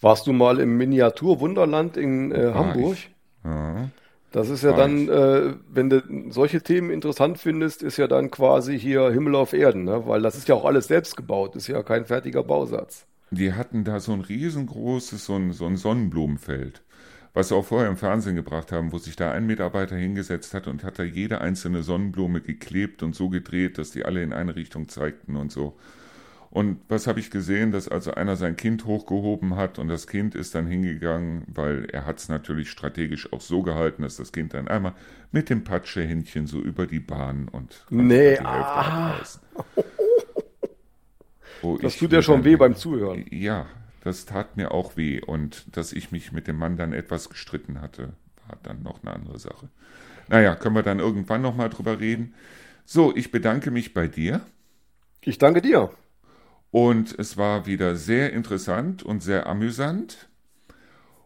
[0.00, 2.96] Warst du mal im Miniatur-Wunderland in äh, Hamburg?
[3.44, 3.88] Ja.
[4.32, 8.78] Das ist ja dann, äh, wenn du solche Themen interessant findest, ist ja dann quasi
[8.78, 10.06] hier Himmel auf Erden, ne?
[10.06, 13.06] weil das ist ja auch alles selbst gebaut, ist ja kein fertiger Bausatz.
[13.30, 16.82] Die hatten da so ein riesengroßes, so ein, so ein Sonnenblumenfeld,
[17.34, 20.66] was sie auch vorher im Fernsehen gebracht haben, wo sich da ein Mitarbeiter hingesetzt hat
[20.66, 24.54] und hat da jede einzelne Sonnenblume geklebt und so gedreht, dass die alle in eine
[24.54, 25.76] Richtung zeigten und so.
[26.56, 30.34] Und was habe ich gesehen, dass also einer sein Kind hochgehoben hat und das Kind
[30.34, 34.54] ist dann hingegangen, weil er hat es natürlich strategisch auch so gehalten, dass das Kind
[34.54, 34.94] dann einmal
[35.32, 39.20] mit dem Patschehändchen so über die Bahn und nee, die Hälfte ah.
[41.82, 43.26] das tut ja schon weh beim Zuhören.
[43.30, 43.66] Ja,
[44.02, 47.82] das tat mir auch weh und dass ich mich mit dem Mann dann etwas gestritten
[47.82, 48.14] hatte,
[48.48, 49.68] war dann noch eine andere Sache.
[50.28, 52.32] Naja, können wir dann irgendwann nochmal drüber reden.
[52.86, 54.40] So, ich bedanke mich bei dir.
[55.20, 55.90] Ich danke dir.
[56.76, 60.28] Und es war wieder sehr interessant und sehr amüsant.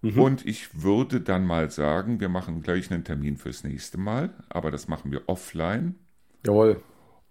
[0.01, 0.20] Mhm.
[0.20, 4.70] Und ich würde dann mal sagen, wir machen gleich einen Termin fürs nächste Mal, aber
[4.70, 5.97] das machen wir offline.
[6.47, 6.81] Jawohl.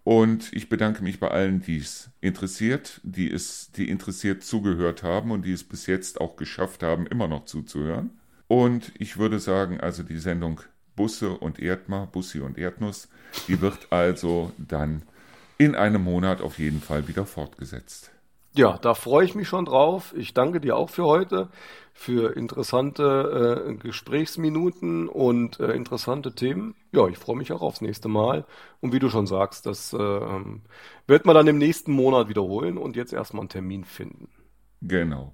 [0.03, 5.31] Und ich bedanke mich bei allen, die es interessiert, die es, die interessiert zugehört haben
[5.31, 8.19] und die es bis jetzt auch geschafft haben, immer noch zuzuhören.
[8.49, 10.59] Und ich würde sagen, also die Sendung
[10.97, 13.07] Busse und Erdma, Bussi und Erdnuss,
[13.47, 15.03] die wird also dann
[15.59, 18.11] in einem Monat auf jeden Fall wieder fortgesetzt.
[18.55, 20.13] Ja, da freue ich mich schon drauf.
[20.17, 21.49] Ich danke dir auch für heute,
[21.93, 26.75] für interessante äh, Gesprächsminuten und äh, interessante Themen.
[26.91, 28.45] Ja, ich freue mich auch aufs nächste Mal.
[28.79, 29.97] Und wie du schon sagst, das äh,
[31.07, 34.29] wird man dann im nächsten Monat wiederholen und jetzt erstmal einen Termin finden.
[34.81, 35.33] Genau.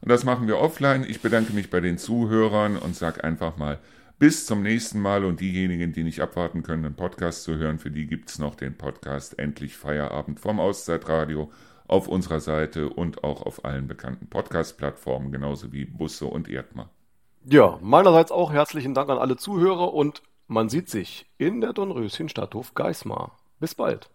[0.00, 1.04] Und das machen wir offline.
[1.06, 3.78] Ich bedanke mich bei den Zuhörern und sage einfach mal
[4.18, 5.24] bis zum nächsten Mal.
[5.24, 8.54] Und diejenigen, die nicht abwarten können, einen Podcast zu hören, für die gibt es noch
[8.54, 11.50] den Podcast Endlich Feierabend vom Auszeitradio
[11.86, 16.90] auf unserer Seite und auch auf allen bekannten Podcast-Plattformen, genauso wie Busse und Erdma.
[17.44, 22.28] Ja, meinerseits auch herzlichen Dank an alle Zuhörer und man sieht sich in der Dornröschen
[22.28, 23.38] Stadthof Geismar.
[23.58, 24.10] Bis bald.